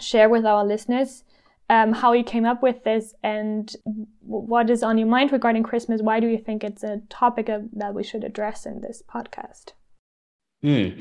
share 0.00 0.28
with 0.28 0.44
our 0.44 0.64
listeners 0.64 1.24
um, 1.70 1.92
how 1.92 2.12
you 2.12 2.24
came 2.24 2.46
up 2.46 2.62
with 2.62 2.84
this 2.84 3.14
and 3.22 3.74
what 4.20 4.70
is 4.70 4.82
on 4.82 4.96
your 4.96 5.08
mind 5.08 5.32
regarding 5.32 5.62
Christmas. 5.62 6.00
Why 6.00 6.20
do 6.20 6.26
you 6.26 6.38
think 6.38 6.64
it's 6.64 6.82
a 6.82 7.02
topic 7.10 7.48
of, 7.48 7.68
that 7.72 7.94
we 7.94 8.02
should 8.02 8.24
address 8.24 8.64
in 8.64 8.80
this 8.80 9.02
podcast? 9.02 9.72
Hmm. 10.62 10.98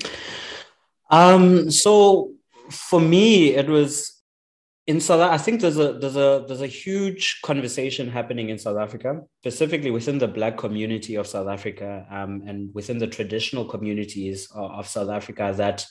Um, 1.10 1.71
so 1.71 2.33
for 2.69 2.99
me, 2.99 3.56
it 3.56 3.67
was 3.67 4.21
in 4.86 4.99
South. 5.01 5.21
I 5.21 5.38
think 5.38 5.62
there's 5.62 5.77
a 5.77 5.93
there's 5.93 6.15
a 6.15 6.45
there's 6.47 6.62
a 6.62 6.67
huge 6.67 7.41
conversation 7.43 8.10
happening 8.10 8.49
in 8.49 8.58
South 8.58 8.77
Africa, 8.77 9.21
specifically 9.41 9.91
within 9.91 10.17
the 10.17 10.27
Black 10.27 10.58
community 10.58 11.15
of 11.15 11.27
South 11.27 11.47
Africa, 11.47 12.06
um, 12.10 12.43
and 12.47 12.73
within 12.73 12.97
the 12.97 13.08
traditional 13.08 13.65
communities 13.65 14.47
of, 14.53 14.71
of 14.71 14.88
South 14.88 15.10
Africa. 15.10 15.53
That 15.56 15.86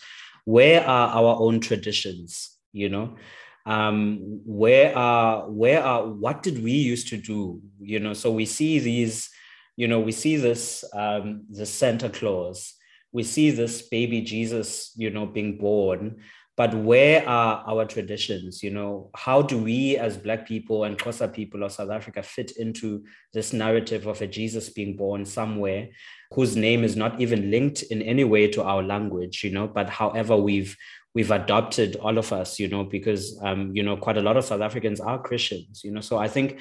where 0.44 0.86
are 0.86 1.08
our 1.08 1.36
own 1.40 1.60
traditions? 1.60 2.56
You 2.72 2.88
know, 2.88 3.16
um, 3.66 4.40
where 4.46 4.96
are 4.96 5.50
where 5.50 5.82
are 5.82 6.06
what 6.06 6.42
did 6.42 6.62
we 6.62 6.70
used 6.70 7.08
to 7.08 7.16
do 7.16 7.60
you 7.80 7.98
know 7.98 8.12
so 8.12 8.30
we 8.30 8.46
see 8.46 8.78
these 8.78 9.28
you 9.76 9.88
know 9.88 9.98
we 9.98 10.12
see 10.12 10.36
this 10.36 10.84
um, 10.94 11.44
the 11.50 11.66
santa 11.66 12.08
claus 12.08 12.74
we 13.12 13.24
see 13.24 13.50
this 13.50 13.82
baby 13.82 14.20
jesus 14.20 14.92
you 14.96 15.10
know 15.10 15.26
being 15.26 15.58
born 15.58 16.16
but 16.56 16.74
where 16.74 17.28
are 17.28 17.62
our 17.66 17.84
traditions? 17.84 18.62
You 18.62 18.70
know 18.70 19.10
how 19.14 19.42
do 19.42 19.58
we 19.58 19.96
as 19.96 20.16
black 20.16 20.46
people 20.46 20.84
and 20.84 20.98
Xhosa 20.98 21.32
people 21.32 21.62
of 21.62 21.72
south 21.72 21.90
africa 21.90 22.22
fit 22.22 22.52
into 22.52 23.04
this 23.32 23.52
narrative 23.52 24.06
of 24.06 24.20
a 24.22 24.26
jesus 24.26 24.68
being 24.70 24.96
born 24.96 25.24
somewhere 25.24 25.88
whose 26.34 26.56
name 26.56 26.84
is 26.84 26.96
not 26.96 27.20
even 27.20 27.50
linked 27.50 27.82
in 27.84 28.02
any 28.02 28.24
way 28.24 28.48
to 28.48 28.62
our 28.62 28.82
language 28.82 29.44
you 29.44 29.50
know 29.50 29.66
but 29.66 29.88
however 29.88 30.36
we've 30.36 30.76
we've 31.14 31.30
adopted 31.30 31.96
all 31.96 32.18
of 32.18 32.32
us 32.32 32.58
you 32.58 32.68
know 32.68 32.84
because 32.84 33.38
um, 33.42 33.74
you 33.74 33.82
know 33.82 33.96
quite 33.96 34.18
a 34.18 34.22
lot 34.22 34.36
of 34.36 34.44
south 34.44 34.60
africans 34.60 35.00
are 35.00 35.22
christians 35.22 35.82
you 35.84 35.90
know. 35.90 36.00
So 36.00 36.18
i 36.18 36.28
think 36.28 36.60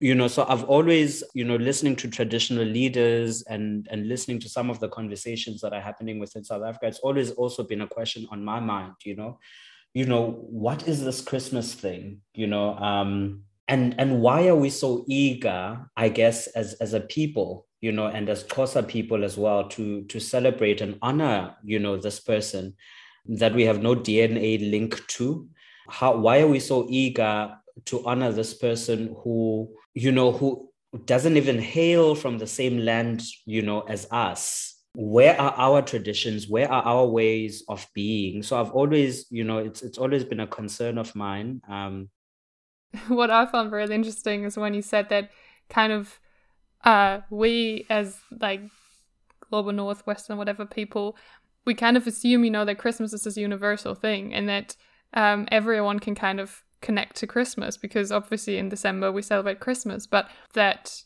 you 0.00 0.14
know 0.14 0.28
so 0.28 0.44
i've 0.48 0.64
always 0.64 1.24
you 1.34 1.44
know 1.44 1.56
listening 1.56 1.96
to 1.96 2.08
traditional 2.08 2.64
leaders 2.64 3.42
and 3.42 3.88
and 3.90 4.08
listening 4.08 4.38
to 4.38 4.48
some 4.48 4.68
of 4.68 4.78
the 4.80 4.88
conversations 4.88 5.60
that 5.60 5.72
are 5.72 5.80
happening 5.80 6.18
within 6.18 6.44
south 6.44 6.62
africa 6.62 6.86
it's 6.86 6.98
always 6.98 7.30
also 7.32 7.62
been 7.62 7.80
a 7.80 7.86
question 7.86 8.26
on 8.30 8.44
my 8.44 8.60
mind 8.60 8.92
you 9.04 9.16
know 9.16 9.38
you 9.94 10.04
know 10.04 10.32
what 10.50 10.86
is 10.86 11.02
this 11.02 11.20
christmas 11.20 11.72
thing 11.72 12.20
you 12.34 12.46
know 12.46 12.74
um 12.76 13.42
and 13.68 13.94
and 13.98 14.20
why 14.20 14.46
are 14.48 14.56
we 14.56 14.68
so 14.68 15.04
eager 15.08 15.80
i 15.96 16.08
guess 16.08 16.46
as 16.48 16.74
as 16.74 16.92
a 16.92 17.00
people 17.00 17.66
you 17.80 17.92
know 17.92 18.06
and 18.06 18.28
as 18.28 18.44
Xhosa 18.44 18.86
people 18.86 19.24
as 19.24 19.36
well 19.36 19.68
to 19.68 20.02
to 20.04 20.18
celebrate 20.18 20.80
and 20.80 20.98
honor 21.02 21.54
you 21.64 21.78
know 21.78 21.96
this 21.96 22.20
person 22.20 22.74
that 23.28 23.54
we 23.54 23.64
have 23.64 23.82
no 23.82 23.94
DNA 23.94 24.70
link 24.70 25.06
to? 25.08 25.48
How, 25.88 26.16
why 26.16 26.40
are 26.40 26.46
we 26.46 26.60
so 26.60 26.86
eager 26.88 27.54
to 27.86 28.06
honor 28.06 28.32
this 28.32 28.54
person 28.54 29.14
who 29.22 29.68
you 29.96 30.12
know 30.12 30.30
who 30.30 30.68
doesn't 31.06 31.36
even 31.36 31.58
hail 31.58 32.14
from 32.14 32.38
the 32.38 32.46
same 32.46 32.78
land 32.78 33.22
you 33.46 33.62
know 33.62 33.80
as 33.80 34.06
us. 34.10 34.74
Where 34.94 35.38
are 35.40 35.52
our 35.56 35.82
traditions? 35.82 36.48
Where 36.48 36.70
are 36.70 36.82
our 36.82 37.06
ways 37.06 37.64
of 37.68 37.86
being? 37.94 38.42
So 38.42 38.60
i've 38.60 38.70
always 38.70 39.26
you 39.30 39.42
know 39.42 39.58
it's 39.58 39.82
it's 39.82 39.98
always 39.98 40.22
been 40.22 40.40
a 40.40 40.46
concern 40.46 40.98
of 40.98 41.14
mine. 41.16 41.62
Um 41.68 42.10
what 43.08 43.30
i 43.30 43.44
found 43.46 43.72
really 43.72 43.94
interesting 43.94 44.44
is 44.44 44.56
when 44.56 44.74
you 44.74 44.82
said 44.82 45.08
that 45.08 45.30
kind 45.68 45.92
of 45.92 46.20
uh 46.84 47.20
we 47.30 47.84
as 47.90 48.16
like 48.40 48.60
global 49.50 49.72
northwestern 49.72 50.38
whatever 50.38 50.64
people 50.64 51.16
we 51.64 51.74
kind 51.74 51.96
of 51.96 52.06
assume 52.06 52.44
you 52.44 52.50
know 52.50 52.64
that 52.64 52.78
christmas 52.78 53.12
is 53.12 53.24
this 53.24 53.36
universal 53.36 53.94
thing 53.94 54.32
and 54.32 54.48
that 54.48 54.76
um 55.14 55.48
everyone 55.50 55.98
can 55.98 56.14
kind 56.14 56.38
of 56.38 56.62
connect 56.86 57.16
to 57.16 57.26
christmas 57.26 57.76
because 57.76 58.10
obviously 58.10 58.56
in 58.56 58.68
december 58.68 59.10
we 59.10 59.22
celebrate 59.22 59.60
christmas 59.60 60.06
but 60.06 60.28
that 60.54 61.04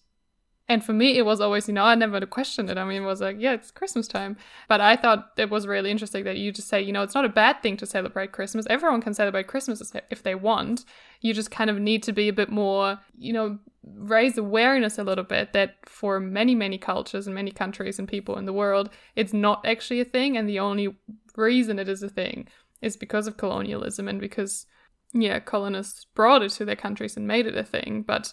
and 0.71 0.85
for 0.85 0.93
me, 0.93 1.19
it 1.19 1.27
was 1.27 1.41
always, 1.41 1.67
you 1.67 1.75
know, 1.75 1.83
I 1.83 1.97
never 1.97 2.25
questioned 2.27 2.71
it. 2.71 2.79
I 2.79 2.85
mean, 2.85 3.03
it 3.03 3.07
was 3.07 3.21
like, 3.21 3.39
yeah, 3.41 3.55
it's 3.55 3.73
Christmas 3.73 4.07
time. 4.07 4.37
But 4.69 4.81
I 4.81 4.95
thought 4.95 5.33
it 5.37 5.51
was 5.51 5.67
really 5.67 5.91
interesting 5.91 6.23
that 6.23 6.37
you 6.37 6.53
just 6.53 6.69
say, 6.69 6.81
you 6.81 6.93
know, 6.93 7.03
it's 7.03 7.17
not 7.17 7.25
a 7.25 7.29
bad 7.29 7.61
thing 7.61 7.77
to 7.79 7.87
celebrate 7.87 8.31
Christmas. 8.31 8.69
Everyone 8.71 9.03
can 9.03 9.13
celebrate 9.13 9.49
Christmas 9.49 9.93
if 10.11 10.23
they 10.23 10.37
want. 10.37 10.85
You 11.23 11.35
just 11.35 11.51
kind 11.51 11.71
of 11.71 11.81
need 11.81 12.05
to 12.05 12.13
be 12.13 12.29
a 12.29 12.33
bit 12.33 12.51
more, 12.51 13.01
you 13.19 13.33
know, 13.33 13.59
raise 13.83 14.39
awareness 14.39 14.97
a 14.97 15.03
little 15.03 15.25
bit 15.25 15.53
that 15.55 15.75
for 15.87 16.21
many, 16.21 16.55
many 16.55 16.79
cultures 16.79 17.27
and 17.27 17.35
many 17.35 17.51
countries 17.51 17.99
and 17.99 18.07
people 18.07 18.39
in 18.39 18.45
the 18.45 18.53
world, 18.53 18.91
it's 19.17 19.33
not 19.33 19.67
actually 19.67 19.99
a 19.99 20.05
thing. 20.05 20.37
And 20.37 20.49
the 20.49 20.61
only 20.61 20.97
reason 21.35 21.81
it 21.81 21.89
is 21.89 22.05
a 22.05 22.09
thing 22.09 22.47
is 22.81 22.97
because 22.97 23.27
of 23.27 23.37
colonialism 23.37 24.07
and 24.07 24.21
because, 24.21 24.67
yeah, 25.13 25.41
colonists 25.41 26.07
brought 26.15 26.43
it 26.43 26.51
to 26.53 26.65
their 26.65 26.77
countries 26.77 27.17
and 27.17 27.27
made 27.27 27.47
it 27.47 27.57
a 27.57 27.65
thing. 27.65 28.03
But 28.07 28.33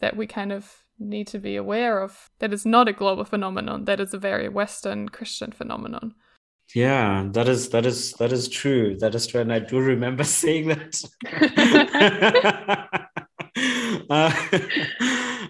that 0.00 0.16
we 0.16 0.26
kind 0.26 0.52
of 0.52 0.84
need 0.98 1.26
to 1.28 1.38
be 1.38 1.56
aware 1.56 2.00
of 2.00 2.30
that 2.38 2.52
it's 2.52 2.64
not 2.64 2.88
a 2.88 2.92
global 2.92 3.24
phenomenon 3.24 3.84
that 3.84 4.00
is 4.00 4.14
a 4.14 4.18
very 4.18 4.48
western 4.48 5.08
christian 5.08 5.52
phenomenon 5.52 6.14
yeah 6.74 7.28
that 7.32 7.48
is 7.48 7.68
that 7.70 7.84
is 7.84 8.12
that 8.14 8.32
is 8.32 8.48
true 8.48 8.96
that 8.98 9.14
is 9.14 9.26
true 9.26 9.40
and 9.40 9.52
i 9.52 9.58
do 9.58 9.78
remember 9.78 10.24
saying 10.40 10.68
that 10.68 11.04
uh, 14.08 14.32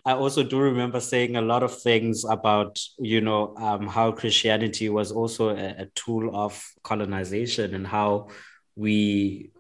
i 0.05 0.13
also 0.13 0.43
do 0.43 0.59
remember 0.59 0.99
saying 0.99 1.37
a 1.37 1.43
lot 1.43 1.63
of 1.63 1.81
things 1.81 2.25
about 2.25 2.81
you 2.99 3.21
know 3.21 3.55
um, 3.57 3.87
how 3.87 4.11
christianity 4.11 4.89
was 4.89 5.13
also 5.13 5.51
a, 5.51 5.83
a 5.83 5.87
tool 5.95 6.35
of 6.35 6.61
colonization 6.83 7.73
and 7.73 7.87
how 7.87 8.27
we 8.75 9.51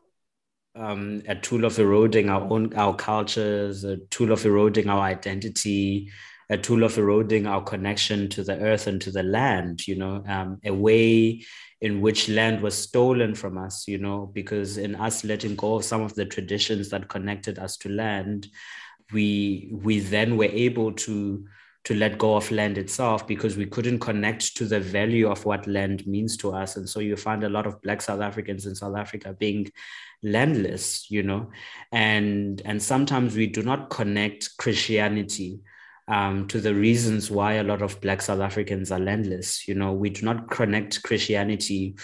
um, 0.76 1.22
a 1.26 1.34
tool 1.34 1.64
of 1.64 1.78
eroding 1.78 2.28
our 2.28 2.42
own 2.50 2.74
our 2.74 2.94
cultures, 2.94 3.84
a 3.84 3.96
tool 4.10 4.32
of 4.32 4.44
eroding 4.44 4.88
our 4.88 5.00
identity, 5.00 6.10
a 6.50 6.58
tool 6.58 6.84
of 6.84 6.96
eroding 6.98 7.46
our 7.46 7.62
connection 7.62 8.28
to 8.30 8.44
the 8.44 8.58
earth 8.60 8.86
and 8.86 9.00
to 9.02 9.10
the 9.10 9.22
land. 9.22 9.86
You 9.88 9.96
know, 9.96 10.24
um, 10.28 10.60
a 10.64 10.72
way 10.72 11.42
in 11.80 12.00
which 12.00 12.28
land 12.28 12.62
was 12.62 12.76
stolen 12.76 13.34
from 13.34 13.58
us. 13.58 13.88
You 13.88 13.98
know, 13.98 14.30
because 14.32 14.76
in 14.76 14.94
us 14.94 15.24
letting 15.24 15.56
go 15.56 15.74
of 15.74 15.84
some 15.84 16.02
of 16.02 16.14
the 16.14 16.26
traditions 16.26 16.90
that 16.90 17.08
connected 17.08 17.58
us 17.58 17.76
to 17.78 17.88
land, 17.88 18.48
we 19.12 19.70
we 19.72 20.00
then 20.00 20.36
were 20.36 20.44
able 20.44 20.92
to 20.92 21.46
to 21.86 21.94
let 21.94 22.18
go 22.18 22.34
of 22.34 22.50
land 22.50 22.78
itself 22.78 23.28
because 23.28 23.56
we 23.56 23.64
couldn't 23.64 24.00
connect 24.00 24.56
to 24.56 24.64
the 24.64 24.80
value 24.80 25.30
of 25.30 25.44
what 25.44 25.68
land 25.68 26.04
means 26.04 26.36
to 26.36 26.52
us. 26.52 26.76
And 26.76 26.88
so 26.88 26.98
you 26.98 27.14
find 27.14 27.44
a 27.44 27.48
lot 27.48 27.64
of 27.64 27.80
Black 27.80 28.02
South 28.02 28.20
Africans 28.20 28.66
in 28.66 28.74
South 28.74 28.96
Africa 28.96 29.36
being 29.38 29.70
landless, 30.20 31.08
you 31.12 31.22
know, 31.22 31.48
and 31.92 32.60
and 32.64 32.82
sometimes 32.82 33.36
we 33.36 33.46
do 33.46 33.62
not 33.62 33.88
connect 33.88 34.56
Christianity 34.56 35.60
um, 36.08 36.48
to 36.48 36.60
the 36.60 36.74
reasons 36.74 37.30
why 37.30 37.54
a 37.54 37.62
lot 37.62 37.82
of 37.82 38.00
Black 38.00 38.20
South 38.20 38.40
Africans 38.40 38.90
are 38.90 38.98
landless. 38.98 39.68
You 39.68 39.76
know, 39.76 39.92
we 39.92 40.10
do 40.10 40.24
not 40.24 40.50
connect 40.50 41.04
Christianity 41.04 41.94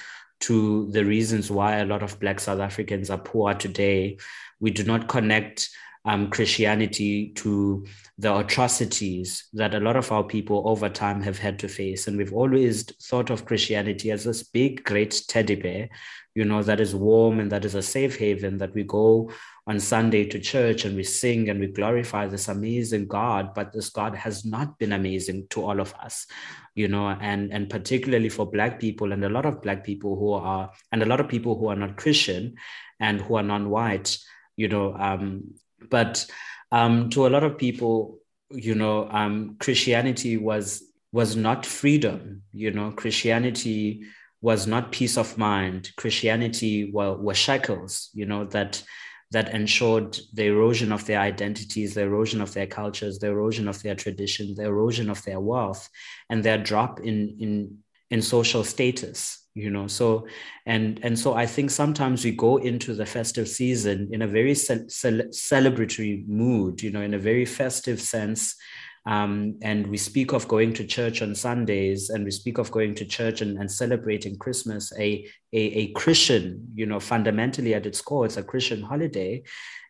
to 0.42 0.92
the 0.92 1.04
reasons 1.04 1.50
why 1.50 1.78
a 1.78 1.84
lot 1.84 2.04
of 2.04 2.20
Black 2.20 2.38
South 2.38 2.60
Africans 2.60 3.10
are 3.10 3.18
poor 3.18 3.52
today. 3.54 4.18
We 4.60 4.70
do 4.70 4.84
not 4.84 5.08
connect 5.08 5.70
um, 6.04 6.30
Christianity 6.30 7.28
to 7.36 7.86
the 8.18 8.36
atrocities 8.36 9.44
that 9.52 9.74
a 9.74 9.80
lot 9.80 9.96
of 9.96 10.10
our 10.10 10.24
people 10.24 10.62
over 10.66 10.88
time 10.88 11.22
have 11.22 11.38
had 11.38 11.58
to 11.60 11.68
face. 11.68 12.08
And 12.08 12.16
we've 12.16 12.32
always 12.32 12.82
thought 12.82 13.30
of 13.30 13.44
Christianity 13.44 14.10
as 14.10 14.24
this 14.24 14.42
big, 14.42 14.84
great 14.84 15.22
teddy 15.28 15.54
bear, 15.54 15.88
you 16.34 16.44
know, 16.44 16.62
that 16.62 16.80
is 16.80 16.94
warm 16.94 17.38
and 17.38 17.52
that 17.52 17.64
is 17.64 17.74
a 17.74 17.82
safe 17.82 18.16
haven 18.18 18.58
that 18.58 18.74
we 18.74 18.82
go 18.82 19.30
on 19.68 19.78
Sunday 19.78 20.24
to 20.24 20.40
church 20.40 20.84
and 20.84 20.96
we 20.96 21.04
sing 21.04 21.48
and 21.48 21.60
we 21.60 21.68
glorify 21.68 22.26
this 22.26 22.48
amazing 22.48 23.06
God. 23.06 23.54
But 23.54 23.72
this 23.72 23.90
God 23.90 24.16
has 24.16 24.44
not 24.44 24.78
been 24.78 24.92
amazing 24.92 25.46
to 25.50 25.64
all 25.64 25.78
of 25.78 25.94
us, 25.94 26.26
you 26.74 26.88
know, 26.88 27.08
and, 27.08 27.52
and 27.52 27.70
particularly 27.70 28.28
for 28.28 28.50
Black 28.50 28.80
people 28.80 29.12
and 29.12 29.24
a 29.24 29.28
lot 29.28 29.46
of 29.46 29.62
Black 29.62 29.84
people 29.84 30.16
who 30.16 30.32
are, 30.32 30.72
and 30.90 31.02
a 31.02 31.06
lot 31.06 31.20
of 31.20 31.28
people 31.28 31.56
who 31.56 31.68
are 31.68 31.76
not 31.76 31.96
Christian 31.96 32.56
and 32.98 33.20
who 33.20 33.36
are 33.36 33.42
non 33.44 33.70
white, 33.70 34.18
you 34.56 34.66
know, 34.66 34.96
um, 34.96 35.54
but 35.90 36.26
um, 36.70 37.10
to 37.10 37.26
a 37.26 37.30
lot 37.30 37.44
of 37.44 37.58
people, 37.58 38.18
you 38.50 38.74
know, 38.74 39.08
um, 39.10 39.56
Christianity 39.58 40.36
was 40.36 40.82
was 41.12 41.36
not 41.36 41.66
freedom. 41.66 42.42
You 42.52 42.70
know, 42.70 42.90
Christianity 42.92 44.04
was 44.40 44.66
not 44.66 44.92
peace 44.92 45.18
of 45.18 45.36
mind. 45.36 45.90
Christianity 45.96 46.90
were, 46.90 47.14
were 47.14 47.34
shackles. 47.34 48.10
You 48.14 48.26
know 48.26 48.44
that 48.46 48.82
that 49.30 49.54
ensured 49.54 50.18
the 50.34 50.44
erosion 50.46 50.92
of 50.92 51.06
their 51.06 51.20
identities, 51.20 51.94
the 51.94 52.02
erosion 52.02 52.40
of 52.42 52.52
their 52.52 52.66
cultures, 52.66 53.18
the 53.18 53.28
erosion 53.28 53.66
of 53.66 53.82
their 53.82 53.94
traditions, 53.94 54.56
the 54.56 54.64
erosion 54.64 55.08
of 55.08 55.22
their 55.24 55.40
wealth, 55.40 55.88
and 56.28 56.42
their 56.42 56.58
drop 56.58 57.00
in 57.00 57.36
in 57.38 57.78
in 58.10 58.22
social 58.22 58.64
status 58.64 59.41
you 59.54 59.70
know 59.70 59.86
so 59.86 60.26
and 60.66 60.98
and 61.02 61.18
so 61.18 61.34
i 61.34 61.44
think 61.44 61.70
sometimes 61.70 62.24
we 62.24 62.30
go 62.30 62.56
into 62.56 62.94
the 62.94 63.04
festive 63.04 63.46
season 63.46 64.08
in 64.10 64.22
a 64.22 64.26
very 64.26 64.54
ce- 64.54 64.88
ce- 64.88 65.28
celebratory 65.30 66.26
mood 66.26 66.82
you 66.82 66.90
know 66.90 67.02
in 67.02 67.14
a 67.14 67.18
very 67.18 67.44
festive 67.44 68.00
sense 68.00 68.56
um, 69.04 69.58
and 69.62 69.86
we 69.88 69.96
speak 69.96 70.32
of 70.32 70.46
going 70.46 70.72
to 70.74 70.86
church 70.86 71.22
on 71.22 71.34
Sundays, 71.34 72.10
and 72.10 72.24
we 72.24 72.30
speak 72.30 72.58
of 72.58 72.70
going 72.70 72.94
to 72.94 73.04
church 73.04 73.40
and, 73.40 73.58
and 73.58 73.70
celebrating 73.70 74.38
Christmas, 74.38 74.92
a, 74.96 75.26
a, 75.52 75.58
a 75.58 75.92
Christian, 75.92 76.68
you 76.74 76.86
know, 76.86 77.00
fundamentally 77.00 77.74
at 77.74 77.84
its 77.84 78.00
core, 78.00 78.26
it's 78.26 78.36
a 78.36 78.44
Christian 78.44 78.80
holiday. 78.80 79.42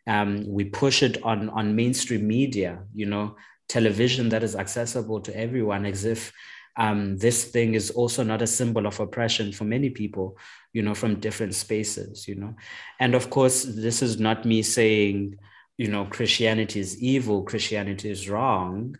Um, 0.07 0.47
we 0.49 0.65
push 0.65 1.03
it 1.03 1.23
on, 1.23 1.51
on 1.51 1.77
mainstream 1.77 2.27
media, 2.27 2.85
you 2.95 3.07
know, 3.07 3.37
television 3.69 4.31
that 4.31 4.43
is 4.43 4.57
accessible 4.57 5.21
to 5.21 5.37
everyone, 5.37 5.85
as 5.85 6.05
if 6.07 6.33
um, 6.77 7.19
this 7.19 7.45
thing 7.45 7.75
is 7.75 7.91
also 7.91 8.23
not 8.23 8.43
a 8.43 8.47
symbol 8.47 8.87
of 8.87 8.99
oppression 8.99 9.53
for 9.53 9.65
many 9.65 9.91
people, 9.91 10.39
you 10.73 10.83
know, 10.83 10.95
from 10.95 11.21
different 11.21 11.55
spaces, 11.55 12.27
you 12.27 12.35
know. 12.35 12.55
And 12.99 13.15
of 13.15 13.31
course, 13.31 13.65
this 13.65 14.03
is 14.03 14.19
not 14.19 14.45
me 14.45 14.63
saying, 14.63 15.37
you 15.77 15.89
know, 15.89 16.07
Christianity 16.07 16.81
is 16.81 17.01
evil, 17.03 17.43
Christianity 17.43 18.11
is 18.11 18.29
wrong. 18.29 18.97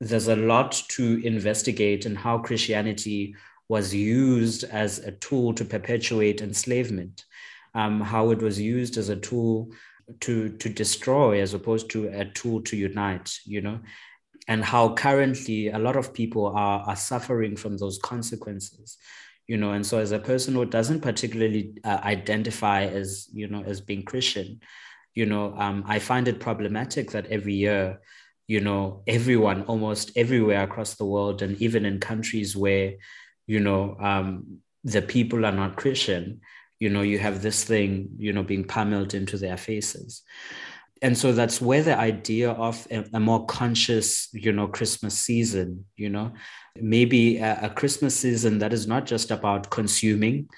There's 0.00 0.28
a 0.28 0.36
lot 0.36 0.82
to 0.88 1.24
investigate 1.24 2.04
in 2.04 2.16
how 2.16 2.38
Christianity 2.38 3.36
was 3.68 3.94
used 3.94 4.64
as 4.64 4.98
a 4.98 5.12
tool 5.12 5.54
to 5.54 5.64
perpetuate 5.64 6.42
enslavement, 6.42 7.24
um, 7.74 8.00
how 8.00 8.30
it 8.30 8.42
was 8.42 8.60
used 8.60 8.96
as 8.96 9.08
a 9.08 9.16
tool 9.16 9.70
to 10.20 10.50
to 10.58 10.68
destroy 10.68 11.40
as 11.40 11.54
opposed 11.54 11.90
to 11.90 12.08
a 12.08 12.24
tool 12.26 12.60
to 12.60 12.76
unite 12.76 13.38
you 13.46 13.60
know 13.60 13.80
and 14.46 14.64
how 14.64 14.92
currently 14.94 15.68
a 15.68 15.78
lot 15.78 15.96
of 15.96 16.12
people 16.12 16.46
are, 16.46 16.80
are 16.80 16.96
suffering 16.96 17.56
from 17.56 17.76
those 17.78 17.98
consequences 17.98 18.98
you 19.46 19.58
know? 19.58 19.72
And 19.72 19.84
so 19.84 19.98
as 19.98 20.10
a 20.10 20.18
person 20.18 20.54
who 20.54 20.64
doesn't 20.64 21.02
particularly 21.02 21.74
uh, 21.84 22.00
identify 22.02 22.84
as 22.84 23.28
you 23.32 23.46
know 23.46 23.62
as 23.62 23.80
being 23.80 24.02
christian 24.02 24.60
you 25.14 25.26
know 25.26 25.54
um, 25.56 25.84
i 25.86 25.98
find 25.98 26.28
it 26.28 26.40
problematic 26.40 27.10
that 27.12 27.26
every 27.26 27.54
year 27.54 28.00
you 28.46 28.60
know 28.60 29.02
everyone 29.06 29.62
almost 29.62 30.10
everywhere 30.16 30.62
across 30.62 30.94
the 30.94 31.04
world 31.04 31.40
and 31.42 31.60
even 31.62 31.86
in 31.86 32.00
countries 32.00 32.56
where 32.56 32.94
you 33.46 33.60
know 33.60 33.96
um, 34.00 34.58
the 34.82 35.02
people 35.02 35.46
are 35.46 35.52
not 35.52 35.76
christian 35.76 36.40
you 36.80 36.90
know 36.90 37.02
you 37.02 37.18
have 37.18 37.42
this 37.42 37.64
thing 37.64 38.10
you 38.18 38.32
know 38.32 38.42
being 38.42 38.64
pummeled 38.64 39.14
into 39.14 39.38
their 39.38 39.56
faces 39.56 40.22
and 41.04 41.18
so 41.18 41.32
that's 41.32 41.60
where 41.60 41.82
the 41.82 41.96
idea 41.98 42.50
of 42.52 42.88
a, 42.90 43.04
a, 43.12 43.20
more 43.20 43.44
conscious 43.44 44.28
you 44.32 44.50
know 44.50 44.66
christmas 44.66 45.16
season 45.16 45.84
you 45.96 46.08
know 46.08 46.32
maybe 46.80 47.36
a, 47.36 47.66
a 47.66 47.70
christmas 47.70 48.18
season 48.18 48.58
that 48.58 48.72
is 48.72 48.86
not 48.86 49.04
just 49.04 49.30
about 49.30 49.70
consuming 49.70 50.48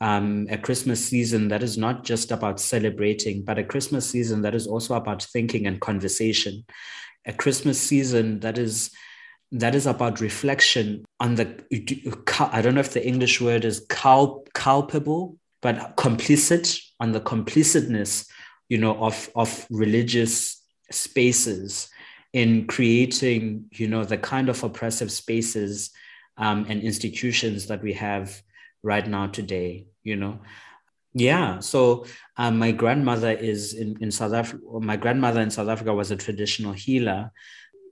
um, 0.00 0.48
a 0.50 0.58
christmas 0.58 1.02
season 1.02 1.48
that 1.48 1.62
is 1.62 1.78
not 1.78 2.02
just 2.04 2.32
about 2.32 2.58
celebrating 2.58 3.44
but 3.44 3.58
a 3.58 3.64
christmas 3.64 4.10
season 4.10 4.42
that 4.42 4.56
is 4.56 4.66
also 4.66 4.94
about 4.94 5.22
thinking 5.22 5.66
and 5.66 5.80
conversation. 5.80 6.64
A 7.24 7.32
christmas 7.32 7.78
season 7.78 8.40
that 8.40 8.58
is 8.58 8.90
that 9.52 9.76
is 9.76 9.86
about 9.86 10.20
reflection 10.20 11.04
on 11.20 11.36
the 11.36 11.46
i 12.52 12.60
don't 12.60 12.74
know 12.74 12.80
if 12.80 12.94
the 12.94 13.06
english 13.06 13.40
word 13.40 13.64
is 13.64 13.86
culpable 13.88 15.36
but 15.60 15.96
complicit 15.96 16.82
on 16.98 17.12
the 17.12 17.20
complicitness 17.20 18.26
you 18.72 18.78
know, 18.78 18.96
of, 19.04 19.28
of 19.34 19.66
religious 19.68 20.64
spaces 20.90 21.90
in 22.32 22.66
creating, 22.66 23.66
you 23.70 23.86
know, 23.86 24.02
the 24.02 24.16
kind 24.16 24.48
of 24.48 24.64
oppressive 24.64 25.12
spaces 25.12 25.90
um, 26.38 26.64
and 26.70 26.80
institutions 26.82 27.66
that 27.66 27.82
we 27.82 27.92
have 27.92 28.40
right 28.82 29.06
now 29.06 29.26
today, 29.26 29.84
you 30.02 30.16
know. 30.16 30.38
Yeah, 31.12 31.60
so 31.60 32.06
um, 32.38 32.58
my 32.58 32.72
grandmother 32.72 33.32
is 33.32 33.74
in, 33.74 33.98
in 34.00 34.10
South 34.10 34.32
Africa. 34.32 34.62
My 34.80 34.96
grandmother 34.96 35.42
in 35.42 35.50
South 35.50 35.68
Africa 35.68 35.92
was 35.92 36.10
a 36.10 36.16
traditional 36.16 36.72
healer. 36.72 37.30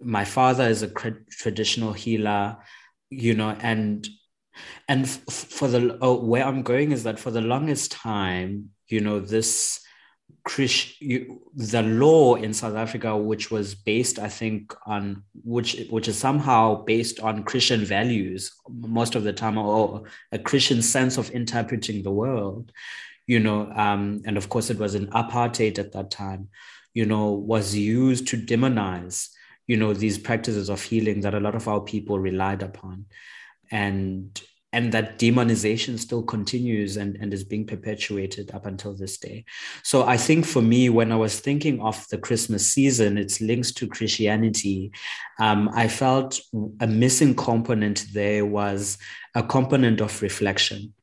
My 0.01 0.25
father 0.25 0.65
is 0.65 0.81
a 0.83 0.89
traditional 0.89 1.93
healer, 1.93 2.57
you 3.11 3.35
know, 3.35 3.51
and 3.61 4.09
and 4.89 5.05
f- 5.05 5.25
for 5.29 5.69
the 5.69 5.99
oh, 6.01 6.25
where 6.25 6.47
I'm 6.47 6.63
going 6.63 6.93
is 6.93 7.03
that 7.03 7.21
for 7.21 7.31
the 7.31 7.43
longest 7.43 7.93
time, 7.93 8.71
you 8.89 9.03
know, 9.03 9.21
this 9.21 9.85
the 10.45 11.83
law 11.83 12.35
in 12.35 12.53
South 12.53 12.75
Africa, 12.75 13.17
which 13.17 13.51
was 13.51 13.75
based, 13.75 14.19
I 14.19 14.29
think, 14.29 14.75
on 14.87 15.23
which 15.45 15.87
which 15.91 16.09
is 16.09 16.19
somehow 16.19 16.85
based 16.85 17.21
on 17.21 17.45
Christian 17.45 17.85
values 17.85 18.53
most 18.69 19.15
of 19.15 19.25
the 19.25 19.33
time, 19.33 19.59
or 19.59 20.05
a 20.33 20.39
Christian 20.39 20.83
sense 20.83 21.19
of 21.19 21.31
interpreting 21.31 22.03
the 22.03 22.11
world, 22.11 22.73
you 23.27 23.41
know, 23.41 23.71
um, 23.73 24.23
and 24.25 24.37
of 24.37 24.49
course 24.49 24.71
it 24.71 24.79
was 24.79 24.95
in 24.95 25.07
apartheid 25.09 25.79
at 25.79 25.93
that 25.93 26.11
time, 26.11 26.49
you 26.95 27.07
know, 27.07 27.31
was 27.33 27.77
used 27.77 28.27
to 28.29 28.37
demonize, 28.37 29.29
you 29.67 29.77
know, 29.77 29.93
these 29.95 30.19
practices 30.19 30.69
of 30.69 30.83
healing 30.83 31.21
that 31.21 31.35
a 31.35 31.41
lot 31.41 31.55
of 31.55 31.69
our 31.69 31.81
people 31.81 32.19
relied 32.19 32.63
upon, 32.63 33.07
and 33.71 34.43
and 34.73 34.93
that 34.93 35.19
demonization 35.19 35.99
still 35.99 36.23
continues 36.23 36.97
and, 36.97 37.17
and 37.21 37.35
is 37.35 37.43
being 37.43 37.67
perpetuated 37.67 38.53
up 38.53 38.67
until 38.67 38.95
this 38.95 39.19
day. 39.19 39.45
So 39.83 40.05
I 40.05 40.17
think 40.17 40.47
for 40.47 40.63
me, 40.63 40.89
when 40.89 41.11
I 41.11 41.17
was 41.17 41.41
thinking 41.41 41.81
of 41.81 42.07
the 42.09 42.19
Christmas 42.19 42.67
season, 42.67 43.19
its 43.19 43.41
links 43.41 43.73
to 43.73 43.89
Christianity, 43.89 44.93
um, 45.41 45.71
I 45.75 45.89
felt 45.89 46.41
a 46.81 46.87
missing 46.87 47.35
component 47.35 48.07
there 48.13 48.47
was 48.47 48.99
a 49.35 49.43
component 49.43 50.01
of 50.01 50.23
reflection. 50.23 50.95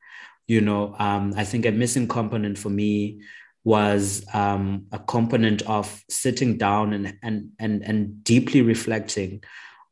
You 0.46 0.62
know, 0.62 0.94
um, 0.98 1.34
I 1.36 1.44
think 1.44 1.66
a 1.66 1.70
missing 1.70 2.08
component 2.08 2.56
for 2.56 2.70
me 2.70 3.20
was 3.64 4.24
um, 4.32 4.86
a 4.92 4.98
component 4.98 5.60
of 5.62 6.02
sitting 6.08 6.56
down 6.56 6.94
and, 6.94 7.18
and, 7.22 7.50
and, 7.58 7.82
and 7.82 8.24
deeply 8.24 8.62
reflecting 8.62 9.42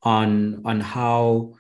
on, 0.02 0.62
on 0.64 0.80
how 0.80 1.56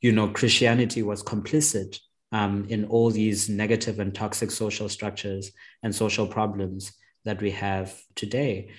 you 0.00 0.12
know, 0.12 0.28
Christianity 0.28 1.02
was 1.02 1.22
complicit 1.22 1.98
um, 2.32 2.66
in 2.68 2.84
all 2.86 3.10
these 3.10 3.48
negative 3.48 3.98
and 3.98 4.14
toxic 4.14 4.50
social 4.50 4.88
structures 4.88 5.52
and 5.82 5.94
social 5.94 6.26
problems 6.26 6.92
that 7.24 7.40
we 7.42 7.50
have 7.50 7.94
today. 8.14 8.70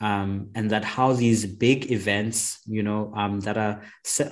Um, 0.00 0.50
and 0.54 0.70
that 0.70 0.84
how 0.84 1.12
these 1.12 1.44
big 1.44 1.90
events, 1.90 2.60
you 2.66 2.84
know, 2.84 3.12
um, 3.16 3.40
that 3.40 3.58
are 3.58 3.82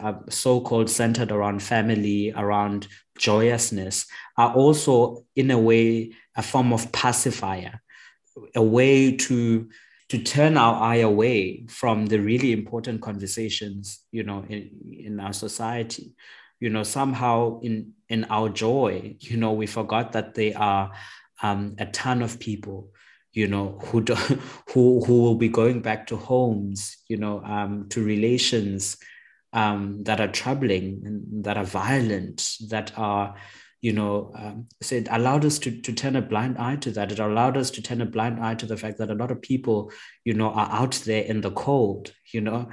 uh, 0.01 0.13
so-called 0.29 0.89
centered 0.89 1.33
around 1.33 1.61
family, 1.61 2.33
around 2.37 2.87
joyousness, 3.19 4.07
are 4.37 4.55
also 4.55 5.25
in 5.35 5.51
a 5.51 5.59
way 5.59 6.13
a 6.37 6.43
form 6.43 6.73
of 6.73 6.93
pacifier, 6.93 7.83
a 8.55 8.63
way 8.63 9.17
to 9.17 9.69
to 10.09 10.23
turn 10.23 10.57
our 10.57 10.81
eye 10.81 10.99
away 10.99 11.67
from 11.69 12.07
the 12.07 12.21
really 12.21 12.53
important 12.53 13.01
conversations, 13.03 14.01
you 14.13 14.23
know, 14.23 14.45
in, 14.49 14.71
in 15.05 15.21
our 15.21 15.33
society. 15.33 16.15
You 16.61 16.71
know, 16.71 16.85
somehow 16.85 17.61
in 17.61 17.93
in 18.09 18.25
our 18.31 18.49
joy, 18.49 19.17
you 19.21 19.37
know, 19.37 19.53
we 19.53 19.67
forgot 19.67 20.13
that 20.13 20.35
there 20.35 20.57
are 20.57 20.93
um, 21.43 21.75
a 21.79 21.87
ton 21.87 22.23
of 22.23 22.41
people, 22.41 22.93
you 23.33 23.47
know, 23.47 23.79
who 23.87 24.01
do, 24.01 24.15
who 24.73 25.05
who 25.05 25.23
will 25.23 25.35
be 25.35 25.49
going 25.49 25.81
back 25.83 26.07
to 26.07 26.17
homes, 26.17 26.97
you 27.09 27.19
know, 27.19 27.43
um, 27.45 27.89
to 27.91 28.03
relations 28.03 28.97
um, 29.53 30.03
that 30.05 30.21
are 30.21 30.29
troubling 30.29 31.43
that 31.43 31.57
are 31.57 31.65
violent, 31.65 32.57
that 32.69 32.93
are 32.97 33.35
you 33.83 33.93
know, 33.93 34.33
um, 34.35 34.67
so 34.81 34.97
it 34.97 35.09
allowed 35.11 35.45
us 35.45 35.59
to, 35.61 35.81
to 35.83 35.93
turn 35.93 36.17
a 36.17 36.23
blind 36.23 36.57
eye 36.59 36.77
to 36.77 36.91
that. 36.93 37.13
It 37.13 37.19
allowed 37.19 37.57
us 37.57 37.71
to 37.73 37.83
turn 37.83 38.01
a 38.01 38.07
blind 38.07 38.41
eye 38.41 38.55
to 38.55 38.67
the 38.67 38.77
fact 38.77 38.99
that 38.99 39.11
a 39.11 39.15
lot 39.15 39.31
of 39.31 39.43
people, 39.43 39.93
you 40.25 40.35
know, 40.35 40.51
are 40.51 40.69
out 40.71 40.95
there 41.05 41.23
in 41.23 41.43
the 41.43 41.51
cold, 41.51 42.13
you 42.33 42.41
know. 42.41 42.69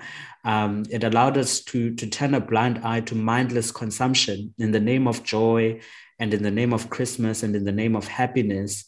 Um, 0.46 0.84
it 0.90 1.04
allowed 1.04 1.38
us 1.38 1.62
to, 1.66 1.94
to 1.96 2.08
turn 2.08 2.34
a 2.34 2.40
blind 2.40 2.80
eye 2.84 3.02
to 3.02 3.16
mindless 3.16 3.72
consumption 3.72 4.54
in 4.58 4.72
the 4.72 4.80
name 4.80 5.08
of 5.08 5.24
joy 5.24 5.82
and 6.20 6.34
in 6.34 6.42
the 6.42 6.52
name 6.52 6.74
of 6.74 6.90
Christmas 6.90 7.44
and 7.44 7.56
in 7.56 7.66
the 7.66 7.72
name 7.72 7.96
of 7.96 8.08
happiness. 8.08 8.86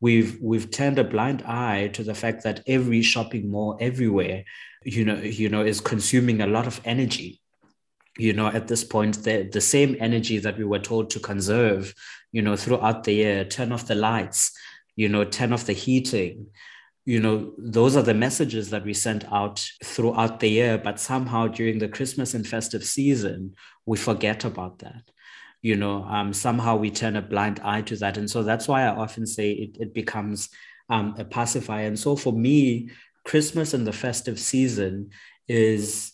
We've, 0.00 0.38
we've 0.40 0.70
turned 0.70 0.98
a 0.98 1.04
blind 1.04 1.42
eye 1.42 1.88
to 1.88 2.02
the 2.02 2.14
fact 2.14 2.44
that 2.44 2.62
every 2.66 3.02
shopping 3.02 3.50
mall 3.50 3.76
everywhere, 3.80 4.44
you 4.84 5.04
know, 5.04 5.16
you 5.16 5.48
know, 5.48 5.64
is 5.64 5.80
consuming 5.80 6.40
a 6.40 6.46
lot 6.46 6.66
of 6.66 6.80
energy 6.84 7.42
you 8.18 8.32
know 8.32 8.48
at 8.48 8.68
this 8.68 8.84
point 8.84 9.22
the, 9.24 9.48
the 9.52 9.60
same 9.60 9.96
energy 10.00 10.38
that 10.38 10.58
we 10.58 10.64
were 10.64 10.78
told 10.78 11.10
to 11.10 11.20
conserve 11.20 11.94
you 12.32 12.42
know 12.42 12.56
throughout 12.56 13.04
the 13.04 13.12
year 13.12 13.44
turn 13.44 13.72
off 13.72 13.86
the 13.86 13.94
lights 13.94 14.52
you 14.96 15.08
know 15.08 15.24
turn 15.24 15.52
off 15.52 15.66
the 15.66 15.72
heating 15.72 16.46
you 17.04 17.20
know 17.20 17.52
those 17.56 17.96
are 17.96 18.02
the 18.02 18.12
messages 18.12 18.70
that 18.70 18.84
we 18.84 18.92
sent 18.92 19.24
out 19.32 19.64
throughout 19.82 20.40
the 20.40 20.48
year 20.48 20.76
but 20.76 21.00
somehow 21.00 21.46
during 21.46 21.78
the 21.78 21.88
christmas 21.88 22.34
and 22.34 22.46
festive 22.46 22.84
season 22.84 23.54
we 23.88 23.96
forget 23.96 24.44
about 24.44 24.80
that. 24.80 25.02
You 25.62 25.74
know 25.74 26.04
um, 26.04 26.32
somehow 26.32 26.76
we 26.76 26.90
turn 26.90 27.16
a 27.16 27.22
blind 27.22 27.58
eye 27.64 27.82
to 27.82 27.96
that. 27.96 28.16
And 28.16 28.30
so 28.30 28.44
that's 28.44 28.68
why 28.68 28.82
i 28.82 28.94
often 28.94 29.26
say 29.26 29.50
it, 29.50 29.76
it 29.80 29.94
becomes 29.94 30.50
um, 30.88 31.14
a 31.18 31.24
pacifier. 31.24 31.86
And 31.86 31.98
so 31.98 32.14
for 32.14 32.32
me 32.32 32.90
christmas 33.24 33.74
and 33.74 33.86
the 33.86 33.92
festive 33.92 34.38
season 34.38 35.10
is 35.48 36.12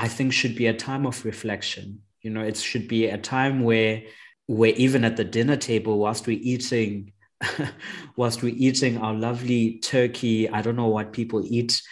I 0.00 0.08
think 0.08 0.32
should 0.32 0.56
be 0.56 0.66
a 0.66 0.72
time 0.72 1.04
of 1.04 1.26
reflection. 1.26 2.00
You 2.22 2.30
know, 2.30 2.40
it 2.40 2.56
should 2.56 2.88
be 2.88 3.06
a 3.06 3.18
time 3.18 3.62
where 3.62 4.02
where 4.46 4.72
even 4.76 5.04
at 5.04 5.18
the 5.18 5.24
dinner 5.24 5.56
table, 5.56 5.98
whilst 5.98 6.26
we're 6.26 6.40
eating, 6.40 7.12
whilst 8.16 8.42
we're 8.42 8.54
eating 8.56 8.96
our 8.96 9.12
lovely 9.12 9.78
turkey, 9.80 10.48
I 10.48 10.62
don't 10.62 10.74
know 10.74 10.88
what 10.88 11.12
people 11.12 11.42
eat 11.44 11.82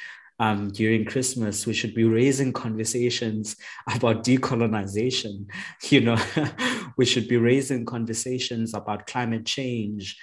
um, 0.41 0.71
during 0.71 1.05
Christmas, 1.05 1.67
we 1.67 1.75
should 1.75 1.95
be 1.95 2.05
raising 2.05 2.53
conversations 2.53 3.57
about 3.95 4.25
decolonization. 4.25 5.47
You 5.91 6.01
know, 6.01 6.19
we 6.97 7.05
should 7.05 7.29
be 7.29 7.37
raising 7.37 7.85
conversations 7.85 8.73
about 8.73 9.07
climate 9.07 9.45
change. 9.45 10.17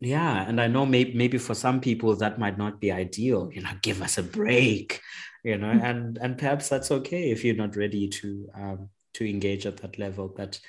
Yeah, 0.00 0.44
and 0.48 0.60
I 0.60 0.66
know 0.66 0.84
maybe 0.84 1.14
maybe 1.14 1.38
for 1.38 1.54
some 1.54 1.80
people 1.80 2.16
that 2.16 2.40
might 2.40 2.58
not 2.58 2.80
be 2.80 2.90
ideal. 2.90 3.50
You 3.52 3.62
know, 3.62 3.70
give 3.80 4.02
us 4.02 4.18
a 4.18 4.24
break 4.24 5.00
you 5.42 5.58
know 5.58 5.68
mm-hmm. 5.68 5.84
and 5.84 6.18
and 6.18 6.38
perhaps 6.38 6.68
that's 6.68 6.90
okay 6.90 7.30
if 7.30 7.44
you're 7.44 7.56
not 7.56 7.76
ready 7.76 8.08
to 8.08 8.48
um, 8.54 8.88
to 9.14 9.28
engage 9.28 9.66
at 9.66 9.78
that 9.78 9.98
level. 9.98 10.28
But 10.28 10.60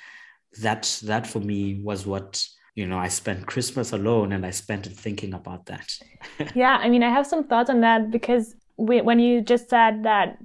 that 0.60 1.00
that 1.04 1.26
for 1.26 1.40
me 1.40 1.80
was 1.82 2.06
what 2.06 2.46
you 2.74 2.86
know 2.86 2.98
i 2.98 3.08
spent 3.08 3.46
christmas 3.46 3.92
alone 3.92 4.32
and 4.32 4.44
i 4.44 4.50
spent 4.50 4.86
it 4.86 4.92
thinking 4.92 5.34
about 5.34 5.66
that. 5.66 5.98
Yeah 6.54 6.78
i 6.80 6.88
mean 6.88 7.02
i 7.02 7.10
have 7.10 7.26
some 7.26 7.44
thoughts 7.44 7.70
on 7.70 7.80
that 7.80 8.10
because 8.10 8.54
we, 8.76 9.00
when 9.00 9.18
you 9.18 9.40
just 9.40 9.70
said 9.70 10.04
that 10.04 10.38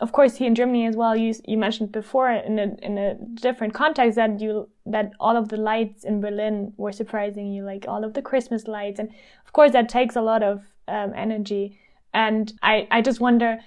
of 0.00 0.12
course 0.12 0.36
here 0.36 0.46
in 0.46 0.54
germany 0.54 0.86
as 0.86 0.96
well 0.96 1.16
you 1.16 1.34
you 1.46 1.56
mentioned 1.56 1.92
before 1.92 2.30
in 2.30 2.58
a 2.58 2.74
in 2.82 2.98
a 2.98 3.14
different 3.34 3.74
context 3.74 4.16
that 4.16 4.40
you 4.40 4.68
that 4.86 5.12
all 5.20 5.36
of 5.36 5.48
the 5.48 5.56
lights 5.56 6.04
in 6.04 6.20
berlin 6.20 6.72
were 6.76 6.92
surprising 6.92 7.52
you 7.52 7.64
like 7.64 7.86
all 7.88 8.04
of 8.04 8.14
the 8.14 8.22
christmas 8.22 8.66
lights. 8.66 8.98
And 8.98 9.10
of 9.46 9.52
course 9.52 9.72
that 9.72 9.88
takes 9.88 10.16
a 10.16 10.22
lot 10.22 10.42
of 10.42 10.62
um, 10.88 11.12
energy 11.14 11.78
and 12.12 12.52
I, 12.62 12.86
I 12.90 13.02
just 13.02 13.20
wonder, 13.20 13.58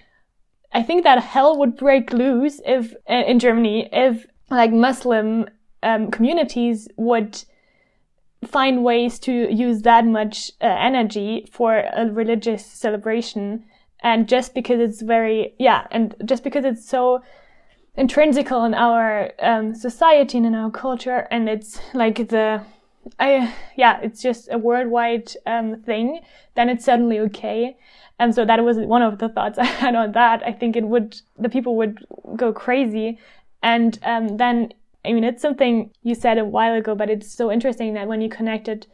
I 0.72 0.84
think 0.84 1.04
that 1.04 1.24
hell 1.24 1.58
would 1.60 1.76
break 1.78 2.12
loose 2.12 2.60
if, 2.66 2.94
in 3.08 3.40
Germany, 3.40 3.90
if 3.92 4.26
like 4.50 4.72
Muslim 4.72 5.48
um, 5.82 6.12
communities 6.12 6.88
would 6.98 7.44
find 8.48 8.84
ways 8.84 9.20
to 9.20 9.54
use 9.54 9.84
that 9.84 10.06
much 10.06 10.52
uh, 10.62 10.66
energy 10.66 11.48
for 11.52 11.78
a 11.96 12.12
religious 12.12 12.66
celebration. 12.66 13.64
And 14.02 14.28
just 14.28 14.54
because 14.54 14.80
it's 14.80 15.02
very, 15.02 15.54
yeah, 15.60 15.88
and 15.92 16.16
just 16.26 16.44
because 16.44 16.66
it's 16.66 16.88
so 16.88 17.22
intrinsical 17.96 18.66
in 18.66 18.74
our 18.74 19.32
um, 19.40 19.74
society 19.74 20.38
and 20.38 20.48
in 20.48 20.56
our 20.56 20.72
culture, 20.72 21.28
and 21.32 21.48
it's 21.48 21.80
like 21.94 22.28
the, 22.28 22.62
I, 23.20 23.54
yeah, 23.78 24.00
it's 24.02 24.22
just 24.22 24.50
a 24.52 24.58
worldwide 24.58 25.32
um, 25.46 25.82
thing, 25.82 26.20
then 26.56 26.70
it's 26.70 26.84
suddenly 26.84 27.20
okay. 27.20 27.78
And 28.20 28.34
so 28.34 28.46
that 28.46 28.64
was 28.64 28.78
one 28.78 29.02
of 29.02 29.20
the 29.20 29.30
thoughts 29.30 29.58
I 29.60 29.66
had 29.66 29.96
on 29.96 30.12
that. 30.14 30.44
I 30.46 30.52
think 30.52 30.76
it 30.76 30.86
would, 30.86 31.22
the 31.38 31.50
people 31.50 31.76
would 31.78 32.06
go 32.36 32.54
crazy. 32.54 33.20
And 33.62 33.98
um, 34.04 34.38
then, 34.38 34.74
I 35.06 35.14
mean, 35.14 35.24
it's 35.24 35.42
something 35.42 35.92
you 36.04 36.16
said 36.16 36.38
a 36.38 36.46
while 36.46 36.76
ago, 36.76 36.96
but 36.96 37.10
it's 37.10 37.34
so 37.34 37.52
interesting 37.52 37.94
that 37.94 38.08
when 38.08 38.22
you 38.22 38.30
connected 38.30 38.88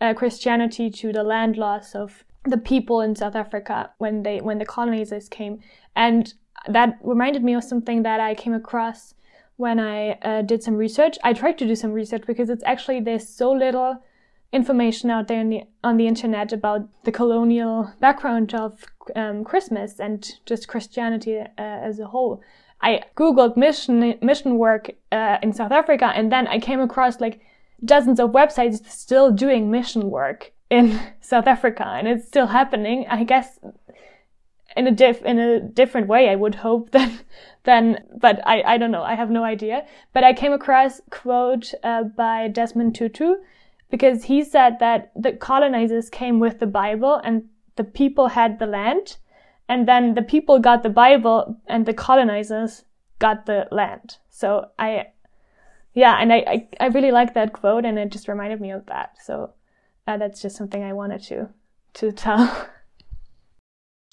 uh, 0.00 0.14
Christianity 0.14 0.90
to 0.90 1.12
the 1.12 1.22
land 1.22 1.56
loss 1.56 1.94
of 1.94 2.24
the 2.44 2.58
people 2.58 3.00
in 3.00 3.16
South 3.16 3.34
Africa 3.34 3.90
when 3.98 4.22
they 4.22 4.40
when 4.40 4.58
the 4.58 4.66
colonizers 4.66 5.28
came, 5.28 5.60
and 5.94 6.34
that 6.68 6.98
reminded 7.02 7.42
me 7.42 7.54
of 7.54 7.64
something 7.64 8.02
that 8.02 8.20
I 8.20 8.34
came 8.34 8.54
across 8.54 9.14
when 9.56 9.80
I 9.80 10.12
uh, 10.22 10.42
did 10.42 10.62
some 10.62 10.76
research. 10.76 11.16
I 11.24 11.32
tried 11.32 11.58
to 11.58 11.66
do 11.66 11.74
some 11.74 11.92
research 11.92 12.22
because 12.26 12.50
it's 12.50 12.62
actually 12.64 13.00
there's 13.00 13.28
so 13.28 13.50
little 13.52 14.02
information 14.52 15.10
out 15.10 15.28
there 15.28 15.44
the, 15.46 15.62
on 15.82 15.96
the 15.96 16.06
internet 16.06 16.52
about 16.52 16.88
the 17.04 17.12
colonial 17.12 17.92
background 18.00 18.54
of 18.54 18.84
um, 19.14 19.44
Christmas 19.44 20.00
and 20.00 20.32
just 20.46 20.68
Christianity 20.68 21.38
uh, 21.38 21.46
as 21.58 21.98
a 21.98 22.06
whole. 22.06 22.40
I 22.82 23.02
googled 23.16 23.56
mission 23.56 24.18
mission 24.20 24.58
work 24.58 24.90
uh, 25.10 25.38
in 25.42 25.52
South 25.52 25.72
Africa, 25.72 26.12
and 26.14 26.30
then 26.30 26.46
I 26.46 26.58
came 26.58 26.80
across 26.80 27.20
like 27.20 27.40
dozens 27.84 28.20
of 28.20 28.30
websites 28.30 28.86
still 28.86 29.30
doing 29.30 29.70
mission 29.70 30.10
work 30.10 30.52
in 30.68 31.00
South 31.20 31.46
Africa, 31.46 31.86
and 31.86 32.06
it's 32.06 32.26
still 32.26 32.48
happening. 32.48 33.06
I 33.08 33.24
guess 33.24 33.58
in 34.76 34.86
a 34.86 34.90
diff 34.90 35.22
in 35.22 35.38
a 35.38 35.60
different 35.60 36.06
way. 36.06 36.28
I 36.28 36.36
would 36.36 36.56
hope 36.56 36.90
than 36.92 37.20
than, 37.64 38.04
but 38.14 38.40
I 38.46 38.62
I 38.62 38.78
don't 38.78 38.90
know. 38.90 39.02
I 39.02 39.14
have 39.14 39.30
no 39.30 39.42
idea. 39.42 39.86
But 40.12 40.24
I 40.24 40.32
came 40.32 40.52
across 40.52 41.00
quote 41.10 41.72
uh, 41.82 42.04
by 42.04 42.48
Desmond 42.48 42.94
Tutu 42.94 43.36
because 43.90 44.24
he 44.24 44.42
said 44.42 44.78
that 44.80 45.12
the 45.14 45.32
colonizers 45.32 46.10
came 46.10 46.40
with 46.40 46.58
the 46.58 46.66
Bible 46.66 47.20
and 47.22 47.44
the 47.76 47.84
people 47.84 48.28
had 48.28 48.58
the 48.58 48.66
land, 48.66 49.16
and 49.68 49.86
then 49.86 50.14
the 50.14 50.22
people 50.22 50.58
got 50.58 50.82
the 50.82 50.90
Bible 50.90 51.60
and 51.66 51.86
the 51.86 51.94
colonizers 51.94 52.84
got 53.18 53.46
the 53.46 53.68
land. 53.70 54.18
So 54.30 54.66
I, 54.78 55.08
yeah, 55.94 56.16
and 56.20 56.32
I, 56.32 56.36
I, 56.46 56.68
I 56.80 56.86
really 56.86 57.10
like 57.10 57.34
that 57.34 57.52
quote 57.52 57.84
and 57.84 57.98
it 57.98 58.10
just 58.10 58.28
reminded 58.28 58.60
me 58.60 58.70
of 58.70 58.86
that. 58.86 59.16
So 59.24 59.52
uh, 60.06 60.16
that's 60.16 60.40
just 60.42 60.56
something 60.56 60.82
I 60.82 60.92
wanted 60.92 61.22
to, 61.24 61.48
to 61.94 62.12
tell. 62.12 62.68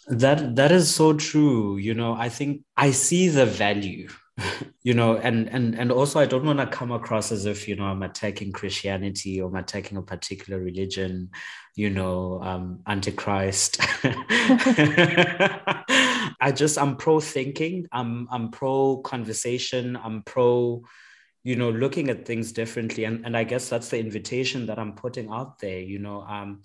That, 0.07 0.55
that 0.55 0.71
is 0.71 0.93
so 0.93 1.13
true. 1.13 1.78
You 1.78 1.93
know, 1.93 2.13
I 2.13 2.30
think 2.30 2.63
I 2.76 2.91
see 2.91 3.30
the 3.30 3.45
value 3.45 4.09
you 4.84 4.93
know 4.93 5.17
and 5.17 5.47
and 5.49 5.75
and 5.77 5.91
also 5.91 6.19
i 6.19 6.25
don't 6.25 6.45
want 6.45 6.59
to 6.59 6.65
come 6.65 6.91
across 6.91 7.31
as 7.31 7.45
if 7.45 7.67
you 7.67 7.75
know 7.75 7.86
i'm 7.86 8.01
attacking 8.01 8.51
christianity 8.51 9.39
or 9.39 9.49
i'm 9.49 9.55
attacking 9.55 9.97
a 9.97 10.01
particular 10.01 10.59
religion 10.59 11.29
you 11.75 11.89
know 11.89 12.39
um 12.43 12.79
antichrist. 12.88 13.77
I 16.39 16.51
just 16.53 16.77
i'm 16.77 16.97
pro 16.97 17.19
thinking 17.19 17.88
i'm 17.91 18.27
i'm 18.31 18.51
pro 18.51 18.97
conversation 18.97 19.95
i'm 19.95 20.21
pro 20.23 20.84
you 21.43 21.55
know 21.55 21.71
looking 21.71 22.09
at 22.09 22.25
things 22.25 22.51
differently. 22.51 23.05
And 23.05 23.25
and 23.25 23.36
i 23.36 23.43
guess 23.43 23.69
that's 23.69 23.89
the 23.89 23.99
invitation 23.99 24.67
that 24.67 24.77
i'm 24.77 24.93
putting 24.93 25.29
out 25.29 25.59
there 25.59 25.79
you 25.79 25.99
know 25.99 26.21
um 26.21 26.61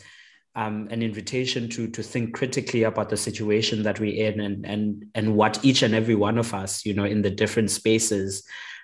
um, 0.59 0.89
an 0.91 1.03
invitation 1.03 1.69
to 1.69 1.87
to 1.89 2.03
think 2.03 2.35
critically 2.35 2.83
about 2.83 3.11
the 3.11 3.17
situation 3.17 3.85
that 3.85 4.01
we're 4.01 4.29
in 4.29 4.41
and 4.41 4.67
and 4.67 5.05
and 5.15 5.37
what 5.37 5.65
each 5.65 5.83
and 5.83 5.95
every 5.95 6.17
one 6.17 6.37
of 6.37 6.53
us 6.53 6.85
you 6.85 6.93
know 6.93 7.05
in 7.05 7.23
the 7.23 7.31
different 7.31 7.71
spaces 7.71 8.43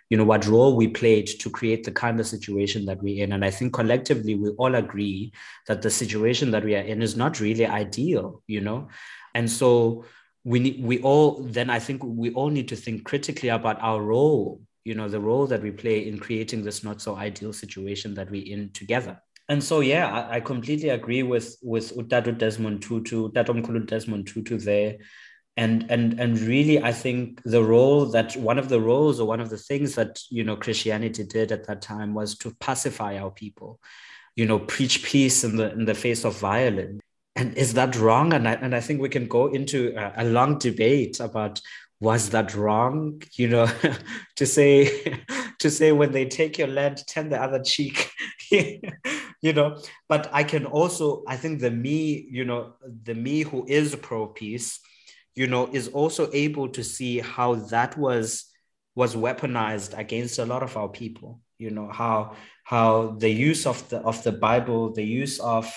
you 0.09 0.16
know 0.16 0.25
what 0.25 0.47
role 0.47 0.77
we 0.77 0.87
played 0.87 1.27
to 1.27 1.51
create 1.51 1.83
the 1.83 1.91
kind 1.91 2.20
of 2.20 2.29
situation 2.29 2.85
that 2.87 3.03
we're 3.03 3.25
in. 3.25 3.33
And 3.33 3.45
i 3.45 3.51
think 3.51 3.72
collectively 3.72 4.37
we 4.37 4.51
all 4.51 4.77
agree 4.77 5.33
that 5.66 5.83
the 5.83 5.91
situation 5.91 6.53
that 6.53 6.64
we 6.64 6.77
are 6.77 6.87
in 6.93 7.03
is 7.03 7.16
not 7.16 7.41
really 7.41 7.66
ideal 7.66 8.43
you 8.47 8.61
know? 8.61 8.89
And 9.35 9.51
so 9.51 10.05
we 10.45 10.61
need, 10.61 10.85
we 10.85 11.01
all 11.01 11.43
then 11.43 11.70
i 11.70 11.81
think 11.81 12.05
we 12.05 12.31
all 12.35 12.51
need 12.51 12.68
to 12.68 12.77
think 12.77 13.03
critically 13.05 13.49
about 13.49 13.79
our 13.81 14.01
role 14.01 14.61
you 14.85 14.95
know 14.95 15.09
the 15.09 15.18
role 15.18 15.47
that 15.49 15.62
we 15.62 15.72
play 15.72 16.07
in 16.07 16.18
creating 16.18 16.62
this 16.62 16.85
not 16.85 17.01
so 17.01 17.16
ideal 17.16 17.53
situation 17.53 18.14
that 18.14 18.31
we're 18.31 18.47
in 18.47 18.70
together 18.70 19.18
and 19.49 19.62
so 19.62 19.80
yeah, 19.80 20.11
I, 20.11 20.36
I, 20.36 20.40
completely 20.40 20.88
agree 20.88 21.22
with 21.22 21.57
with 21.62 21.95
Utatu 21.95 22.36
Desmond 22.36 22.82
Tutu, 22.82 23.30
Tatomkhulu 23.30 23.86
Desmond 23.86 24.26
Tutu 24.26 24.59
there. 24.59 24.97
And 25.57 25.86
and 25.90 26.18
and 26.18 26.38
really, 26.40 26.82
I 26.82 26.92
think 26.92 27.42
the 27.45 27.62
role 27.62 28.07
that 28.07 28.34
one 28.36 28.59
of 28.59 28.68
the 28.68 28.80
roles 28.80 29.20
or 29.20 29.28
one 29.28 29.40
of 29.40 29.51
the 29.51 29.59
things 29.59 29.95
that 29.95 30.20
you 30.30 30.45
know 30.45 30.57
Christianity 30.57 31.24
did 31.24 31.53
at 31.53 31.66
that 31.66 31.82
time 31.82 32.14
was 32.14 32.36
to 32.38 32.55
pacify 32.59 33.18
our 33.18 33.30
people, 33.30 33.80
you 34.34 34.47
know, 34.47 34.59
preach 34.59 35.05
peace 35.05 35.45
in 35.45 35.57
the 35.57 35.70
in 35.72 35.84
the 35.84 35.95
face 35.95 36.24
of 36.24 36.38
violence. 36.38 37.01
And 37.36 37.57
is 37.57 37.74
that 37.74 37.97
wrong? 37.97 38.32
And 38.32 38.49
I 38.49 38.55
and 38.55 38.74
I 38.74 38.80
think 38.80 39.01
we 39.01 39.09
can 39.09 39.28
go 39.28 39.47
into 39.47 39.95
a, 39.97 40.22
a 40.22 40.24
long 40.24 40.59
debate 40.59 41.20
about 41.20 41.61
was 42.01 42.30
that 42.30 42.55
wrong 42.55 43.22
you 43.34 43.49
know 43.49 43.66
to 44.36 44.45
say 44.45 45.22
to 45.59 45.70
say 45.70 45.92
when 45.92 46.12
they 46.12 46.26
take 46.26 46.59
your 46.59 46.68
land 46.68 47.03
turn 47.09 47.28
the 47.28 47.40
other 47.40 47.62
cheek 47.62 48.11
you 49.45 49.53
know 49.53 49.76
but 50.09 50.28
i 50.32 50.42
can 50.42 50.64
also 50.64 51.22
i 51.28 51.36
think 51.36 51.61
the 51.61 51.70
me 51.70 52.26
you 52.30 52.45
know 52.47 52.72
the 53.05 53.14
me 53.14 53.42
who 53.42 53.64
is 53.68 53.95
pro 53.97 54.26
peace 54.26 54.80
you 55.34 55.47
know 55.47 55.68
is 55.72 55.88
also 55.88 56.30
able 56.32 56.68
to 56.68 56.82
see 56.82 57.18
how 57.18 57.55
that 57.55 57.97
was 57.99 58.51
was 58.95 59.14
weaponized 59.14 59.97
against 59.99 60.38
a 60.38 60.47
lot 60.47 60.62
of 60.62 60.76
our 60.78 60.88
people 60.88 61.40
you 61.59 61.70
know 61.70 61.88
how 61.92 62.34
how 62.64 63.14
the 63.18 63.28
use 63.28 63.66
of 63.66 63.86
the 63.90 63.99
of 63.99 64.22
the 64.24 64.32
bible 64.32 64.92
the 64.95 65.05
use 65.05 65.38
of 65.40 65.70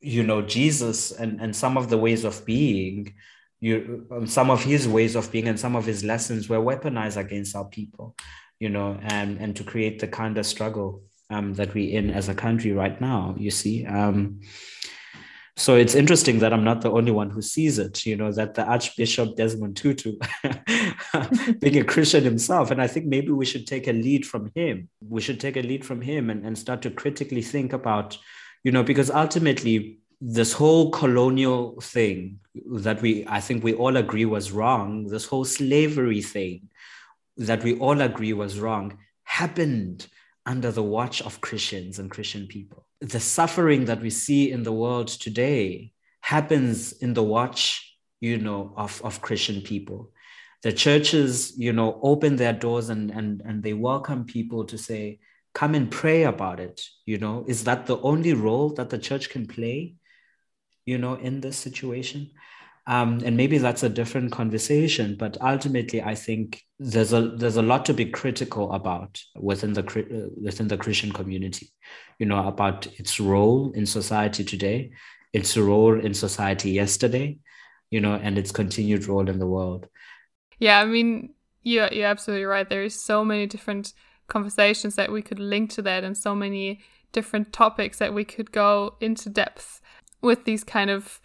you 0.00 0.22
know 0.22 0.40
jesus 0.40 1.10
and 1.10 1.40
and 1.40 1.56
some 1.56 1.76
of 1.76 1.90
the 1.90 1.98
ways 1.98 2.22
of 2.24 2.46
being 2.46 3.12
you 3.58 4.06
um, 4.12 4.28
some 4.28 4.48
of 4.48 4.62
his 4.62 4.86
ways 4.86 5.16
of 5.16 5.32
being 5.32 5.48
and 5.48 5.58
some 5.58 5.74
of 5.74 5.84
his 5.84 6.04
lessons 6.04 6.48
were 6.48 6.60
weaponized 6.60 7.16
against 7.16 7.56
our 7.56 7.64
people 7.64 8.14
you 8.60 8.68
know 8.68 8.96
and 9.02 9.38
and 9.38 9.56
to 9.56 9.64
create 9.64 9.98
the 9.98 10.06
kind 10.06 10.38
of 10.38 10.46
struggle 10.46 11.02
um, 11.30 11.54
that 11.54 11.74
we're 11.74 11.96
in 11.96 12.10
as 12.10 12.28
a 12.28 12.34
country 12.34 12.72
right 12.72 13.00
now 13.00 13.34
you 13.38 13.50
see. 13.50 13.86
Um, 13.86 14.40
so 15.58 15.74
it's 15.74 15.96
interesting 15.96 16.38
that 16.38 16.52
i'm 16.52 16.62
not 16.62 16.82
the 16.82 16.90
only 16.90 17.10
one 17.10 17.30
who 17.30 17.42
sees 17.42 17.80
it 17.80 18.06
you 18.06 18.16
know 18.16 18.30
that 18.30 18.54
the 18.54 18.62
archbishop 18.64 19.34
desmond 19.34 19.76
tutu 19.76 20.16
being 21.58 21.78
a 21.78 21.84
christian 21.84 22.22
himself. 22.22 22.70
And 22.70 22.80
i 22.80 22.86
think 22.86 23.06
maybe 23.06 23.32
we 23.32 23.44
should 23.44 23.66
take 23.66 23.88
a 23.88 23.92
lead 23.92 24.24
from 24.24 24.52
him. 24.54 24.88
We 25.00 25.20
should 25.20 25.40
take 25.40 25.56
a 25.56 25.62
lead 25.62 25.84
from 25.84 26.00
him 26.00 26.30
and, 26.30 26.46
and 26.46 26.56
start 26.56 26.82
to 26.82 26.90
critically 26.90 27.42
think 27.42 27.72
about 27.72 28.16
you 28.62 28.70
know 28.70 28.84
because 28.84 29.10
ultimately 29.10 29.98
this 30.20 30.52
whole 30.52 30.90
colonial 30.90 31.80
thing 31.80 32.38
that 32.72 33.00
we 33.02 33.24
i 33.28 33.40
think 33.40 33.62
we 33.62 33.74
all 33.74 33.96
agree 33.96 34.24
was 34.24 34.52
wrong 34.52 35.06
this 35.06 35.26
whole 35.26 35.44
slavery 35.44 36.22
thing 36.22 36.68
that 37.36 37.62
we 37.62 37.78
all 37.78 38.00
agree 38.00 38.32
was 38.32 38.58
wrong 38.58 38.98
happened 39.24 40.06
under 40.48 40.72
the 40.72 40.82
watch 40.82 41.22
of 41.22 41.40
christians 41.40 41.98
and 41.98 42.10
christian 42.10 42.46
people. 42.46 42.86
The 43.00 43.20
suffering 43.20 43.84
that 43.84 44.00
we 44.00 44.10
see 44.10 44.50
in 44.50 44.62
the 44.64 44.72
world 44.72 45.08
today 45.08 45.92
happens 46.20 46.92
in 47.04 47.14
the 47.14 47.22
watch 47.22 47.60
you 48.20 48.38
know 48.38 48.72
of, 48.76 49.00
of 49.04 49.20
christian 49.20 49.60
people. 49.60 50.10
The 50.62 50.72
churches 50.72 51.56
you 51.56 51.72
know 51.72 52.00
open 52.02 52.36
their 52.36 52.56
doors 52.64 52.88
and, 52.88 53.10
and 53.10 53.42
and 53.44 53.62
they 53.62 53.74
welcome 53.74 54.24
people 54.24 54.64
to 54.64 54.76
say 54.76 55.20
come 55.54 55.74
and 55.74 55.90
pray 55.90 56.24
about 56.24 56.58
it 56.58 56.80
you 57.06 57.18
know. 57.18 57.44
Is 57.46 57.64
that 57.64 57.86
the 57.86 57.98
only 58.00 58.32
role 58.32 58.70
that 58.70 58.90
the 58.90 58.98
church 58.98 59.30
can 59.30 59.46
play 59.46 59.94
you 60.88 60.96
know, 60.96 61.16
in 61.16 61.42
this 61.42 61.58
situation. 61.58 62.30
Um, 62.88 63.20
and 63.22 63.36
maybe 63.36 63.58
that's 63.58 63.82
a 63.82 63.88
different 63.90 64.32
conversation, 64.32 65.14
but 65.14 65.36
ultimately, 65.42 66.02
I 66.02 66.14
think 66.14 66.62
there's 66.78 67.12
a 67.12 67.20
there's 67.20 67.58
a 67.58 67.62
lot 67.62 67.84
to 67.84 67.92
be 67.92 68.06
critical 68.06 68.72
about 68.72 69.20
within 69.36 69.74
the 69.74 69.82
uh, 69.82 70.30
within 70.42 70.68
the 70.68 70.78
Christian 70.78 71.12
community, 71.12 71.68
you 72.18 72.24
know, 72.24 72.48
about 72.48 72.86
its 72.98 73.20
role 73.20 73.72
in 73.72 73.84
society 73.84 74.42
today, 74.42 74.90
its 75.34 75.54
role 75.54 76.00
in 76.00 76.14
society 76.14 76.70
yesterday, 76.70 77.36
you 77.90 78.00
know, 78.00 78.14
and 78.14 78.38
its 78.38 78.52
continued 78.52 79.06
role 79.06 79.28
in 79.28 79.38
the 79.38 79.46
world. 79.46 79.86
Yeah, 80.58 80.80
I 80.80 80.86
mean, 80.86 81.34
you're 81.62 81.92
you're 81.92 82.06
absolutely 82.06 82.46
right. 82.46 82.66
There 82.66 82.84
is 82.84 82.98
so 82.98 83.22
many 83.22 83.46
different 83.46 83.92
conversations 84.28 84.94
that 84.94 85.12
we 85.12 85.20
could 85.20 85.38
link 85.38 85.68
to 85.72 85.82
that, 85.82 86.04
and 86.04 86.16
so 86.16 86.34
many 86.34 86.80
different 87.12 87.52
topics 87.52 87.98
that 87.98 88.14
we 88.14 88.24
could 88.24 88.50
go 88.50 88.94
into 88.98 89.28
depth 89.28 89.82
with 90.22 90.46
these 90.46 90.64
kind 90.64 90.88
of 90.88 91.20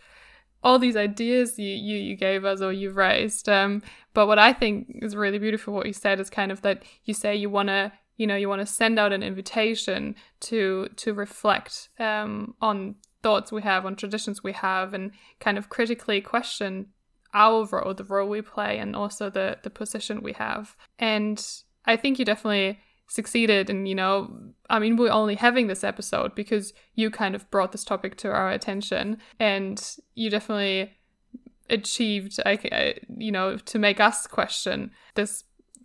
all 0.64 0.80
these 0.80 0.96
ideas 0.96 1.60
you, 1.60 1.76
you, 1.76 1.98
you 1.98 2.16
gave 2.16 2.46
us 2.46 2.62
or 2.62 2.72
you've 2.72 2.96
raised. 2.96 3.50
Um, 3.50 3.84
but 4.14 4.28
what 4.28 4.40
I 4.40 4.54
think 4.54 5.00
is 5.02 5.16
really 5.16 5.40
beautiful, 5.40 5.74
what 5.74 5.86
you 5.86 5.94
said, 5.94 6.20
is 6.20 6.30
kind 6.30 6.52
of 6.52 6.62
that 6.62 6.84
you 7.04 7.14
say 7.14 7.36
you 7.36 7.50
want 7.50 7.70
to, 7.70 7.92
you 8.18 8.26
know, 8.26 8.36
you 8.36 8.48
want 8.48 8.62
to 8.62 8.66
send 8.66 8.98
out 8.98 9.12
an 9.12 9.24
invitation 9.24 10.16
to 10.42 10.88
to 10.96 11.14
reflect 11.14 11.90
um, 12.00 12.56
on 12.62 12.96
thoughts 13.22 13.52
we 13.52 13.62
have, 13.62 13.86
on 13.86 13.96
traditions 13.96 14.44
we 14.44 14.54
have, 14.54 14.94
and 14.94 15.12
kind 15.40 15.58
of 15.58 15.70
critically 15.70 16.22
question 16.22 16.88
our 17.34 17.66
role, 17.66 17.94
the 17.94 18.04
role 18.04 18.30
we 18.30 18.42
play, 18.42 18.78
and 18.78 18.96
also 18.96 19.30
the 19.30 19.58
the 19.64 19.70
position 19.70 20.22
we 20.22 20.34
have. 20.34 20.76
And 21.00 21.46
I 21.86 21.98
think 21.98 22.20
you 22.20 22.26
definitely 22.26 22.80
succeeded 23.08 23.70
and 23.70 23.88
you 23.88 23.94
know 23.94 24.36
i 24.70 24.80
mean 24.80 24.96
we're 24.96 25.12
only 25.12 25.36
having 25.36 25.68
this 25.68 25.84
episode 25.84 26.34
because 26.34 26.74
you 26.96 27.12
kind 27.12 27.36
of 27.36 27.50
brought 27.52 27.72
this 27.72 27.84
topic 27.84 28.16
to 28.16 28.32
our 28.32 28.50
attention 28.50 29.18
and 29.40 29.98
you 30.16 30.30
definitely 30.30 30.92
achieved 31.70 32.40
I, 32.46 32.96
you 33.18 33.32
know 33.32 33.58
to 33.58 33.80
make 33.80 34.00
us 34.00 34.28
question 34.28 34.92
this 35.16 35.44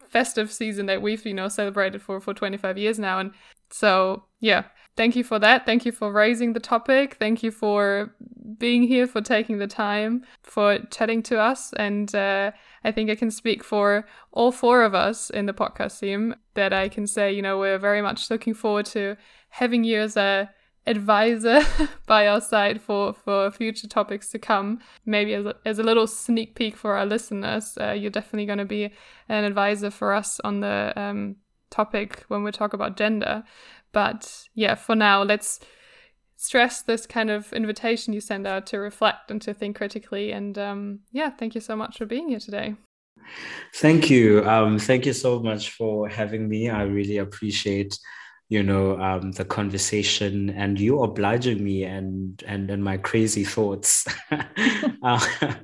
festive 0.09 0.51
season 0.51 0.87
that 0.87 1.03
we've 1.03 1.25
you 1.27 1.35
know 1.35 1.49
celebrated 1.49 2.03
for 2.03 2.21
for 2.21 2.35
25 2.35 2.79
years 2.79 2.99
now. 2.99 3.19
And 3.19 3.33
so 3.71 4.25
yeah 4.41 4.65
thank 4.97 5.15
you 5.15 5.23
for 5.23 5.39
that. 5.39 5.65
Thank 5.65 5.87
you 5.87 5.93
for 5.93 6.13
raising 6.13 6.55
the 6.55 6.61
topic. 6.61 7.17
Thank 7.21 7.43
you 7.43 7.53
for 7.53 8.15
being 8.59 8.83
here 8.83 9.07
for 9.07 9.21
taking 9.21 9.59
the 9.59 9.69
time 9.69 10.25
for 10.43 10.81
chatting 10.91 11.23
to 11.25 11.39
us. 11.39 11.73
And 11.75 12.13
uh, 12.15 12.51
I 12.85 12.93
think 12.93 13.11
I 13.11 13.15
can 13.15 13.31
speak 13.31 13.65
for 13.65 14.07
all 14.33 14.53
four 14.53 14.83
of 14.83 14.95
us 14.95 15.31
in 15.31 15.47
the 15.47 15.53
podcast 15.53 16.01
team 16.01 16.35
that 16.55 16.73
I 16.73 16.89
can 16.89 17.07
say, 17.07 17.33
you 17.33 17.43
know, 17.43 17.59
we're 17.59 17.79
very 17.79 18.03
much 18.03 18.31
looking 18.31 18.55
forward 18.55 18.87
to 18.87 19.17
having 19.51 19.85
you 19.85 20.01
as 20.01 20.17
a 20.17 20.51
advisor 20.87 21.61
by 22.07 22.27
our 22.27 22.41
side 22.41 22.81
for 22.81 23.13
for 23.13 23.51
future 23.51 23.87
topics 23.87 24.31
to 24.31 24.39
come. 24.39 24.81
Maybe 25.05 25.35
as 25.35 25.47
a, 25.47 25.55
as 25.65 25.79
a 25.79 25.83
little 25.83 26.07
sneak 26.07 26.55
peek 26.55 26.77
for 26.77 26.97
our 26.97 27.07
listeners, 27.07 27.77
uh, 27.81 27.93
you're 27.93 28.11
definitely 28.11 28.47
going 28.47 28.59
to 28.59 28.65
be 28.65 28.91
an 29.29 29.45
advisor 29.45 29.91
for 29.91 30.13
us 30.15 30.41
on 30.45 30.61
the 30.61 30.93
um, 30.97 31.37
topic 31.71 32.25
when 32.29 32.43
we 32.43 32.51
talk 32.51 32.73
about 32.73 32.97
gender. 32.97 33.45
But 33.93 34.49
yeah, 34.55 34.75
for 34.75 34.95
now, 34.95 35.23
let's 35.23 35.61
stress 36.39 36.83
this 36.83 37.05
kind 37.05 37.31
of 37.31 37.53
invitation 37.53 38.15
you 38.15 38.21
send 38.21 38.47
out 38.47 38.65
to 38.65 38.79
reflect 38.79 39.31
and 39.31 39.43
to 39.43 39.53
think 39.53 39.77
critically. 39.77 40.33
And 40.33 40.57
um, 40.57 41.01
yeah, 41.11 41.31
thank 41.31 41.55
you 41.55 41.61
so 41.61 41.75
much 41.77 41.99
for 41.99 42.07
being 42.07 42.29
here 42.29 42.39
today. 42.39 42.77
Thank 43.75 44.09
you. 44.09 44.49
Um, 44.49 44.79
thank 44.79 45.05
you 45.05 45.13
so 45.13 45.41
much 45.41 45.73
for 45.73 46.09
having 46.09 46.49
me. 46.49 46.71
I 46.71 46.85
really 46.85 47.19
appreciate 47.19 47.99
you 48.49 48.63
know 48.63 48.99
um, 48.99 49.33
the 49.33 49.45
conversation 49.45 50.49
and 50.51 50.81
you 50.81 51.03
obliging 51.03 51.63
me 51.63 51.85
and 51.85 52.43
and 52.47 52.71
and 52.71 52.83
my 52.83 52.97
crazy 52.97 53.45
thoughts 53.45 54.07
uh, 54.31 55.27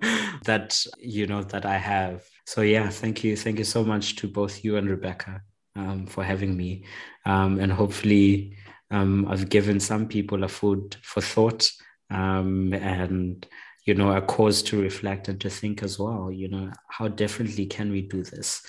that 0.45 0.85
you 0.99 1.27
know 1.27 1.43
that 1.43 1.65
i 1.65 1.79
have 1.79 2.23
so 2.45 2.61
yeah 2.61 2.91
thank 2.91 3.25
you 3.25 3.39
thank 3.39 3.57
you 3.57 3.65
so 3.65 3.83
much 3.83 4.17
to 4.17 4.29
both 4.29 4.63
you 4.63 4.77
and 4.77 4.91
rebecca 4.91 5.41
um, 5.77 6.07
for 6.07 6.23
having 6.23 6.55
me 6.55 6.85
um, 7.25 7.59
and 7.59 7.73
hopefully 7.73 8.55
um, 8.91 9.27
i've 9.29 9.49
given 9.49 9.81
some 9.81 10.07
people 10.07 10.45
a 10.45 10.49
food 10.49 10.97
for 11.03 11.21
thought 11.21 11.71
um, 12.11 12.73
and 12.75 13.47
you 13.87 13.95
know 13.95 14.13
a 14.13 14.23
cause 14.23 14.63
to 14.63 14.81
reflect 14.81 15.29
and 15.29 15.41
to 15.41 15.51
think 15.51 15.83
as 15.83 15.99
well 15.99 16.31
you 16.31 16.49
know 16.49 16.71
how 16.89 17.09
differently 17.09 17.67
can 17.67 17.91
we 17.91 18.03
do 18.03 18.23
this 18.23 18.63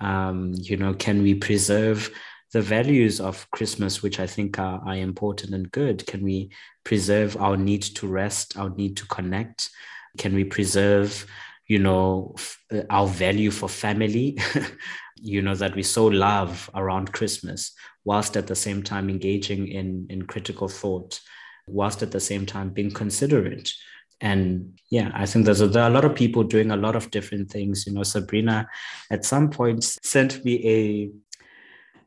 um, 0.00 0.52
you 0.54 0.76
know 0.76 0.94
can 0.94 1.22
we 1.22 1.34
preserve 1.34 2.10
the 2.52 2.62
values 2.62 3.20
of 3.20 3.50
Christmas, 3.50 4.02
which 4.02 4.20
I 4.20 4.26
think 4.26 4.58
are, 4.58 4.80
are 4.86 4.96
important 4.96 5.54
and 5.54 5.70
good? 5.70 6.06
Can 6.06 6.22
we 6.22 6.50
preserve 6.84 7.36
our 7.36 7.56
need 7.56 7.82
to 7.82 8.06
rest, 8.06 8.56
our 8.56 8.70
need 8.70 8.96
to 8.98 9.06
connect? 9.06 9.70
Can 10.16 10.34
we 10.34 10.44
preserve, 10.44 11.26
you 11.66 11.78
know, 11.78 12.34
f- 12.36 12.58
uh, 12.72 12.82
our 12.90 13.06
value 13.06 13.50
for 13.50 13.68
family, 13.68 14.38
you 15.16 15.42
know, 15.42 15.54
that 15.54 15.74
we 15.74 15.82
so 15.82 16.06
love 16.06 16.70
around 16.74 17.12
Christmas, 17.12 17.72
whilst 18.04 18.36
at 18.36 18.46
the 18.46 18.54
same 18.54 18.82
time 18.82 19.10
engaging 19.10 19.68
in, 19.68 20.06
in 20.10 20.22
critical 20.22 20.68
thought, 20.68 21.20
whilst 21.66 22.02
at 22.02 22.12
the 22.12 22.20
same 22.20 22.46
time 22.46 22.70
being 22.70 22.90
considerate? 22.90 23.72
and 24.20 24.78
yeah 24.90 25.10
i 25.14 25.26
think 25.26 25.44
there's 25.44 25.60
a, 25.60 25.66
there 25.66 25.82
are 25.82 25.90
a 25.90 25.92
lot 25.92 26.04
of 26.04 26.14
people 26.14 26.42
doing 26.42 26.70
a 26.70 26.76
lot 26.76 26.96
of 26.96 27.10
different 27.10 27.50
things 27.50 27.86
you 27.86 27.92
know 27.92 28.02
sabrina 28.02 28.66
at 29.10 29.24
some 29.24 29.50
point 29.50 29.84
sent 30.02 30.42
me 30.44 30.66
a 30.66 31.10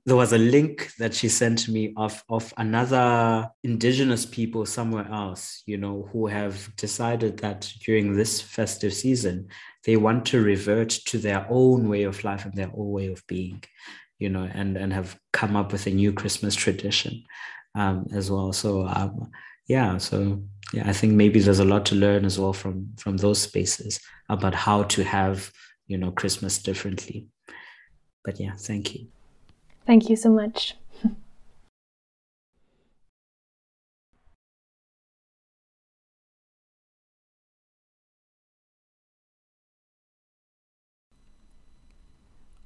there 0.05 0.15
was 0.15 0.33
a 0.33 0.37
link 0.37 0.91
that 0.97 1.13
she 1.13 1.29
sent 1.29 1.67
me 1.67 1.93
of 1.97 2.23
of 2.29 2.53
another 2.57 3.49
indigenous 3.63 4.25
people 4.25 4.65
somewhere 4.65 5.07
else 5.11 5.63
you 5.65 5.77
know 5.77 6.07
who 6.11 6.27
have 6.27 6.73
decided 6.75 7.37
that 7.37 7.71
during 7.85 8.15
this 8.15 8.41
festive 8.41 8.93
season 8.93 9.47
they 9.85 9.97
want 9.97 10.25
to 10.25 10.41
revert 10.41 10.89
to 10.89 11.17
their 11.17 11.45
own 11.49 11.87
way 11.89 12.03
of 12.03 12.23
life 12.23 12.45
and 12.45 12.53
their 12.55 12.71
own 12.75 12.91
way 12.91 13.07
of 13.07 13.25
being 13.27 13.63
you 14.19 14.29
know 14.29 14.49
and 14.53 14.77
and 14.77 14.93
have 14.93 15.17
come 15.33 15.55
up 15.55 15.71
with 15.71 15.87
a 15.87 15.91
new 15.91 16.11
christmas 16.13 16.55
tradition 16.55 17.23
um, 17.75 18.07
as 18.13 18.31
well. 18.31 18.51
So 18.51 18.87
um, 18.87 19.31
yeah 19.67 19.97
so 19.97 20.41
yeah 20.73 20.89
i 20.89 20.93
think 20.93 21.13
maybe 21.13 21.39
there's 21.39 21.59
a 21.59 21.65
lot 21.65 21.85
to 21.85 21.95
learn 21.95 22.25
as 22.25 22.39
well 22.39 22.53
from 22.53 22.89
from 22.97 23.17
those 23.17 23.39
spaces 23.39 23.99
about 24.27 24.53
how 24.53 24.83
to 24.83 25.03
have 25.03 25.51
you 25.87 25.97
know 25.97 26.11
christmas 26.11 26.61
differently. 26.61 27.27
But 28.25 28.39
yeah 28.39 28.55
thank 28.57 28.95
you 28.95 29.07
Thank 29.89 30.07
you 30.07 30.15
so 30.15 30.29
much. 30.29 30.75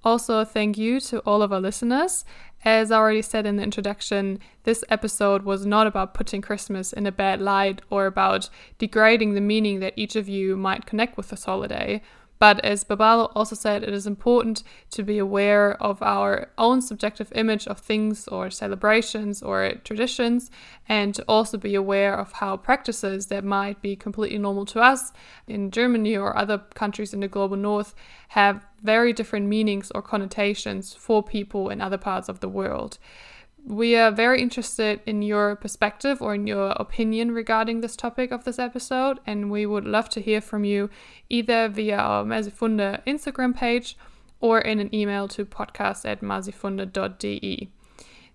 Also, 0.05 0.43
thank 0.43 0.77
you 0.77 0.99
to 0.99 1.19
all 1.19 1.41
of 1.41 1.53
our 1.53 1.61
listeners. 1.61 2.25
As 2.65 2.91
I 2.91 2.97
already 2.97 3.21
said 3.21 3.45
in 3.45 3.55
the 3.55 3.63
introduction, 3.63 4.39
this 4.63 4.83
episode 4.89 5.43
was 5.43 5.65
not 5.65 5.87
about 5.87 6.13
putting 6.13 6.41
Christmas 6.41 6.91
in 6.91 7.05
a 7.05 7.11
bad 7.13 7.39
light 7.39 7.81
or 7.89 8.05
about 8.05 8.49
degrading 8.79 9.33
the 9.33 9.39
meaning 9.39 9.79
that 9.79 9.93
each 9.95 10.17
of 10.17 10.27
you 10.27 10.57
might 10.57 10.85
connect 10.85 11.15
with 11.15 11.29
this 11.29 11.45
holiday. 11.45 12.01
But 12.43 12.59
as 12.59 12.83
Babalo 12.83 13.31
also 13.35 13.55
said, 13.55 13.83
it 13.83 13.93
is 13.93 14.05
important 14.05 14.63
to 14.91 15.01
be 15.01 15.17
aware 15.17 15.81
of 15.81 16.03
our 16.03 16.49
own 16.57 16.81
subjective 16.81 17.31
image 17.33 17.67
of 17.67 17.79
things 17.79 18.27
or 18.27 18.49
celebrations 18.49 19.41
or 19.41 19.75
traditions, 19.85 20.51
and 20.89 21.15
to 21.15 21.23
also 21.25 21.57
be 21.57 21.73
aware 21.73 22.13
of 22.13 22.33
how 22.33 22.57
practices 22.57 23.27
that 23.27 23.45
might 23.45 23.81
be 23.81 23.95
completely 23.95 24.37
normal 24.37 24.65
to 24.65 24.81
us 24.81 25.13
in 25.47 25.71
Germany 25.71 26.17
or 26.17 26.35
other 26.35 26.57
countries 26.57 27.13
in 27.13 27.21
the 27.21 27.29
global 27.29 27.55
north 27.55 27.95
have 28.27 28.65
very 28.81 29.13
different 29.13 29.47
meanings 29.47 29.89
or 29.95 30.01
connotations 30.01 30.93
for 30.93 31.23
people 31.23 31.69
in 31.69 31.79
other 31.79 31.97
parts 31.97 32.27
of 32.27 32.41
the 32.41 32.49
world. 32.49 32.97
We 33.65 33.95
are 33.95 34.11
very 34.11 34.41
interested 34.41 34.99
in 35.05 35.21
your 35.21 35.55
perspective 35.55 36.21
or 36.21 36.35
in 36.35 36.47
your 36.47 36.71
opinion 36.71 37.31
regarding 37.31 37.79
this 37.79 37.95
topic 37.95 38.31
of 38.31 38.43
this 38.43 38.59
episode, 38.59 39.19
and 39.25 39.49
we 39.49 39.65
would 39.65 39.85
love 39.85 40.09
to 40.09 40.21
hear 40.21 40.41
from 40.41 40.65
you 40.65 40.89
either 41.29 41.69
via 41.69 41.97
our 41.97 42.25
Masifunde 42.25 43.01
Instagram 43.05 43.55
page 43.55 43.97
or 44.41 44.59
in 44.59 44.79
an 44.79 44.93
email 44.93 45.29
to 45.29 45.45
podcast 45.45 46.03
at 46.05 46.19
masifunde.de. 46.19 47.69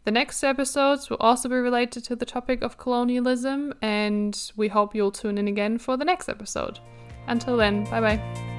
The 0.05 0.11
next 0.11 0.43
episodes 0.43 1.11
will 1.11 1.19
also 1.19 1.51
be 1.51 1.57
related 1.57 2.03
to 2.05 2.17
the 2.17 2.25
topic 2.25 2.63
of 2.63 2.79
colonialism, 2.79 3.75
and 3.83 4.51
we 4.57 4.69
hope 4.69 4.95
you'll 4.95 5.13
tune 5.13 5.37
in 5.37 5.47
again 5.47 5.77
for 5.77 5.99
the 5.99 6.07
next 6.07 6.31
episode. 6.31 6.81
Until 7.27 7.59
then, 7.59 7.85
bye 7.85 8.01
bye. 8.01 8.58